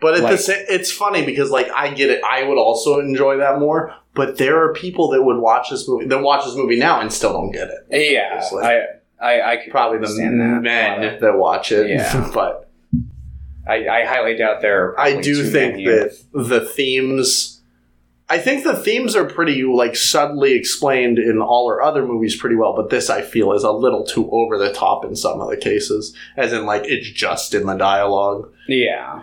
[0.01, 2.23] But at the Like- sa- it's funny because like I get it.
[2.29, 3.93] I would also enjoy that more.
[4.15, 7.13] But there are people that would watch this movie that watch this movie now and
[7.13, 8.13] still don't get it.
[8.13, 8.65] Yeah, Obviously.
[8.65, 8.81] I
[9.21, 10.63] I I could Probably the understand that.
[10.63, 11.89] men uh, that watch it.
[11.89, 12.31] Yeah.
[12.35, 12.71] but
[13.69, 14.91] I, I highly doubt there.
[14.91, 15.87] Are I do think many.
[15.87, 17.53] that the themes.
[18.29, 22.57] I think the themes are pretty like subtly explained in all our other movies pretty
[22.57, 25.49] well, but this I feel is a little too over the top in some of
[25.49, 28.51] the cases, as in like it's just in the dialogue.
[28.67, 29.23] Yeah,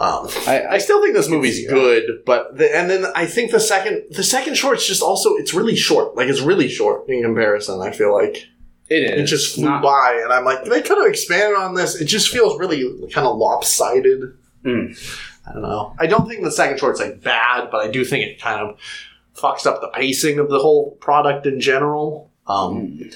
[0.00, 3.58] Um, I, I still think this movie's good, but the, and then I think the
[3.58, 7.80] second the second short's just also it's really short, like it's really short in comparison.
[7.80, 8.46] I feel like
[8.88, 11.74] it it is just flew Not- by, and I'm like they could have expanded on
[11.74, 12.00] this.
[12.00, 14.34] It just feels really kind of lopsided.
[14.64, 14.96] Mm.
[15.48, 15.94] I don't know.
[15.98, 18.78] I don't think the second short's like bad, but I do think it kind of
[19.36, 22.30] fucks up the pacing of the whole product in general.
[22.46, 23.14] Um, Mm.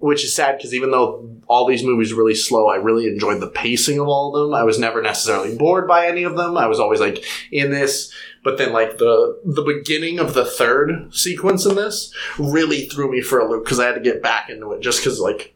[0.00, 3.40] Which is sad because even though all these movies are really slow, I really enjoyed
[3.40, 4.54] the pacing of all of them.
[4.54, 6.56] I was never necessarily bored by any of them.
[6.56, 7.22] I was always like
[7.52, 8.12] in this,
[8.42, 13.20] but then like the the beginning of the third sequence in this really threw me
[13.20, 15.54] for a loop because I had to get back into it just because like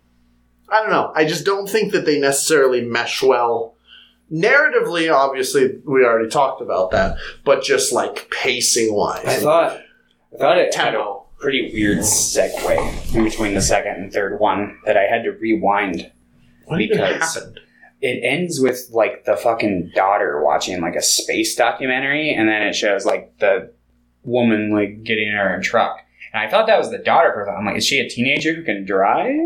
[0.69, 1.11] I don't know.
[1.15, 3.77] I just don't think that they necessarily mesh well.
[4.33, 9.81] Narratively, obviously, we already talked about that, but just like pacing wise, I thought
[10.35, 11.24] I thought it tempo.
[11.45, 16.11] Pretty weird segue in between the second and third one that I had to rewind.
[16.65, 17.61] What because- happened?
[18.01, 22.75] It ends with like the fucking daughter watching like a space documentary, and then it
[22.75, 23.73] shows like the
[24.25, 26.01] woman like getting in her truck.
[26.35, 28.63] And I thought that was the daughter for I'm like, is she a teenager who
[28.63, 29.39] can drive?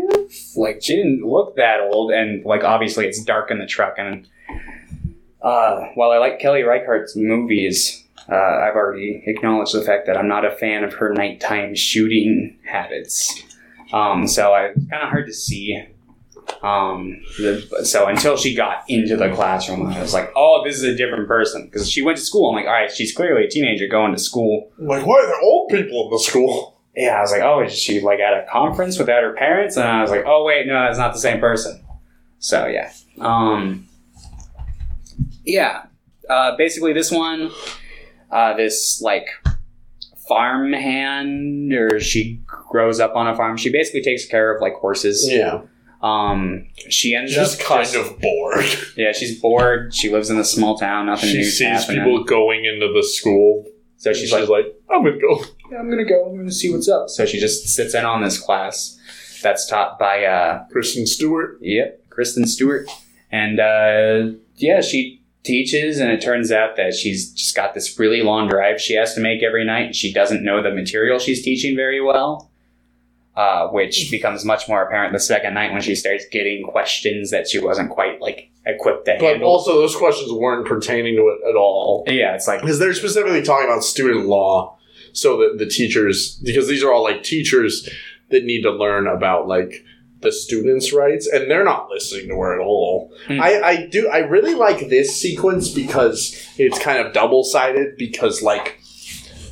[0.57, 3.95] Like she didn't look that old, and like obviously it's dark in the truck.
[3.97, 4.27] And
[5.41, 10.27] uh, while I like Kelly Reichardt's movies, uh, I've already acknowledged the fact that I'm
[10.27, 13.43] not a fan of her nighttime shooting habits.
[13.91, 15.83] Um, so I, it's kind of hard to see.
[16.63, 20.83] Um, the, so until she got into the classroom, I was like, oh, this is
[20.83, 21.65] a different person.
[21.65, 22.49] Because she went to school.
[22.49, 24.71] I'm like, all right, she's clearly a teenager going to school.
[24.77, 26.79] Like, why are there old people in the school?
[26.95, 29.77] Yeah, I was like, oh, is she like at a conference without her parents?
[29.77, 31.83] And I was like, oh, wait, no, that's not the same person.
[32.39, 32.91] So yeah.
[33.19, 33.87] Um,
[35.45, 35.83] yeah.
[36.29, 37.51] Uh, basically, this one,
[38.31, 39.27] uh, this like
[40.27, 43.57] farm hand, or she grows up on a farm.
[43.57, 45.27] She basically takes care of like horses.
[45.29, 45.61] Yeah.
[46.01, 48.65] Um, she ends Just up kind just- of bored.
[48.95, 49.11] yeah.
[49.11, 49.93] She's bored.
[49.93, 51.07] She lives in a small town.
[51.07, 52.03] Nothing She new's sees happening.
[52.05, 53.65] people going into the school.
[53.97, 55.43] so She's, she's like, like, I'm gonna go.
[55.71, 56.25] "Yeah, I'm gonna go.
[56.29, 57.09] I'm gonna see what's up.
[57.09, 58.97] So she just sits in on this class
[59.43, 61.57] that's taught by uh, Kristen Stewart.
[61.61, 62.87] Yep, Kristen Stewart.
[63.31, 68.21] And uh, yeah, she teaches, and it turns out that she's just got this really
[68.21, 71.43] long drive she has to make every night, and she doesn't know the material she's
[71.43, 72.49] teaching very well.
[73.35, 77.47] Uh, which becomes much more apparent the second night when she starts getting questions that
[77.47, 79.39] she wasn't quite like equipped to But handle.
[79.39, 82.03] But also, those questions weren't pertaining to it at all.
[82.07, 84.77] yeah, it's like Because they're specifically talking about student law,
[85.13, 87.87] so that the teachers, because these are all like teachers
[88.29, 89.85] that need to learn about like
[90.21, 93.13] the students' rights, and they're not listening to her at all.
[93.27, 93.39] Hmm.
[93.41, 98.41] I, I do, I really like this sequence because it's kind of double sided, because
[98.41, 98.79] like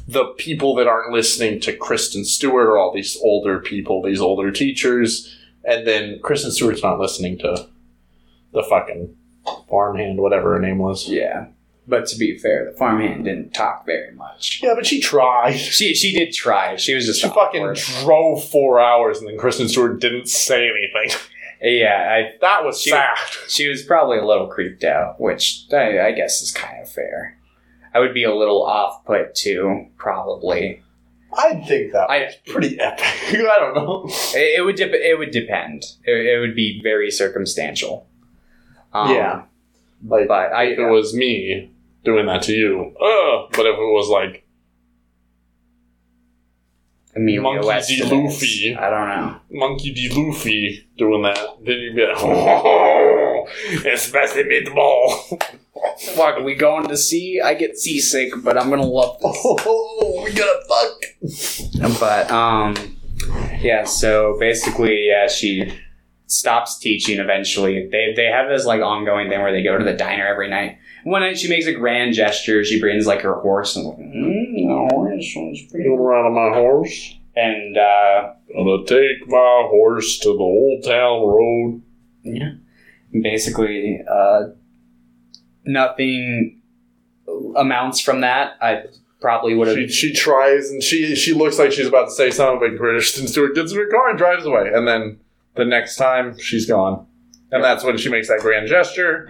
[0.08, 4.52] the people that aren't listening to Kristen Stewart are all these older people, these older
[4.52, 7.68] teachers, and then Kristen Stewart's not listening to
[8.54, 9.16] the fucking
[9.70, 11.08] farmhand, whatever her name was.
[11.08, 11.48] yeah.
[11.90, 14.60] But to be fair, the farmhand didn't talk very much.
[14.62, 15.54] Yeah, but she tried.
[15.56, 16.76] She she did try.
[16.76, 17.78] She was just She fucking awkward.
[18.04, 21.18] drove four hours and then Kristen Stewart didn't say anything.
[21.62, 22.10] yeah.
[22.34, 23.16] I That was She- sad.
[23.48, 27.38] She was probably a little creeped out, which I, I guess is kind of fair.
[27.94, 30.84] I would be a little off put too, probably.
[31.38, 33.06] I think that I was pretty epic.
[33.30, 34.06] I don't know.
[34.36, 35.84] it, it would dep it would depend.
[36.04, 38.08] It, it would be very circumstantial.
[38.94, 39.44] Um, Yeah.
[40.06, 41.72] Like, but I If it was me
[42.08, 43.50] doing that to you, ugh.
[43.52, 44.48] But if it was like,
[47.18, 48.04] Emilio Monkey D.
[48.04, 48.76] Luffy.
[48.76, 49.40] I don't know.
[49.52, 50.10] Monkey D.
[50.10, 53.48] Luffy doing that, then you'd be like, oh,
[53.92, 55.44] especially meatball.
[56.16, 57.42] Fuck, we going to sea?
[57.44, 59.38] I get seasick, but I'm gonna love this.
[59.46, 62.00] oh, we gotta fuck.
[62.00, 62.98] But um,
[63.60, 63.84] yeah.
[63.84, 65.72] So basically, yeah, she
[66.28, 67.20] stops teaching.
[67.20, 70.50] Eventually, they they have this like ongoing thing where they go to the diner every
[70.50, 70.78] night.
[71.08, 72.66] One night, she makes a grand gesture.
[72.66, 75.86] She brings like her horse and like, mm, the horse was pretty.
[75.88, 77.16] Going around on my horse.
[77.34, 81.82] And uh, Gonna take my horse to the old town road.
[82.24, 82.52] yeah,
[83.22, 84.48] basically, uh,
[85.64, 86.62] nothing
[87.56, 88.58] amounts from that.
[88.62, 88.84] I
[89.22, 89.78] probably would have.
[89.78, 93.30] She, she tries and she she looks like she's about to say something, but Kristen
[93.30, 94.72] Stewart gets in her car and drives away.
[94.74, 95.20] And then
[95.56, 97.06] the next time, she's gone.
[97.52, 99.30] And that's when she makes that grand gesture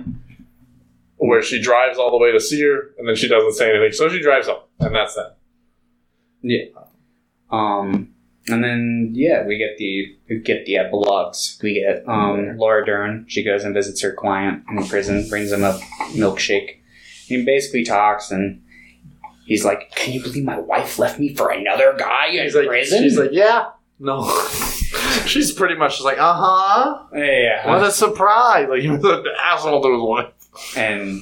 [1.18, 3.92] where she drives all the way to see her and then she doesn't say anything.
[3.92, 4.62] So she drives home.
[4.80, 5.38] And that's that.
[7.50, 8.14] Um,
[8.48, 11.60] and then yeah, we get the we get the epilogues.
[11.62, 13.26] We get um, Laura Dern.
[13.28, 15.80] She goes and visits her client in prison, brings him a
[16.14, 16.78] milkshake.
[17.26, 18.62] He basically talks and
[19.46, 22.68] he's like, "Can you believe my wife left me for another guy in He's like,
[22.68, 24.24] prison?" she's like, yeah, no.
[25.26, 27.04] she's pretty much just like, uh huh.
[27.14, 28.68] "Yeah." What a surprise!
[28.70, 30.34] Like he was an asshole to his wife.
[30.76, 31.22] And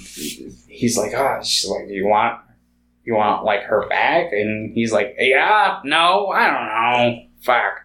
[0.68, 2.40] he's like, "Oh, she's like, do you want,
[3.04, 7.82] you want like her back?" And he's like, "Yeah, no, I don't know, fuck,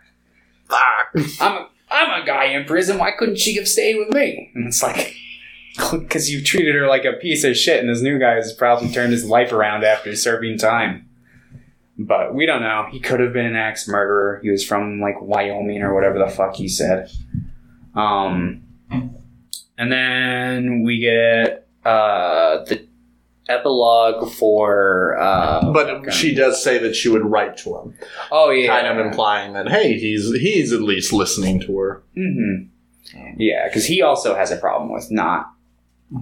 [0.69, 1.41] Fuck.
[1.41, 2.99] I'm a, I'm a guy in prison.
[2.99, 5.15] Why couldn't she have stayed with me?" And it's like,
[5.93, 8.91] because you treated her like a piece of shit, and this new guy has probably
[8.91, 11.09] turned his life around after serving time.
[11.99, 12.87] But we don't know.
[12.91, 14.41] He could have been an axe murderer.
[14.43, 17.11] He was from like Wyoming or whatever the fuck he said.
[17.95, 18.63] Um,
[19.81, 22.87] and then we get uh, the
[23.49, 25.19] epilogue for.
[25.19, 27.95] Uh, But she does say that she would write to him,
[28.31, 32.03] oh yeah, kind of implying that hey, he's he's at least listening to her.
[32.15, 32.65] hmm
[33.39, 35.51] Yeah, because he also has a problem with not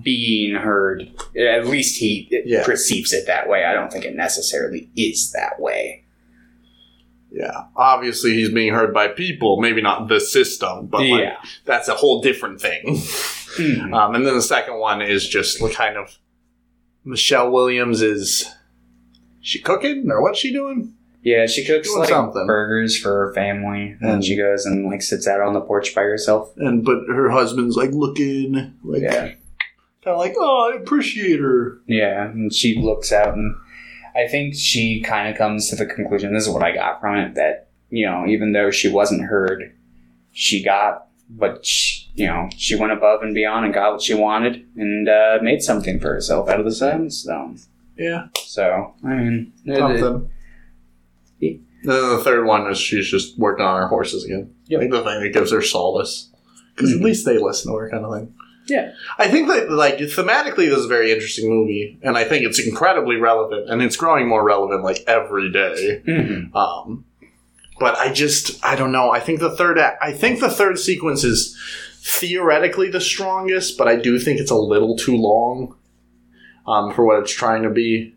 [0.02, 1.10] being heard.
[1.36, 2.64] At least he Yeah.
[2.64, 3.64] perceives it that way.
[3.64, 6.04] I don't think it necessarily is that way.
[7.30, 11.36] Yeah, obviously he's being heard by people, maybe not the system, but like, yeah.
[11.66, 13.02] that's a whole different thing.
[13.58, 13.92] Mhm.
[13.98, 16.16] Um, and then the second one is just kind of
[17.04, 18.46] Michelle Williams is
[19.40, 20.94] she cooking or what's she doing?
[21.22, 22.46] Yeah, she cooks like something.
[22.46, 25.94] burgers for her family, and And- she goes and like sits out on the porch
[25.94, 26.52] by herself.
[26.56, 29.36] And but her husband's like looking like Yeah, kind
[30.06, 31.78] of like oh I appreciate her.
[31.86, 33.54] yeah, and she looks out, and
[34.16, 36.32] I think she kind of comes to the conclusion.
[36.34, 39.72] This is what I got from it that you know, even though she wasn't heard,
[40.32, 44.14] she got what she, you know she went above and beyond and got what she
[44.14, 47.58] wanted and uh, made something for herself out of the sandstone.
[47.96, 50.30] Yeah, So I mean, it- it- something.
[51.40, 51.52] Yeah.
[51.84, 54.52] Then the third one is she's just working on her horses again.
[54.66, 54.80] Yep.
[54.80, 56.30] Like the thing that gives her solace
[56.74, 56.96] because Mhm.
[56.96, 58.34] at least they listen to her kind of thing.
[58.68, 58.92] Yeah.
[59.18, 62.58] I think that like thematically this is a very interesting movie, and I think it's
[62.64, 66.02] incredibly relevant, and it's growing more relevant like every day.
[66.06, 66.54] Mhm.
[66.54, 67.04] Um,
[67.78, 69.10] but I just I don't know.
[69.10, 71.56] I think the third act, I think the third sequence is
[72.00, 75.76] theoretically the strongest, but I do think it's a little too long
[76.66, 78.14] um, for what it's trying to be.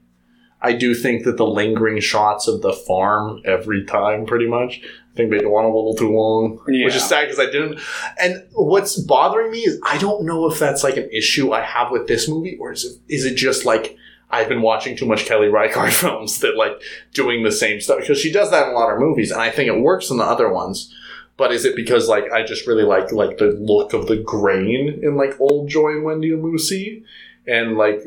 [0.61, 4.81] I do think that the lingering shots of the farm every time, pretty much,
[5.11, 7.79] I think they go on a little too long, which is sad because I didn't.
[8.21, 11.91] And what's bothering me is I don't know if that's like an issue I have
[11.91, 13.97] with this movie, or is it is it just like
[14.31, 16.81] I've been watching too much Kelly Reichardt films that like
[17.13, 19.51] doing the same stuff because she does that in a lot of movies, and I
[19.51, 20.93] think it works in the other ones.
[21.37, 24.99] But is it because like I just really like like the look of the grain
[25.01, 27.03] in like old Joy and Wendy and Lucy,
[27.47, 28.01] and like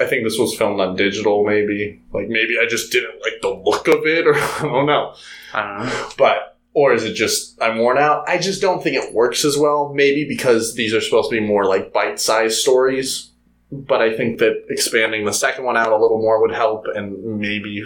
[0.00, 3.50] I think this was filmed on digital, maybe like maybe I just didn't like the
[3.50, 5.14] look of it, or I don't know.
[5.52, 6.08] I don't know.
[6.16, 8.28] But or is it just I'm worn out?
[8.28, 9.92] I just don't think it works as well.
[9.94, 13.30] Maybe because these are supposed to be more like bite-sized stories.
[13.74, 17.40] But I think that expanding the second one out a little more would help, and
[17.40, 17.82] maybe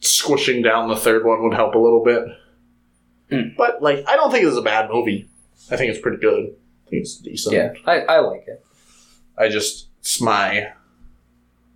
[0.00, 2.24] squishing down the third one would help a little bit.
[3.30, 3.54] Hmm.
[3.56, 5.28] But like, I don't think it's a bad movie.
[5.70, 6.54] I think it's pretty good.
[6.86, 7.54] I think it's decent.
[7.54, 8.64] Yeah, I, I like it.
[9.38, 10.72] I just it's my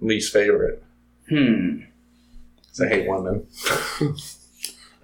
[0.01, 0.82] least favorite.
[1.28, 1.81] Hmm.
[2.82, 3.47] I hate women.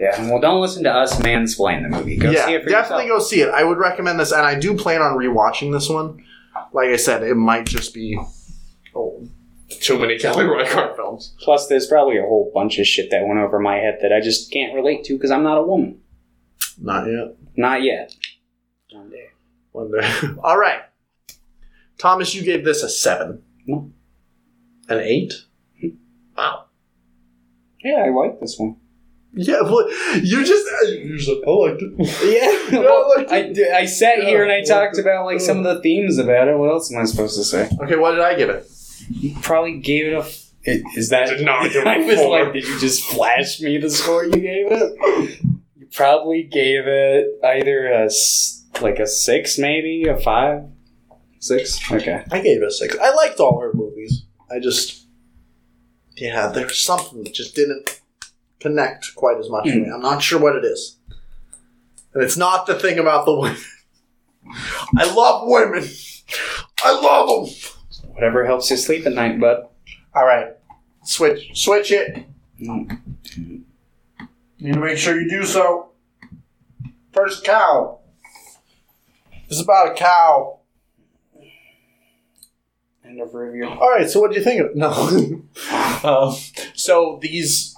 [0.00, 0.30] Yeah.
[0.30, 2.16] Well, don't listen to us mansplain the movie.
[2.16, 3.20] Go yeah, see it for definitely yourself.
[3.20, 3.50] go see it.
[3.50, 6.24] I would recommend this, and I do plan on rewatching this one.
[6.72, 8.18] Like I said, it might just be
[8.94, 9.28] oh,
[9.68, 11.34] too many Kelly Reichardt films.
[11.40, 14.20] Plus, there's probably a whole bunch of shit that went over my head that I
[14.20, 16.00] just can't relate to because I'm not a woman.
[16.78, 17.36] Not yet.
[17.56, 18.14] Not yet.
[18.92, 19.28] One day.
[19.72, 20.10] One day.
[20.42, 20.82] All right,
[21.98, 23.42] Thomas, you gave this a seven.
[23.66, 23.92] No.
[24.88, 25.34] An eight.
[25.80, 25.88] Hmm.
[26.36, 26.64] Wow.
[27.84, 28.76] Yeah, I like this one.
[29.32, 29.88] Yeah, well,
[30.20, 31.92] you just you just I liked it.
[32.72, 33.54] Yeah, Yeah, I liked I, it.
[33.54, 35.02] d- I sat Yeah, here and I I talked it.
[35.02, 36.56] about like some of the themes about it.
[36.58, 37.68] What else am I supposed to say?
[37.82, 38.66] Okay, what did I give it?
[39.08, 40.18] You probably gave it a.
[40.20, 41.28] F- it- is that?
[41.28, 42.42] Did not give it I was four.
[42.44, 45.40] like, did you just flash me the score you gave it?
[45.76, 48.10] You probably gave it either a
[48.82, 50.64] like a six, maybe a five,
[51.38, 51.80] six.
[51.90, 52.24] Okay.
[52.32, 52.96] I gave it a six.
[53.00, 54.24] I liked all her movies.
[54.50, 55.06] I just,
[56.16, 57.99] yeah, there's something that just didn't
[58.60, 59.90] connect quite as much for me.
[59.90, 60.96] I'm not sure what it is.
[62.14, 63.60] And it's not the thing about the women.
[64.96, 65.88] I love women.
[66.82, 68.12] I love them.
[68.12, 69.66] Whatever helps you sleep at night, bud.
[70.14, 70.48] All right,
[71.04, 72.26] switch, switch it.
[72.60, 73.00] Mm.
[74.58, 75.92] Need to make sure you do so.
[77.12, 78.00] First cow.
[79.48, 80.58] This is about a cow.
[83.04, 83.68] End of review.
[83.68, 84.76] All right, so what do you think of it?
[84.76, 85.42] No.
[86.04, 86.36] um,
[86.74, 87.69] so these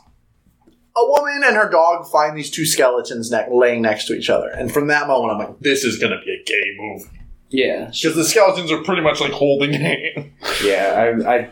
[0.97, 4.49] a woman and her dog find these two skeletons ne- laying next to each other,
[4.49, 7.21] and from that moment, I'm like, This is gonna be a gay movie
[7.51, 10.31] Yeah, because the skeletons are pretty much like holding hands.
[10.65, 11.15] yeah.
[11.25, 11.51] I, I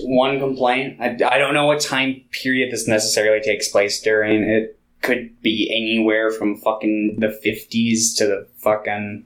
[0.00, 1.00] one complaint.
[1.00, 4.42] I, I don't know what time period this necessarily takes place during.
[4.44, 9.24] It could be anywhere from fucking the fifties to the fucking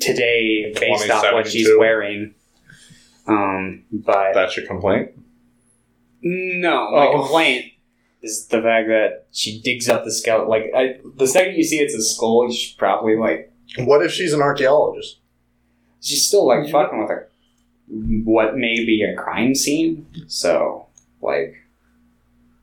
[0.00, 2.34] today, based off what she's wearing.
[3.26, 5.10] Um, but That's your complaint.
[6.22, 7.20] No, my Oh.
[7.22, 7.69] complaint
[8.22, 10.48] is the fact that she digs up the skeleton.
[10.48, 13.52] Like, I, the second you see it's a skull, you should probably like.
[13.78, 15.18] "What if she's an archaeologist?"
[16.00, 17.28] She's still like fucking with her.
[18.24, 20.06] What may be a crime scene.
[20.28, 20.86] So,
[21.20, 21.54] like,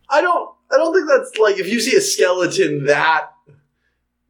[0.09, 0.49] I don't.
[0.71, 3.31] I don't think that's like if you see a skeleton that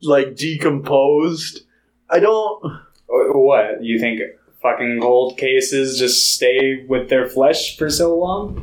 [0.02, 1.62] like decomposed.
[2.10, 2.64] I don't.
[3.08, 4.22] what you think?
[4.62, 8.56] Fucking gold cases just stay with their flesh for so long.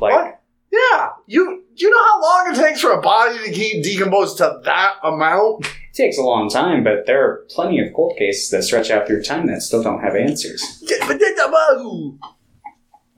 [0.00, 0.40] Like, What?
[0.70, 1.64] Yeah, you.
[1.76, 4.94] Do you know how long it takes for a body to keep decomposed to that
[5.04, 5.66] amount?
[5.66, 9.06] it takes a long time, but there are plenty of cold cases that stretch out
[9.06, 10.82] through time that still don't have answers.
[10.82, 11.36] Yeah, but then-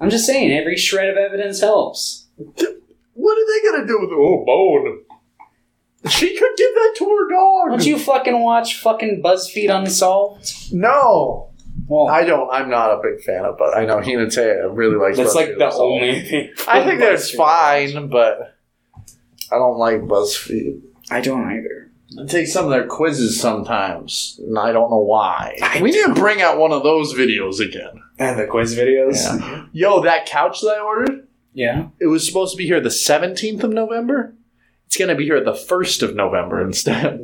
[0.00, 2.26] I'm just saying, every shred of evidence helps.
[2.36, 4.16] What are they gonna do with it?
[4.16, 5.00] Oh, bone.
[6.08, 7.68] She could give that to her dog.
[7.70, 10.72] Don't you fucking watch fucking BuzzFeed Unsolved?
[10.72, 11.47] No,
[11.88, 12.48] Well, I don't.
[12.52, 15.16] I'm not a big fan of, but I know Hinata really likes.
[15.16, 16.02] that's like the Unsolved.
[16.02, 16.50] only thing.
[16.68, 17.36] I think that's BuzzFeed.
[17.94, 18.56] fine, but
[19.50, 20.82] I don't like BuzzFeed.
[21.10, 21.90] I don't either.
[22.20, 25.56] I take some of their quizzes sometimes, and I don't know why.
[25.62, 28.02] I we need to bring out one of those videos again.
[28.18, 29.24] And the quiz videos.
[29.40, 29.66] Yeah.
[29.72, 31.88] Yo, that couch that I ordered, Yeah.
[32.00, 34.34] it was supposed to be here the 17th of November.
[34.88, 37.20] It's going to be here the 1st of November instead.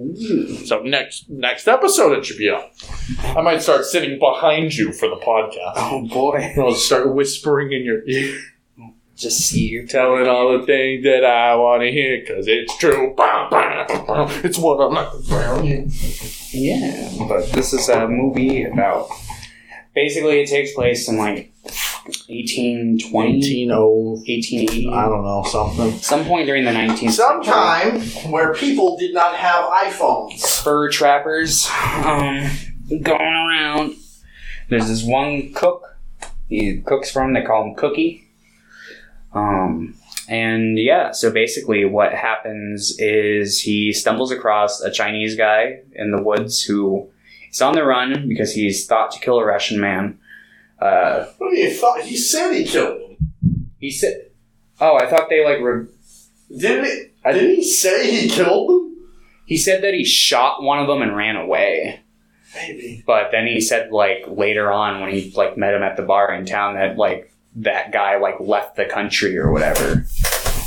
[0.66, 2.74] So next next episode it should be up.
[3.22, 5.72] I might start sitting behind you for the podcast.
[5.76, 6.52] Oh boy.
[6.58, 8.38] I'll start whispering in your ear.
[9.16, 9.86] Just see you.
[9.86, 13.14] Telling all the things that I want to hear because it's true.
[13.18, 15.88] It's what I'm like.
[16.52, 17.14] Yeah.
[17.26, 19.08] But this is a movie about.
[19.94, 24.88] Basically, it takes place in like 1820, 18 1880.
[24.88, 25.92] I don't know, something.
[25.98, 27.12] Some point during the 19th century.
[27.12, 28.00] Sometime
[28.30, 30.62] where people did not have iPhones.
[30.62, 31.68] fur trappers
[32.04, 32.50] um,
[33.02, 33.94] going around.
[34.68, 35.96] There's this one cook.
[36.48, 37.32] He cooks for him.
[37.32, 38.28] They call him Cookie.
[39.32, 39.94] Um,
[40.28, 46.22] and yeah, so basically, what happens is he stumbles across a Chinese guy in the
[46.22, 47.10] woods who
[47.54, 50.18] is on the run because he's thought to kill a Russian man.
[50.78, 52.02] Uh, What do you thought?
[52.02, 53.70] He said he killed him.
[53.78, 54.30] he said,
[54.80, 55.86] "Oh, I thought they like." Re-
[56.56, 57.04] Didn't he?
[57.32, 58.80] Didn't he say he killed them?
[59.46, 62.00] he said that he shot one of them and ran away.
[62.54, 63.02] Maybe.
[63.06, 66.32] But then he said like later on when he like met him at the bar
[66.34, 70.06] in town that like that guy like left the country or whatever.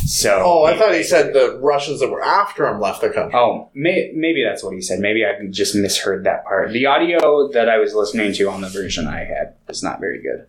[0.08, 3.38] So Oh, I thought he said the Russians that were after him left the country.
[3.38, 5.00] Oh, may, maybe that's what he said.
[5.00, 6.72] Maybe I just misheard that part.
[6.72, 10.22] The audio that I was listening to on the version I had was not very
[10.22, 10.48] good.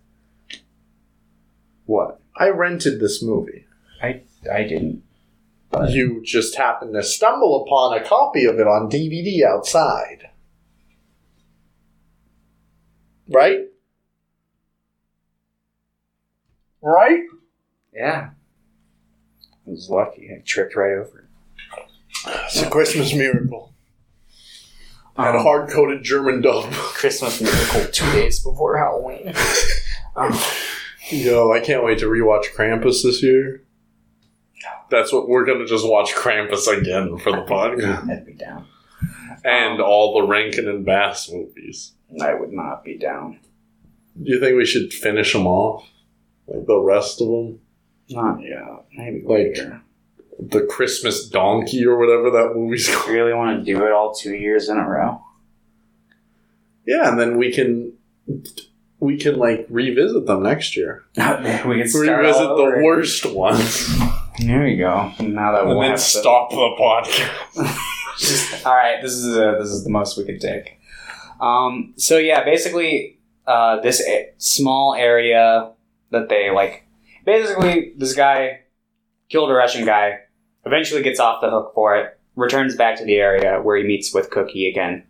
[1.86, 2.20] What?
[2.36, 3.64] I rented this movie.
[4.00, 4.22] I
[4.52, 5.02] I didn't.
[5.70, 10.30] But- You just happened to stumble upon a copy of it on DVD outside.
[13.28, 13.66] Right?
[16.80, 17.24] Right?
[17.92, 18.30] Yeah.
[19.68, 20.30] I was lucky.
[20.34, 21.24] I tripped right over it.
[22.46, 23.74] It's a Christmas miracle.
[25.16, 26.72] I had a Um, hard coded German dub.
[26.72, 29.34] Christmas miracle two days before Halloween.
[30.16, 30.32] um,
[31.10, 33.62] Yo, I can't wait to rewatch Krampus this year.
[34.90, 38.66] That's what we're gonna just watch Krampus again for the podcast, I'd be down.
[39.44, 41.92] and all the Rankin and Bass movies.
[42.22, 43.38] I would not be down.
[44.22, 45.86] Do you think we should finish them off?
[46.46, 47.60] Like the rest of them?
[48.10, 48.62] Not yet.
[48.96, 49.82] Maybe Like- later.
[50.40, 53.10] The Christmas Donkey or whatever that movie's called.
[53.10, 55.20] Really want to do it all two years in a row?
[56.86, 57.92] Yeah, and then we can
[59.00, 61.04] we can like revisit them next year.
[61.16, 63.98] we can Revisit the worst ones,
[64.38, 65.12] There you go.
[65.20, 68.64] Now that and we'll then have to- stop the podcast.
[68.66, 70.78] all right, this is uh, this is the most we could take.
[71.40, 75.72] Um, so yeah, basically, uh, this a- small area
[76.10, 76.84] that they like,
[77.28, 78.60] basically, this guy
[79.28, 80.20] killed a Russian guy.
[80.64, 82.18] Eventually, gets off the hook for it.
[82.34, 85.04] Returns back to the area where he meets with Cookie again,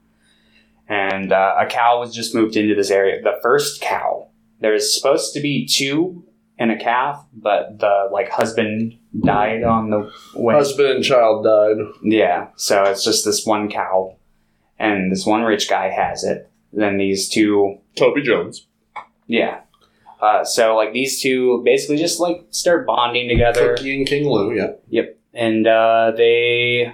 [0.88, 3.22] and uh, a cow was just moved into this area.
[3.22, 4.28] The first cow.
[4.60, 6.24] There's supposed to be two
[6.58, 10.54] and a calf, but the like husband died on the way.
[10.54, 11.76] Husband and child died.
[12.02, 14.16] Yeah, so it's just this one cow,
[14.78, 16.50] and this one rich guy has it.
[16.72, 18.66] Then these two, Toby Jones.
[19.26, 19.60] yeah.
[20.20, 23.76] Uh, so like these two basically just like start bonding together.
[23.76, 24.72] Cookie and King Lu, yeah.
[24.88, 25.18] Yep.
[25.34, 26.92] and uh, they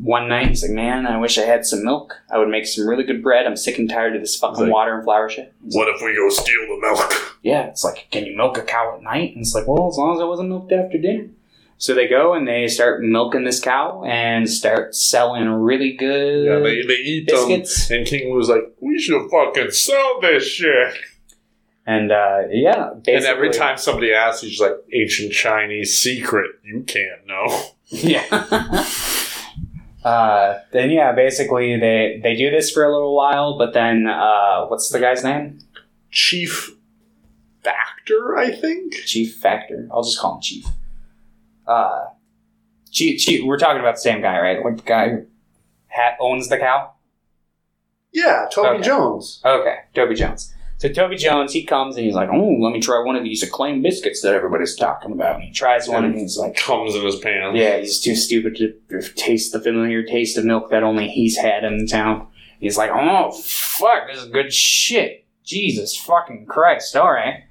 [0.00, 2.14] one night he's like, "Man, I wish I had some milk.
[2.30, 3.46] I would make some really good bread.
[3.46, 5.94] I'm sick and tired of this fucking Like- water and flour shit." He's like, What
[5.94, 7.38] if we go steal the milk?
[7.42, 9.30] yeah, it's like, can you milk a cow at night?
[9.34, 11.28] And it's like, well, as long as I wasn't milked after dinner.
[11.78, 16.58] So they go and they start milking this cow and start selling really good Yeah,
[16.60, 17.50] they, they eat them.
[17.96, 20.94] And King Lu's like, we should fucking sell this shit.
[21.86, 26.82] And uh, yeah, basically, And every time somebody asks, he's like, ancient Chinese secret you
[26.82, 27.62] can't know.
[27.88, 28.24] Yeah.
[30.04, 34.66] uh, then yeah, basically they they do this for a little while, but then uh,
[34.66, 35.60] what's the guy's name?
[36.10, 36.76] Chief
[37.62, 38.92] Factor, I think.
[39.04, 39.88] Chief Factor.
[39.92, 40.66] I'll just call him Chief.
[41.64, 42.06] Uh,
[42.90, 43.44] Chief, Chief.
[43.44, 44.64] We're talking about the same guy, right?
[44.64, 45.26] Like the guy who
[46.18, 46.92] owns the cow.
[48.12, 48.82] Yeah, Toby Okay.
[48.82, 49.40] Jones.
[49.44, 50.52] Okay, Toby Jones.
[50.78, 53.42] So Toby Jones, he comes and he's like, "Oh, let me try one of these
[53.42, 57.02] acclaimed biscuits that everybody's talking about." And he tries one, and he's like, Comes in
[57.04, 57.58] his pants.
[57.58, 58.56] Yeah, he's too stupid
[58.90, 62.26] to taste the familiar taste of milk that only he's had in the town.
[62.60, 65.26] He's like, oh, fuck, this is good shit.
[65.44, 67.44] Jesus fucking Christ, alright.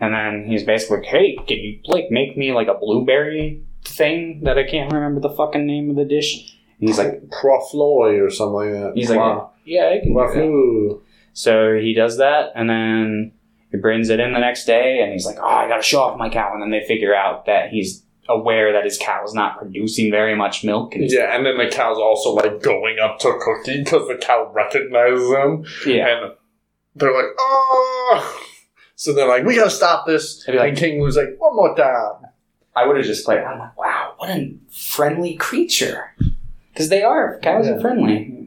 [0.00, 4.40] And then he's basically like, hey, can you like make me like a blueberry thing
[4.44, 6.56] that I can't remember the fucking name of the dish?
[6.80, 8.92] And he's like, Profloy or something like that.
[8.94, 9.52] he's like, Wow.
[9.64, 10.34] yeah, I can do that.
[10.36, 11.02] Wahoo.
[11.32, 13.32] So he does that, and then
[13.70, 16.18] he brings it in the next day, and he's like, "Oh, I gotta show off
[16.18, 19.58] my cow." And then they figure out that he's aware that his cow is not
[19.58, 20.94] producing very much milk.
[20.94, 24.50] And Yeah, and then the cow's also like going up to Cookie because the cow
[24.52, 26.32] recognizes him, yeah, and
[26.94, 28.36] they're like, "Oh!"
[28.96, 30.46] So they're like, We gotta stop this.
[30.46, 32.26] Like- and King Lu's like, one more time.
[32.76, 33.38] I would have just played.
[33.40, 36.14] I'm like, wow, what a friendly creature.
[36.72, 37.72] Because they are cows Yeah.
[37.76, 38.39] are friendly.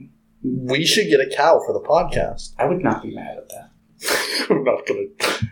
[0.43, 2.53] We should get a cow for the podcast.
[2.59, 3.69] I would not be mad at that.
[4.49, 5.05] "I'm not gonna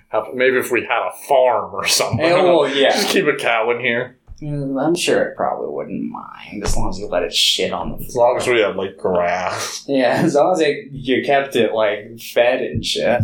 [0.10, 2.26] have." Maybe if we had a farm or something.
[2.26, 4.18] Oh yeah, Just keep a cow in here.
[4.42, 7.92] Mm, I'm sure it probably wouldn't mind as long as you let it shit on
[7.92, 9.86] the As long as we have like grass.
[9.88, 13.22] Yeah, as long as it, you kept it like fed and shit.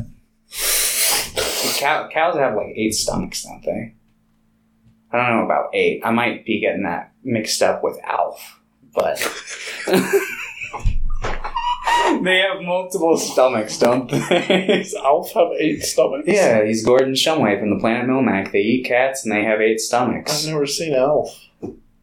[1.80, 3.96] Cow, cows have like eight stomachs, don't they?
[5.12, 6.02] I don't know about eight.
[6.04, 8.60] I might be getting that mixed up with Alf,
[8.94, 9.18] but
[12.24, 14.68] they have multiple stomachs, don't they?
[14.82, 16.28] Does Alf have eight stomachs?
[16.28, 18.52] yeah, he's Gordon Shumway from the Planet Melmac.
[18.52, 20.46] They eat cats and they have eight stomachs.
[20.46, 21.40] I've never seen Elf.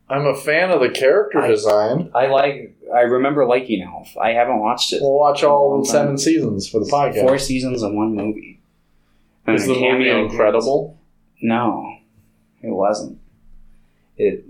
[0.09, 2.11] I'm a fan of the character I- design.
[2.15, 2.77] I like.
[2.95, 4.17] I remember liking Alf.
[4.19, 5.01] I haven't watched it.
[5.03, 7.23] We'll watch all seven seasons for the podcast.
[7.27, 8.61] Four seasons and one movie.
[9.47, 10.97] And Is the movie cameo incredible?
[11.43, 11.97] No,
[12.63, 13.19] it wasn't.
[14.17, 14.45] It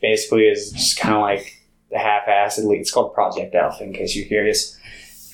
[0.00, 1.60] basically is just kind of like
[1.94, 2.78] half-assedly.
[2.78, 4.78] It's called Project ALF, in case you're curious.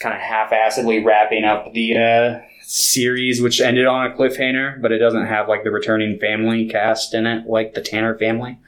[0.00, 4.98] Kind of half-assedly wrapping up the uh, series, which ended on a cliffhanger, but it
[4.98, 8.58] doesn't have like the returning family cast in it, like the Tanner family.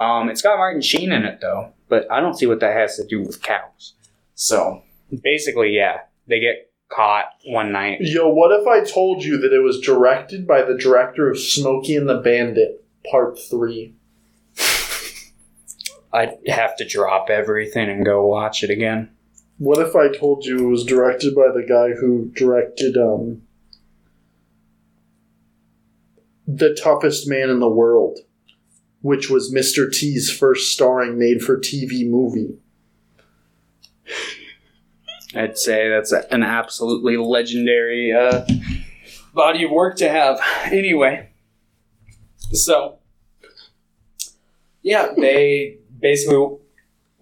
[0.00, 2.96] Um, it's got Martin Sheen in it though, but I don't see what that has
[2.96, 3.94] to do with cows.
[4.34, 4.82] So
[5.22, 7.98] basically, yeah, they get caught one night.
[8.00, 11.96] Yo, what if I told you that it was directed by the director of Smokey
[11.96, 13.94] and the Bandit, Part 3?
[16.12, 19.10] I'd have to drop everything and go watch it again.
[19.58, 23.42] What if I told you it was directed by the guy who directed um
[26.46, 28.18] The Toughest Man in the World,
[29.00, 29.90] which was Mr.
[29.90, 32.58] T's first starring made for TV movie.
[35.34, 38.44] I'd say that's a- an absolutely legendary uh,
[39.34, 40.38] body of work to have.
[40.66, 41.30] Anyway,
[42.52, 42.98] so
[44.82, 46.58] yeah, they basically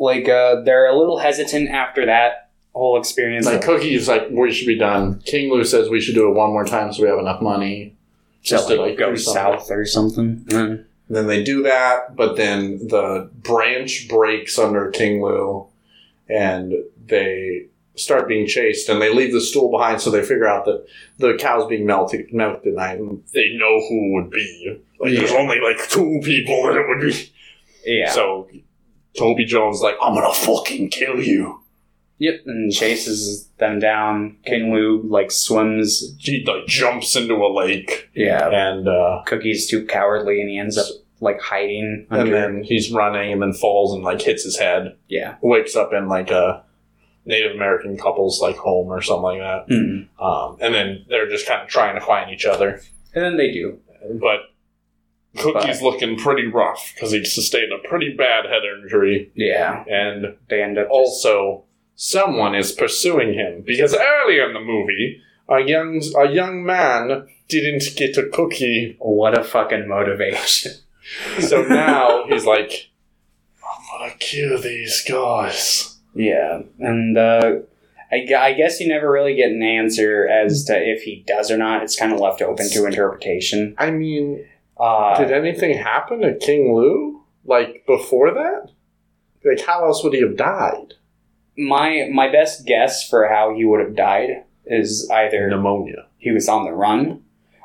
[0.02, 3.46] like uh, they're a little hesitant after that whole experience.
[3.46, 5.20] Like Cookie's like, we should be done.
[5.20, 7.94] King Lu says we should do it one more time so we have enough money.
[8.42, 10.38] Just to like go south or something.
[10.48, 10.84] Mm.
[11.08, 15.66] Then they do that, but then the branch breaks under King Lu,
[16.28, 16.72] and
[17.06, 20.86] they start being chased, and they leave the stool behind, so they figure out that
[21.18, 22.98] the cow's being melted, milked at night.
[22.98, 24.82] And They know who it would be.
[24.98, 27.30] Like, there's only like two people that it would be.
[27.84, 28.10] Yeah.
[28.10, 28.48] So,
[29.18, 31.60] Toby Jones like, I'm gonna fucking kill you.
[32.18, 32.40] yep.
[32.47, 34.36] And chases them down.
[34.47, 36.14] King Lu like swims.
[36.18, 38.48] He like jumps into a lake, Yeah.
[38.48, 40.86] and uh, Cookie's too cowardly, and he ends up
[41.20, 42.06] like hiding.
[42.10, 44.97] and Under, then he's running, and then falls and like hits his head.
[45.09, 45.36] yeah.
[45.43, 46.64] Wakes up in like a
[47.24, 49.68] Native American couple's like home or something like that.
[49.68, 50.09] Mm.
[50.20, 52.80] Um, and then they're just kind of trying to find each other.
[53.14, 53.78] And then they do.
[54.20, 54.40] but
[55.38, 59.84] Cookie's looking pretty rough because he sustained a pretty bad head injury, Yeah.
[59.88, 61.64] and They end up just also
[61.94, 67.84] someone is pursuing him because earlier in the movie, a young a young man didn't
[67.96, 70.72] get a cookie, What a fucking motivation.
[71.40, 72.90] so now he's like,
[73.64, 75.98] I'm going to kill these guys.
[76.14, 77.52] Yeah, and uh,
[78.10, 81.56] I, I guess you never really get an answer as to if he does or
[81.56, 81.82] not.
[81.82, 83.74] It's kind of left open to interpretation.
[83.78, 84.44] I mean,
[84.82, 87.22] Uh, did anything happen to King Lu?
[87.44, 88.70] Like before that?
[89.44, 90.94] Like how else would he have died?
[91.56, 96.06] my my best guess for how he would have died is either Pneumonia.
[96.18, 97.22] he was on the run,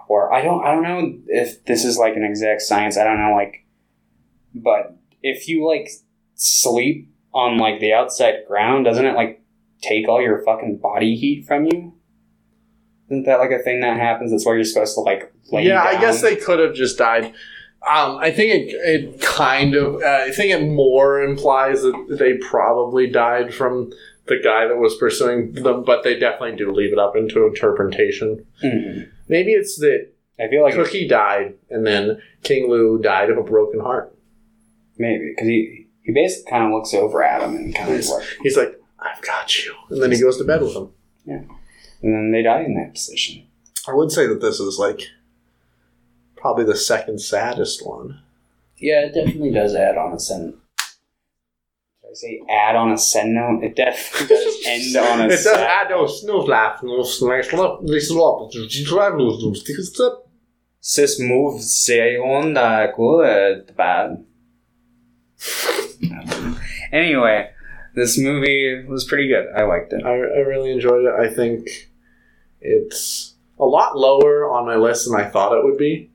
[0.08, 2.98] or I don't I don't know if this is like an exact science.
[2.98, 3.66] I don't know like,
[4.54, 5.90] but if you like
[6.36, 9.42] sleep on like the outside ground, doesn't it like
[9.82, 11.94] take all your fucking body heat from you?
[13.10, 14.32] Isn't that like a thing that happens?
[14.32, 17.34] That's why you're supposed to like lay yeah, I guess they could have just died.
[17.88, 20.02] Um, I think it, it kind of.
[20.02, 23.92] Uh, I think it more implies that they probably died from
[24.26, 28.46] the guy that was pursuing them, but they definitely do leave it up into interpretation.
[28.62, 29.08] Mhm.
[29.30, 33.44] Maybe it's that I feel like Cookie died, and then King Lu died of a
[33.44, 34.14] broken heart.
[34.98, 38.24] maybe because he he basically kind of looks over at him and kind of like,
[38.42, 40.90] He's like, "I've got you," and then he goes to bed with him.
[42.02, 43.46] And then they die in that position.
[43.88, 45.02] I would say that this is like
[46.36, 48.20] probably the second saddest one.
[48.78, 50.54] Yeah, it definitely does add on a sen.
[52.02, 53.64] Did I say add on a sen note?
[53.64, 55.26] It definitely does end on a.
[55.26, 58.42] It does add those snow laugh, up, this up,
[59.66, 60.28] this up.
[60.80, 64.24] Sis move say on the good bad.
[66.94, 67.50] anyway,
[67.98, 69.48] this movie was pretty good.
[69.56, 70.06] I liked it.
[70.06, 71.14] I, I really enjoyed it.
[71.20, 71.68] I think
[72.62, 76.12] it's a lot lower on my list than I thought it would be.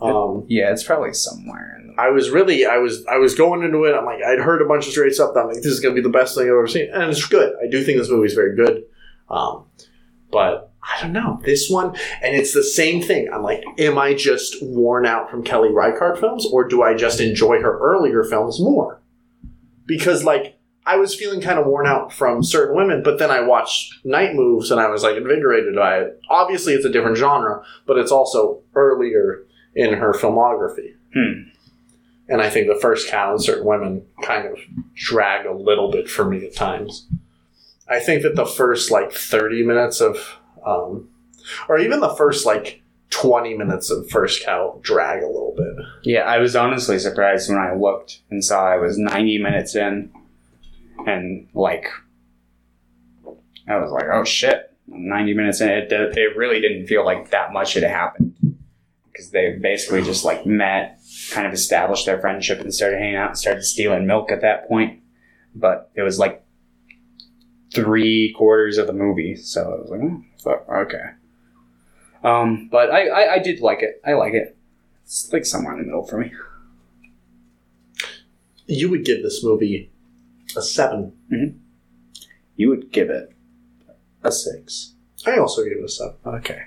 [0.00, 2.00] Um, Yeah, it's probably somewhere in the.
[2.00, 3.94] I was really, I was, I was going into it.
[3.94, 5.34] I'm like, I'd heard a bunch of straight stuff.
[5.34, 7.26] That I'm like, this is gonna be the best thing I've ever seen, and it's
[7.26, 7.54] good.
[7.60, 8.84] I do think this movie is very good.
[9.28, 9.66] Um,
[10.30, 13.28] but I don't know this one, and it's the same thing.
[13.32, 17.20] I'm like, am I just worn out from Kelly Reichardt films, or do I just
[17.20, 19.02] enjoy her earlier films more?
[19.86, 20.56] Because like.
[20.90, 24.34] I was feeling kind of worn out from certain women, but then I watched Night
[24.34, 26.20] Moves and I was like invigorated by it.
[26.28, 29.44] Obviously, it's a different genre, but it's also earlier
[29.76, 30.94] in her filmography.
[31.14, 31.50] Hmm.
[32.28, 34.58] And I think the first cow and certain women kind of
[34.94, 37.06] drag a little bit for me at times.
[37.88, 41.08] I think that the first like 30 minutes of, um,
[41.68, 45.86] or even the first like 20 minutes of first cow drag a little bit.
[46.02, 50.10] Yeah, I was honestly surprised when I looked and saw I was 90 minutes in,
[51.06, 51.86] and like,
[53.68, 55.68] I was like, oh shit, 90 minutes in.
[55.68, 58.34] It, it really didn't feel like that much had happened
[59.10, 61.00] because they basically just like met,
[61.30, 64.68] kind of established their friendship and started hanging out and started stealing milk at that
[64.68, 65.00] point.
[65.54, 66.44] But it was like
[67.74, 71.04] three quarters of the movie, so I was like, oh, fuck, okay.
[72.22, 74.00] Um, but I, I, I did like it.
[74.06, 74.56] I like it.
[75.04, 76.32] It's like somewhere in the middle for me.
[78.66, 79.90] You would give this movie
[80.56, 81.12] a seven.
[82.56, 83.32] You would give it
[84.22, 84.94] a six.
[85.26, 86.14] I also gave it a seven.
[86.26, 86.62] Okay.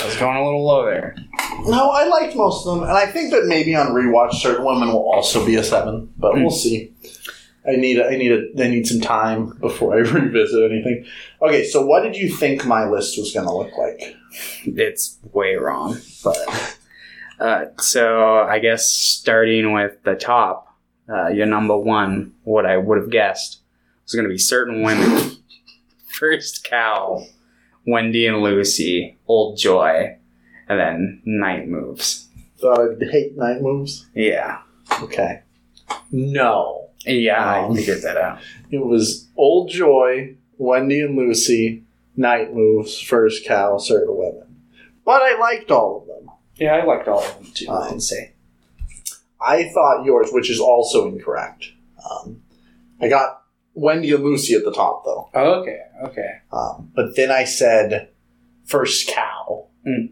[0.00, 1.16] I was going a little low there.
[1.66, 4.88] No, I liked most of them, and I think that maybe on rewatch, certain women
[4.88, 6.92] will also be a seven, but we'll see.
[7.66, 11.06] I need a, I need a, I need some time before I revisit anything.
[11.40, 14.16] Okay, so what did you think my list was going to look like?
[14.66, 16.76] It's way wrong, but
[17.40, 20.73] uh, so I guess starting with the top,
[21.08, 23.60] uh, your number one, what I would have guessed
[24.04, 25.36] was going to be certain women.
[26.08, 27.24] First cow,
[27.86, 30.16] Wendy and Lucy, Old Joy,
[30.68, 32.28] and then Night Moves.
[32.58, 34.06] Thought I'd hate night moves.
[34.14, 34.60] Yeah,
[35.02, 35.42] Okay,
[36.12, 38.38] no, yeah, Um, I figured that out.
[38.70, 41.82] it was Old Joy, Wendy and Lucy,
[42.16, 44.56] Night Moves, First Cow, Certain Women,
[45.04, 46.30] but I liked all of them.
[46.56, 47.68] Yeah, I liked all of them too.
[47.70, 48.33] I'd say.
[49.44, 51.72] I thought yours, which is also incorrect.
[52.10, 52.42] Um,
[53.00, 53.42] I got
[53.74, 55.28] Wendy and Lucy at the top though.
[55.34, 56.30] Oh, okay, okay.
[56.52, 58.08] Um, but then I said
[58.64, 59.66] first cow.
[59.86, 60.10] Mm.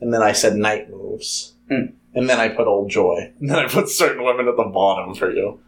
[0.00, 1.54] And then I said night moves.
[1.70, 1.92] Mm.
[2.14, 3.32] And then I put old joy.
[3.40, 5.60] And then I put certain women at the bottom for you.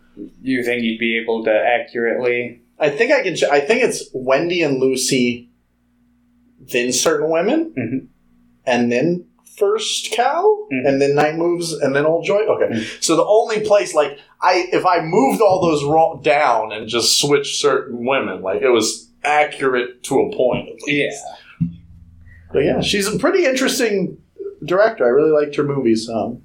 [0.42, 2.62] You think you'd be able to accurately?
[2.78, 3.34] I think I can.
[3.36, 5.48] Ch- I think it's Wendy and Lucy,
[6.60, 8.06] then certain women, Mhm.
[8.66, 9.26] and then
[9.56, 10.86] first cow, Mhm.
[10.88, 12.40] and then night moves, and then old joy.
[12.40, 13.02] Okay, Mhm.
[13.02, 17.18] so the only place like I, if I moved all those ro- down and just
[17.20, 18.42] switched certain women.
[18.42, 20.68] Like it was accurate to a point.
[20.68, 21.22] At least.
[21.60, 21.68] Yeah.
[22.52, 24.18] But yeah, she's a pretty interesting
[24.64, 25.04] director.
[25.04, 26.08] I really liked her movies.
[26.08, 26.42] Um,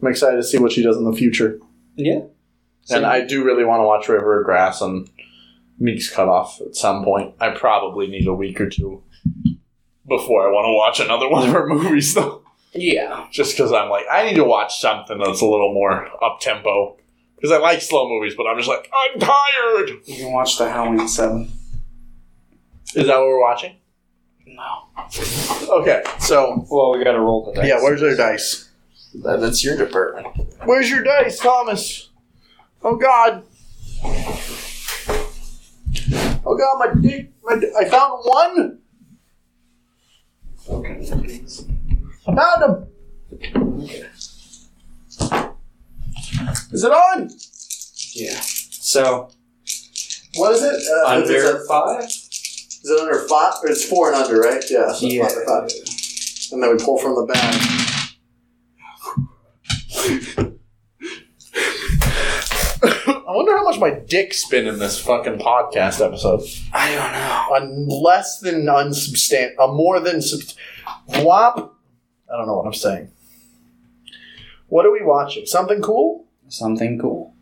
[0.00, 1.60] I'm excited to see what she does in the future.
[1.96, 2.22] Yeah.
[2.90, 5.08] And I do really want to watch River of Grass and
[5.78, 7.34] Meek's Cutoff at some point.
[7.40, 9.02] I probably need a week or two
[10.08, 12.41] before I want to watch another one of her movies, though.
[12.74, 13.26] Yeah.
[13.30, 16.96] Just because I'm like, I need to watch something that's a little more up tempo
[17.36, 19.90] because I like slow movies, but I'm just like I'm tired.
[20.06, 21.50] You can watch the Halloween Seven.
[22.94, 23.76] Is that what we're watching?
[24.46, 24.88] No.
[25.80, 27.68] Okay, so Well, we got to roll the dice.
[27.68, 28.68] yeah, where's their dice?
[29.22, 30.26] That- That's your department.
[30.64, 32.10] Where's your dice, Thomas?
[32.82, 33.44] Oh God!
[36.44, 37.30] Oh God, my dick!
[37.44, 38.78] My I found one.
[40.68, 41.71] I
[42.24, 42.86] found him.
[46.72, 47.28] Is it on?
[48.14, 48.40] Yeah.
[48.40, 49.28] So
[50.36, 50.72] What is it?
[50.74, 52.04] Uh, is, under it five.
[52.04, 53.54] is it under five?
[53.62, 54.62] Or it's four and under, right?
[54.70, 54.92] Yeah.
[54.92, 55.28] So Yeah.
[55.46, 55.70] five.
[56.52, 57.54] And then we pull from the bag.
[62.84, 66.42] I wonder how much my dick's been in this fucking podcast episode.
[66.72, 67.54] I don't know.
[67.56, 70.40] On less than unsubstan, a more than sub,
[71.08, 71.71] whop.
[72.32, 73.10] I don't know what I'm saying.
[74.68, 75.44] What are we watching?
[75.44, 76.24] Something cool?
[76.48, 77.34] Something cool.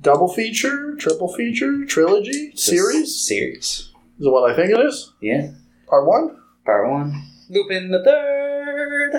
[0.00, 3.26] Double feature, triple feature, trilogy, series.
[3.26, 3.90] Series.
[4.18, 5.12] Is what I think it is.
[5.20, 5.50] Yeah.
[5.86, 6.36] Part one.
[6.64, 7.22] Part one.
[7.48, 9.12] Lupin the Third.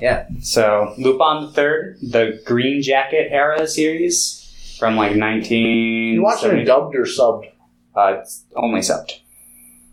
[0.00, 0.26] Yeah.
[0.40, 6.14] So Lupin the Third, the Green Jacket era series from like nineteen.
[6.14, 7.50] You watching it dubbed or subbed?
[7.94, 9.20] Uh, it's only subbed.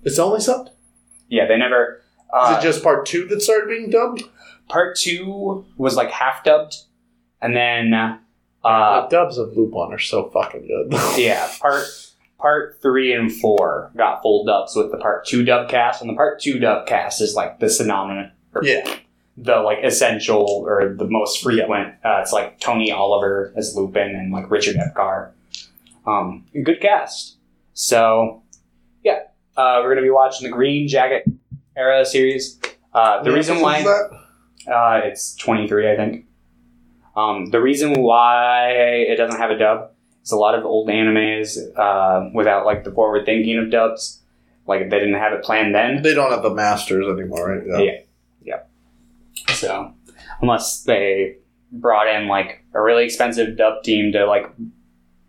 [0.03, 0.69] It's only subbed.
[1.28, 2.01] Yeah, they never.
[2.34, 4.24] Is Uh, it just part two that started being dubbed?
[4.70, 6.78] part two was like half dubbed,
[7.41, 7.94] and then
[8.64, 10.98] uh, the dubs of Lupin are so fucking good.
[11.18, 11.84] yeah, part
[12.40, 16.16] part three and four got full dubs with the part two dub cast, and the
[16.16, 18.32] part two dub cast is like the synonymous,
[18.62, 18.95] yeah.
[19.36, 21.95] the like essential or the most frequent.
[22.06, 25.32] Uh, it's like Tony Oliver as Lupin and like Richard Epcar.
[26.08, 27.36] Um, good cast.
[27.74, 28.41] So
[29.03, 29.20] yeah,
[29.58, 31.26] uh, we're gonna be watching the Green Jacket
[31.76, 32.60] era series.
[32.93, 34.10] Uh, the reason why that?
[34.68, 36.26] uh, it's 23, I think.
[37.15, 39.91] Um, the reason why it doesn't have a dub
[40.23, 44.22] is a lot of old animes uh, without like the forward thinking of dubs.
[44.68, 46.02] Like they didn't have it planned then.
[46.02, 47.64] They don't have the masters anymore, right?
[47.65, 47.80] Yeah,
[48.43, 49.56] Yeah.
[49.56, 49.93] So
[50.41, 51.38] unless they
[51.72, 54.45] brought in like a really expensive dub team to like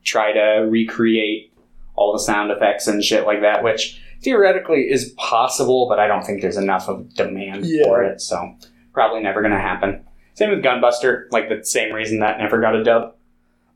[0.04, 1.52] try to recreate
[1.94, 6.22] all the sound effects and shit like that, which theoretically is possible, but I don't
[6.24, 7.84] think there's enough of demand Yeah.
[7.84, 8.20] for it.
[8.20, 8.54] So
[8.92, 10.04] probably never gonna happen.
[10.34, 13.14] Same with Gunbuster, like the same reason that never got a dub.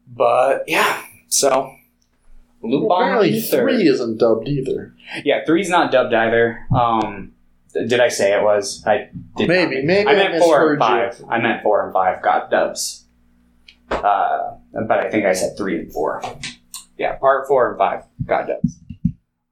[0.09, 1.73] But yeah, so
[2.63, 4.95] Lupin Well, apparently three isn't dubbed either.
[5.25, 6.67] Yeah, three's not dubbed either.
[6.75, 7.33] Um,
[7.75, 8.83] did I say it was?
[8.87, 9.49] I did.
[9.49, 11.23] Maybe, maybe I I meant four and five.
[11.29, 13.05] I meant four and five got dubs.
[13.91, 16.23] Uh, but I think I said three and four.
[16.99, 18.79] Yeah, part four and five got dubs.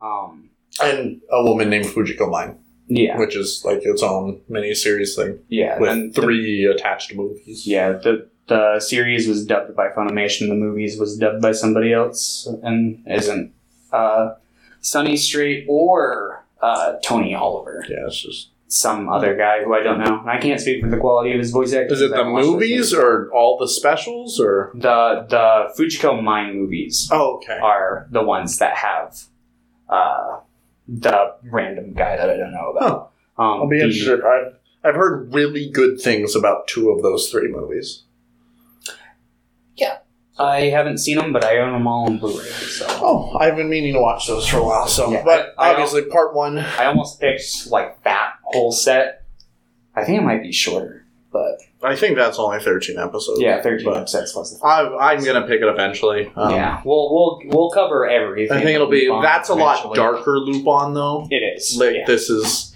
[0.00, 0.43] Um,
[0.82, 5.38] And a woman named Fujiko Mine, yeah, which is like its own mini series thing
[5.48, 7.66] yeah, with and the- three attached movies.
[7.66, 10.48] yeah, the the series was dubbed by Funimation.
[10.48, 13.52] The movies was dubbed by somebody else, and isn't
[13.92, 14.34] uh,
[14.80, 17.84] Sonny Strait or uh, Tony Oliver.
[17.88, 18.50] Yeah, it's just.
[18.68, 20.22] some other guy who I don't know.
[20.26, 21.94] I can't speak for the quality of his voice acting.
[21.94, 24.72] Is it the haven't watched those movies or all the specials or?
[24.74, 27.58] the the Fujiko Mine movies Oh, okay.
[27.62, 29.22] are the ones that have
[29.88, 30.40] uh,
[30.88, 33.12] the random guy that I don't know about.
[33.38, 34.22] Um, I'll be the- interested.
[34.24, 34.54] I've
[34.84, 38.02] I've heard really good things about two of those three movies.
[39.76, 39.98] Yeah.
[40.38, 42.44] I haven't seen them, but I own them all on Blu-ray.
[42.48, 44.86] So Oh, I've been meaning to watch those for a while.
[44.88, 46.58] So, Yeah, but I- I obviously, part one.
[46.58, 49.22] I almost picked like that whole set.
[49.96, 53.40] I think it might be shorter, but I think that's only thirteen episodes.
[53.40, 54.60] yeah, thirteen But episodes was.
[54.62, 54.82] I,
[55.12, 56.32] I'm gonna pick it eventually.
[56.34, 58.56] Um, yeah, we'll we'll we'll cover everything.
[58.56, 59.08] I think it'll be.
[59.08, 59.96] Lupin That's a lot eventually.
[59.96, 61.28] darker Lupin though.
[61.30, 61.76] It is.
[61.78, 62.06] Like yeah.
[62.06, 62.70] this is.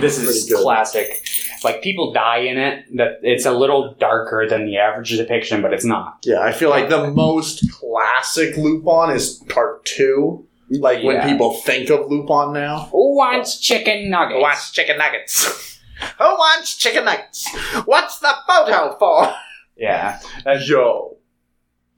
[0.00, 1.26] this is classic.
[1.64, 2.96] Like people die in it.
[2.96, 6.18] That it's a little darker than the average depiction, but it's not.
[6.24, 10.46] Yeah, I feel like the most classic Lupin is part two.
[10.70, 12.88] Like when people think of Lupin now.
[12.92, 14.36] Who wants chicken nuggets?
[14.36, 15.68] Who Wants chicken nuggets?
[16.18, 17.48] Who wants chicken nuggets?
[17.84, 19.32] What's the photo for?
[19.76, 21.16] Yeah, That's- Yo,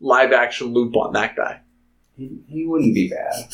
[0.01, 1.61] live action Lupin, that guy.
[2.17, 3.53] he, he wouldn't be bad.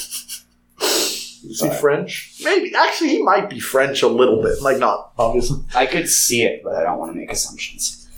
[0.82, 2.38] Is he French?
[2.44, 2.74] Maybe.
[2.74, 4.60] Actually, he might be French a little bit.
[4.60, 5.64] Like, not obviously.
[5.74, 8.08] I could see it, but I don't want to make assumptions.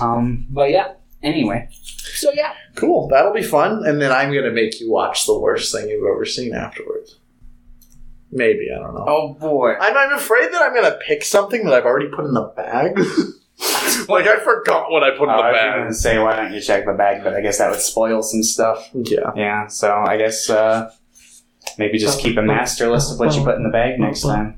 [0.00, 0.94] Um, but yeah.
[1.22, 3.06] Anyway, so yeah, Cool.
[3.06, 3.86] That'll be fun.
[3.86, 7.18] And then I'm going to make you watch the worst thing you've ever seen afterwards.
[8.34, 8.68] Maybe.
[8.74, 9.04] I don't know.
[9.06, 12.24] oh boy, I'm, I'm afraid that I'm going to pick something that I've already put
[12.24, 12.98] in the bag.
[14.08, 15.74] like, I forgot what I put in Uh, the I was bag.
[15.80, 18.42] gonna say why don't you check the bag, but I guess that would spoil some
[18.42, 18.88] stuff.
[18.94, 19.30] Yeah.
[19.36, 20.90] Yeah, so I guess uh,
[21.78, 24.56] maybe just keep a master list of what you put in the bag next time.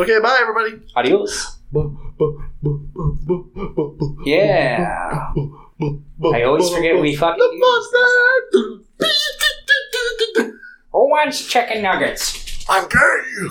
[0.00, 0.82] Okay, bye, everybody.
[0.96, 1.58] Adios.
[4.24, 5.32] Yeah.
[6.34, 7.82] I always forget we fucking do
[8.98, 9.12] this.
[10.92, 12.64] Who wants chicken nuggets?
[12.68, 13.48] I'm gay.